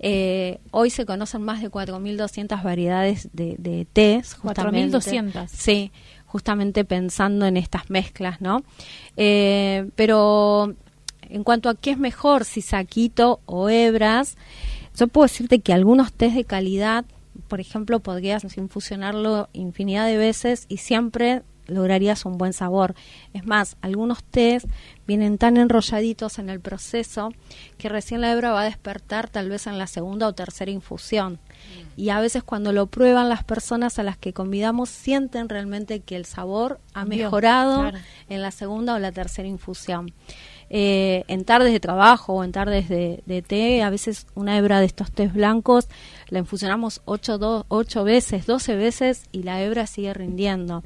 Eh, 0.00 0.58
hoy 0.72 0.90
se 0.90 1.06
conocen 1.06 1.42
más 1.42 1.62
de 1.62 1.70
4.200 1.70 2.60
variedades 2.64 3.28
de, 3.32 3.54
de 3.60 3.86
tés. 3.92 4.36
4.200. 4.40 5.46
Sí, 5.46 5.92
justamente 6.26 6.84
pensando 6.84 7.46
en 7.46 7.56
estas 7.56 7.90
mezclas, 7.90 8.40
¿no? 8.40 8.64
Eh, 9.16 9.88
pero 9.94 10.74
en 11.28 11.44
cuanto 11.44 11.68
a 11.68 11.76
qué 11.76 11.92
es 11.92 11.98
mejor, 11.98 12.44
si 12.44 12.60
saquito 12.60 13.40
o 13.46 13.68
hebras, 13.68 14.36
yo 14.96 15.08
puedo 15.08 15.24
decirte 15.24 15.60
que 15.60 15.72
algunos 15.72 16.12
test 16.12 16.34
de 16.34 16.44
calidad, 16.44 17.04
por 17.48 17.60
ejemplo, 17.60 18.00
podrías 18.00 18.44
infusionarlo 18.56 19.48
infinidad 19.52 20.06
de 20.06 20.16
veces 20.16 20.66
y 20.68 20.78
siempre 20.78 21.42
lograrías 21.66 22.24
un 22.24 22.38
buen 22.38 22.52
sabor. 22.52 22.94
Es 23.32 23.46
más, 23.46 23.76
algunos 23.80 24.22
tés 24.24 24.66
vienen 25.06 25.38
tan 25.38 25.56
enrolladitos 25.56 26.38
en 26.38 26.50
el 26.50 26.60
proceso 26.60 27.32
que 27.78 27.88
recién 27.88 28.20
la 28.20 28.32
hebra 28.32 28.52
va 28.52 28.62
a 28.62 28.64
despertar 28.64 29.28
tal 29.28 29.48
vez 29.48 29.66
en 29.66 29.78
la 29.78 29.86
segunda 29.86 30.26
o 30.26 30.34
tercera 30.34 30.70
infusión. 30.70 31.38
Y 31.96 32.10
a 32.10 32.20
veces 32.20 32.42
cuando 32.42 32.72
lo 32.72 32.86
prueban 32.86 33.28
las 33.28 33.44
personas 33.44 33.98
a 33.98 34.02
las 34.02 34.16
que 34.16 34.32
convidamos 34.32 34.90
sienten 34.90 35.48
realmente 35.48 36.00
que 36.00 36.16
el 36.16 36.24
sabor 36.24 36.80
ha 36.94 37.04
mejorado 37.04 37.90
en 38.28 38.42
la 38.42 38.50
segunda 38.50 38.94
o 38.94 38.98
la 38.98 39.12
tercera 39.12 39.48
infusión. 39.48 40.12
Eh, 40.74 41.24
en 41.28 41.44
tardes 41.44 41.70
de 41.70 41.80
trabajo 41.80 42.32
o 42.32 42.44
en 42.44 42.50
tardes 42.50 42.88
de, 42.88 43.44
té, 43.46 43.82
a 43.82 43.90
veces 43.90 44.26
una 44.34 44.56
hebra 44.56 44.80
de 44.80 44.86
estos 44.86 45.12
tés 45.12 45.34
blancos 45.34 45.86
la 46.30 46.38
infusionamos 46.38 47.02
8, 47.04 47.66
ocho 47.68 48.04
veces, 48.04 48.46
12 48.46 48.76
veces 48.76 49.24
y 49.32 49.42
la 49.42 49.62
hebra 49.62 49.86
sigue 49.86 50.14
rindiendo. 50.14 50.82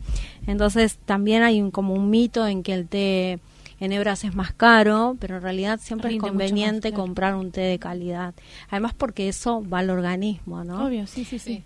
Entonces 0.49 0.99
también 1.05 1.45
hay 1.45 1.63
un, 1.63 1.71
como 1.71 1.95
un 1.95 2.11
mito 2.11 2.49
en 2.49 2.65
que 2.65 2.75
el 2.75 2.89
té 2.89 3.39
en 3.79 3.93
hebras 3.93 4.25
es 4.25 4.35
más 4.35 4.53
caro, 4.53 5.17
pero 5.21 5.37
en 5.37 5.43
realidad 5.43 5.79
siempre 5.81 6.13
es 6.13 6.19
conveniente 6.21 6.93
comprar 6.93 7.37
un 7.37 7.53
té 7.53 7.61
de 7.61 7.79
calidad. 7.79 8.35
Además 8.71 8.93
porque 8.93 9.29
eso 9.29 9.63
va 9.73 9.79
al 9.79 9.91
organismo, 9.91 10.65
¿no? 10.65 10.85
Obvio, 10.85 11.07
sí, 11.07 11.25
sí, 11.25 11.39
sí. 11.39 11.63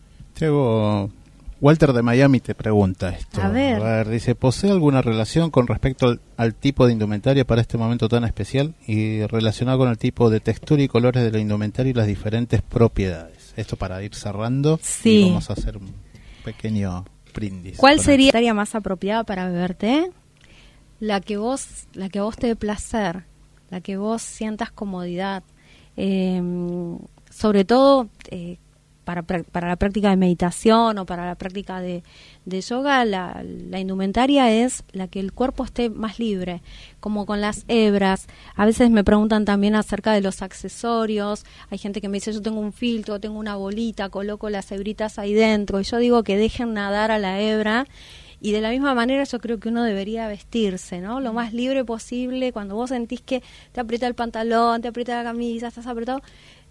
Walter 1.61 1.93
de 1.93 2.03
Miami 2.03 2.41
te 2.41 2.55
pregunta 2.55 3.11
esto. 3.11 3.43
A 3.43 3.49
ver. 3.49 4.09
dice, 4.09 4.35
¿posee 4.35 4.71
alguna 4.71 5.03
relación 5.03 5.51
con 5.51 5.67
respecto 5.67 6.19
al, 6.37 6.55
tipo 6.55 6.87
de 6.87 6.93
indumentaria 6.93 7.45
para 7.45 7.61
este 7.61 7.77
momento 7.77 8.09
tan 8.09 8.25
especial 8.25 8.75
y 8.87 9.25
relacionado 9.27 9.79
con 9.79 9.89
el 9.91 9.99
tipo 9.99 10.31
de 10.31 10.41
textura 10.41 10.83
y 10.83 10.89
colores 10.89 11.23
de 11.23 11.31
la 11.31 11.39
indumentaria 11.39 11.91
y 11.91 11.95
las 11.95 12.07
diferentes 12.07 12.63
propiedades? 12.63 13.53
Esto 13.57 13.77
para 13.77 14.03
ir 14.03 14.15
cerrando 14.15 14.79
sí. 14.83 15.21
y 15.21 15.25
vamos 15.29 15.51
a 15.51 15.53
hacer 15.53 15.77
un 15.77 15.93
pequeño 16.45 17.05
brindis. 17.35 17.77
¿Cuál 17.77 18.01
sería 18.01 18.33
la 18.33 18.55
más 18.55 18.75
apropiada 18.75 19.25
para 19.25 19.47
beberte? 19.47 20.11
La 20.99 21.21
que 21.21 21.37
vos, 21.37 21.87
la 21.93 22.09
que 22.09 22.21
vos 22.21 22.37
te 22.37 22.47
dé 22.47 22.57
placer, 22.57 23.25
la 23.69 23.83
que 23.83 23.99
vos 23.99 24.23
sientas 24.23 24.71
comodidad. 24.71 25.43
Eh, 25.97 26.41
sobre 27.31 27.65
todo 27.65 28.09
eh, 28.31 28.59
para, 29.15 29.43
para 29.43 29.69
la 29.69 29.77
práctica 29.77 30.11
de 30.11 30.17
meditación 30.17 30.99
o 30.99 31.07
para 31.07 31.27
la 31.27 31.35
práctica 31.35 31.81
de, 31.81 32.03
yoga, 32.47 33.05
la, 33.05 33.43
indumentaria 33.79 34.51
es 34.51 34.85
la 34.93 35.09
que 35.09 35.21
el 35.21 35.33
cuerpo 35.33 35.65
esté 35.65 35.91
más 35.91 36.19
libre, 36.19 36.63
como 37.01 37.27
con 37.27 37.41
las 37.41 37.65
hebras. 37.69 38.27
A 38.55 38.67
veces 38.67 38.91
me 38.91 39.05
preguntan 39.05 39.45
también 39.45 39.75
acerca 39.75 40.13
de 40.13 40.21
los 40.21 40.43
accesorios. 40.43 41.45
Hay 41.71 41.79
gente 41.79 42.01
que 42.01 42.09
me 42.09 42.19
dice, 42.19 42.33
yo 42.33 42.43
tengo 42.43 42.61
un 42.61 42.73
filtro, 42.73 43.21
tengo 43.21 43.39
una 43.39 43.57
bolita, 43.57 44.09
coloco 44.09 44.51
las 44.51 44.71
hebritas 44.73 45.19
ahí 45.19 45.35
dentro. 45.35 45.81
Y 45.81 45.85
yo 45.85 45.99
digo 45.99 46.23
que 46.23 46.37
dejen 46.37 46.75
nadar 46.75 47.11
a 47.11 47.19
la 47.19 47.41
hebra. 47.41 47.87
Y 48.43 48.53
de 48.53 48.63
la 48.63 48.71
misma 48.71 48.95
manera 48.95 49.25
yo 49.25 49.39
creo 49.39 49.61
que 49.61 49.69
uno 49.69 49.85
debería 49.85 50.27
vestirse, 50.27 51.01
¿no? 51.01 51.21
Lo 51.21 51.35
más 51.35 51.53
libre 51.53 51.85
posible. 51.85 52.53
Cuando 52.53 52.75
vos 52.75 52.89
sentís 52.89 53.21
que 53.21 53.43
te 53.73 53.81
aprieta 53.81 54.07
el 54.07 54.15
pantalón, 54.15 54.81
te 54.81 54.89
aprieta 54.89 55.17
la 55.17 55.25
camisa, 55.25 55.69
estás 55.69 55.87
apretado, 55.87 56.23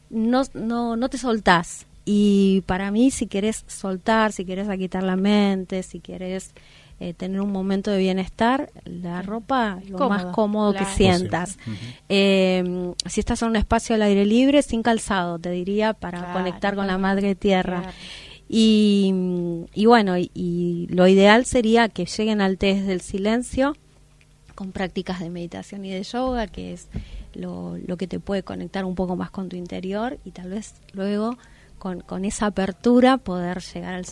no, 0.09 0.41
no, 0.55 0.95
no 0.95 1.09
te 1.09 1.19
soltás 1.19 1.85
y 2.11 2.61
para 2.61 2.89
mí, 2.89 3.11
si 3.11 3.27
quieres 3.27 3.63
soltar, 3.67 4.31
si 4.31 4.43
quieres 4.43 4.67
quitar 4.79 5.03
la 5.03 5.15
mente, 5.15 5.83
si 5.83 5.99
quieres 5.99 6.55
eh, 6.99 7.13
tener 7.13 7.39
un 7.39 7.51
momento 7.51 7.91
de 7.91 7.99
bienestar, 7.99 8.71
la 8.83 9.21
ropa 9.21 9.79
lo 9.87 10.09
más 10.09 10.25
cómodo 10.25 10.73
que 10.73 10.85
sientas. 10.85 11.59
Eh, 12.09 12.93
si 13.05 13.19
estás 13.19 13.43
en 13.43 13.49
un 13.49 13.57
espacio 13.57 13.93
al 13.93 14.01
aire 14.01 14.25
libre, 14.25 14.63
sin 14.63 14.81
calzado, 14.81 15.37
te 15.37 15.51
diría, 15.51 15.93
para 15.93 16.33
conectar 16.33 16.73
con 16.73 16.87
la 16.87 16.97
madre 16.97 17.35
tierra. 17.35 17.93
Y, 18.49 19.13
y, 19.75 19.85
bueno, 19.85 20.17
y, 20.17 20.87
lo 20.89 21.07
ideal 21.07 21.45
sería 21.45 21.89
que 21.89 22.05
lleguen 22.05 22.41
al 22.41 22.57
test 22.57 22.87
del 22.87 23.01
silencio 23.01 23.75
con 24.55 24.71
prácticas 24.71 25.19
de 25.19 25.29
meditación 25.29 25.85
y 25.85 25.91
de 25.91 26.01
yoga, 26.01 26.47
que 26.47 26.73
es 26.73 26.87
lo, 27.35 27.77
lo 27.77 27.97
que 27.97 28.07
te 28.07 28.19
puede 28.19 28.41
conectar 28.41 28.83
un 28.83 28.95
poco 28.95 29.15
más 29.15 29.29
con 29.29 29.47
tu 29.47 29.55
interior 29.57 30.17
y 30.25 30.31
tal 30.31 30.49
vez 30.49 30.73
luego 30.93 31.37
con, 31.79 32.01
con 32.01 32.25
esa 32.25 32.47
apertura 32.47 33.17
poder 33.17 33.61
llegar 33.61 34.03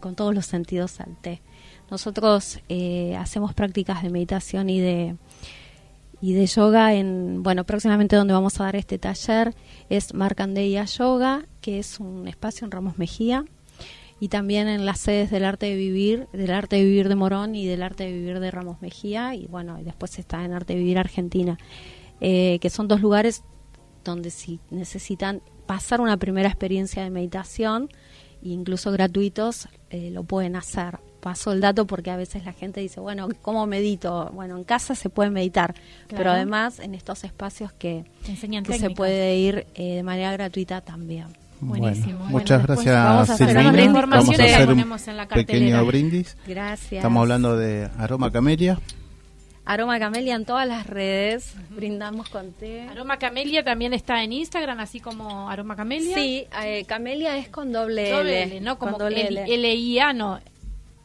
con 0.00 0.14
todos 0.14 0.34
los 0.34 0.46
sentidos 0.46 1.00
al 1.00 1.16
té. 1.16 1.42
Nosotros 1.90 2.60
eh, 2.68 3.16
hacemos 3.16 3.54
prácticas 3.54 4.02
de 4.02 4.10
meditación 4.10 4.70
y 4.70 4.80
de 4.80 5.16
y 6.20 6.32
de 6.32 6.46
yoga 6.46 6.94
en 6.94 7.42
bueno 7.42 7.64
próximamente 7.64 8.16
donde 8.16 8.32
vamos 8.32 8.58
a 8.58 8.64
dar 8.64 8.76
este 8.76 8.98
taller 8.98 9.54
es 9.90 10.14
Markandeya 10.14 10.86
Yoga 10.86 11.44
que 11.60 11.78
es 11.78 12.00
un 12.00 12.26
espacio 12.28 12.64
en 12.64 12.70
Ramos 12.70 12.96
Mejía 12.96 13.44
y 14.20 14.28
también 14.28 14.68
en 14.68 14.86
las 14.86 15.00
sedes 15.00 15.30
del 15.30 15.44
arte 15.44 15.66
de 15.66 15.76
vivir 15.76 16.26
del 16.32 16.52
arte 16.52 16.76
de 16.76 16.84
vivir 16.84 17.10
de 17.10 17.14
Morón 17.14 17.54
y 17.54 17.66
del 17.66 17.82
arte 17.82 18.04
de 18.04 18.12
vivir 18.12 18.40
de 18.40 18.50
Ramos 18.50 18.80
Mejía 18.80 19.34
y 19.34 19.46
bueno 19.48 19.78
y 19.78 19.82
después 19.82 20.18
está 20.18 20.42
en 20.44 20.54
arte 20.54 20.72
de 20.72 20.78
vivir 20.78 20.98
Argentina 20.98 21.58
eh, 22.22 22.58
que 22.60 22.70
son 22.70 22.88
dos 22.88 23.02
lugares 23.02 23.42
donde 24.02 24.30
si 24.30 24.60
necesitan 24.70 25.42
pasar 25.66 26.00
una 26.00 26.16
primera 26.16 26.48
experiencia 26.48 27.02
de 27.02 27.10
meditación, 27.10 27.88
incluso 28.42 28.92
gratuitos, 28.92 29.68
eh, 29.90 30.10
lo 30.10 30.24
pueden 30.24 30.56
hacer. 30.56 30.98
Paso 31.20 31.52
el 31.52 31.60
dato 31.60 31.86
porque 31.86 32.10
a 32.10 32.16
veces 32.16 32.44
la 32.44 32.52
gente 32.52 32.80
dice, 32.80 33.00
bueno, 33.00 33.28
¿cómo 33.40 33.66
medito? 33.66 34.30
Bueno, 34.34 34.58
en 34.58 34.64
casa 34.64 34.94
se 34.94 35.08
puede 35.08 35.30
meditar, 35.30 35.74
pero 36.08 36.30
además 36.30 36.80
en 36.80 36.94
estos 36.94 37.24
espacios 37.24 37.72
que, 37.72 38.04
que 38.64 38.78
se 38.78 38.90
puede 38.90 39.36
ir 39.36 39.66
eh, 39.74 39.96
de 39.96 40.02
manera 40.02 40.32
gratuita 40.32 40.82
también. 40.82 41.28
Buenísimo. 41.60 42.26
muchas 42.26 42.62
gracias, 42.62 42.94
vamos 42.94 43.30
a 43.30 43.34
hacer 43.34 43.54
Vamos 43.54 44.40
a 44.40 44.44
hacer 44.44 44.68
un 44.68 45.28
pequeño 45.32 45.86
brindis. 45.86 46.36
Gracias. 46.46 46.92
Estamos 46.92 47.22
hablando 47.22 47.56
de 47.56 47.88
Aroma 47.96 48.30
Camelia. 48.30 48.78
Aroma 49.66 49.98
Camelia 49.98 50.34
en 50.34 50.44
todas 50.44 50.68
las 50.68 50.86
redes, 50.86 51.54
brindamos 51.70 52.28
con 52.28 52.52
té. 52.52 52.82
Aroma 52.82 53.18
Camelia 53.18 53.64
también 53.64 53.94
está 53.94 54.22
en 54.22 54.32
Instagram, 54.32 54.78
así 54.80 55.00
como 55.00 55.48
Aroma 55.48 55.74
Camelia. 55.74 56.14
Sí, 56.14 56.46
eh, 56.62 56.84
Camelia 56.84 57.38
es 57.38 57.48
con 57.48 57.72
doble, 57.72 58.10
L, 58.20 58.60
no 58.60 58.78
como 58.78 58.98
L-I-A, 59.00 60.12
no. 60.12 60.38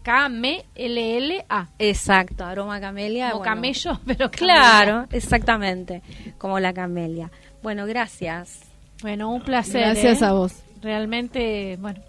K-M-L-L-A. 0.03 1.69
Exacto, 1.77 2.43
Aroma 2.43 2.81
Camelia. 2.81 3.31
Como 3.31 3.43
camello, 3.43 3.99
pero 4.05 4.29
Claro, 4.29 5.05
exactamente, 5.11 6.01
como 6.37 6.59
la 6.59 6.73
camelia. 6.73 7.31
Bueno, 7.61 7.85
gracias. 7.85 8.61
Bueno, 9.01 9.29
un 9.31 9.41
placer. 9.41 9.81
Gracias 9.81 10.21
¿eh? 10.21 10.25
a 10.25 10.31
vos. 10.33 10.53
Realmente, 10.81 11.77
bueno, 11.79 12.01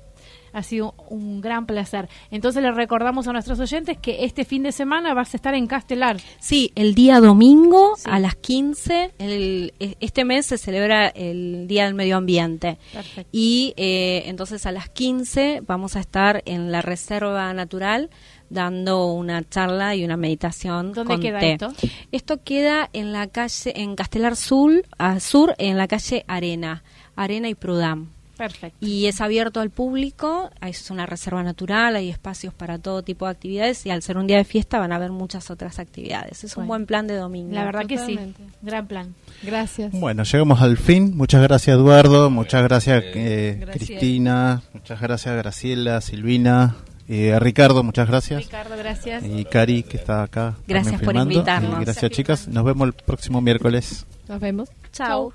ha 0.53 0.63
sido 0.63 0.95
un 1.09 1.41
gran 1.41 1.67
placer. 1.67 2.09
Entonces 2.31 2.63
le 2.63 2.71
recordamos 2.73 3.29
a 3.29 3.33
nuestros 3.33 3.61
oyentes 3.61 3.99
que 3.99 4.25
este 4.25 4.45
fin 4.45 4.63
de 4.63 4.73
semana 4.73 5.15
vas 5.15 5.35
a 5.35 5.37
estar 5.37 5.55
en 5.55 5.67
Castelar. 5.67 6.19
Sí, 6.39 6.73
el 6.75 6.95
día 6.95 7.21
domingo 7.21 7.95
a 8.05 8.19
las 8.19 8.37
15. 8.37 9.13
El, 9.19 9.75
este 9.79 10.25
mes 10.25 10.47
se 10.47 10.59
celebra 10.59 11.09
el 11.09 11.67
Día 11.67 11.85
del 11.85 11.95
Medio 11.95 12.17
Ambiente. 12.17 12.79
Perfecto. 12.93 13.29
Y 13.33 13.75
eh, 13.77 14.25
entonces 14.27 14.67
a 14.67 14.73
las 14.73 14.89
15 14.89 15.63
vamos 15.67 15.97
a 15.97 16.01
estar 16.01 16.43
en 16.47 16.73
la 16.73 16.83
Reserva 16.83 17.53
Natural 17.53 18.11
dando 18.51 19.07
una 19.07 19.49
charla 19.49 19.95
y 19.95 20.05
una 20.05 20.17
meditación. 20.17 20.93
¿Dónde 20.93 21.21
queda 21.21 21.41
esto? 21.41 21.73
Esto 22.13 22.43
queda 22.43 22.91
en 22.93 23.13
la 23.13 23.29
calle, 23.29 23.73
en 23.81 23.97
Castelar 23.97 24.37
Sur, 24.37 24.83
Sur, 25.21 25.55
en 25.59 25.79
la 25.79 25.89
calle 25.89 26.25
Arena, 26.27 26.83
Arena 27.17 27.49
y 27.49 27.55
Prudam. 27.55 28.11
Perfecto. 28.41 28.79
Y 28.81 29.05
es 29.05 29.21
abierto 29.21 29.61
al 29.61 29.69
público, 29.69 30.49
es 30.63 30.91
una 30.91 31.05
reserva 31.05 31.43
natural, 31.43 31.95
hay 31.95 32.09
espacios 32.09 32.55
para 32.55 32.79
todo 32.79 33.03
tipo 33.03 33.27
de 33.27 33.33
actividades 33.33 33.85
y 33.85 33.91
al 33.91 34.01
ser 34.01 34.17
un 34.17 34.27
día 34.27 34.39
de 34.39 34.45
fiesta 34.45 34.79
van 34.79 34.93
a 34.93 34.97
haber 34.97 35.11
muchas 35.11 35.51
otras 35.51 35.79
actividades. 35.79 36.43
Es 36.43 36.57
un 36.57 36.67
buen 36.67 36.87
plan 36.87 37.07
de 37.07 37.17
domingo. 37.17 37.53
La 37.53 37.67
verdad 37.67 37.85
que 37.85 37.99
sí, 37.99 38.19
gran 38.63 38.87
plan. 38.87 39.15
Gracias. 39.43 39.93
Bueno, 39.93 40.23
llegamos 40.23 40.63
al 40.63 40.79
fin. 40.79 41.15
Muchas 41.19 41.43
gracias 41.43 41.77
Eduardo, 41.77 42.31
muchas 42.31 42.63
gracias, 42.63 43.05
eh, 43.15 43.63
Cristina, 43.75 44.63
muchas 44.73 44.99
gracias 45.03 45.37
Graciela, 45.37 46.01
Silvina. 46.01 46.77
Eh, 47.09 47.39
Ricardo, 47.41 47.83
muchas 47.83 48.09
gracias. 48.09 48.43
Ricardo, 48.43 48.75
gracias. 48.79 49.23
Y 49.23 49.45
Cari, 49.45 49.83
que 49.83 49.99
está 49.99 50.23
acá. 50.23 50.57
Gracias 50.67 51.03
por 51.03 51.15
invitarnos. 51.15 51.81
gracias, 51.81 52.11
chicas. 52.11 52.49
Nos 52.49 52.65
vemos 52.65 52.87
el 52.87 52.95
próximo 52.95 53.43
miércoles. 53.43 54.07
Nos 54.29 54.41
vemos. 54.41 54.71
Chao. 54.93 55.35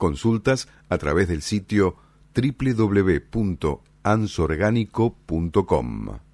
Consultas 0.00 0.66
a 0.88 0.98
través 0.98 1.28
del 1.28 1.42
sitio 1.42 1.94
www 2.34 3.80
ansorgánico.com. 4.02 6.29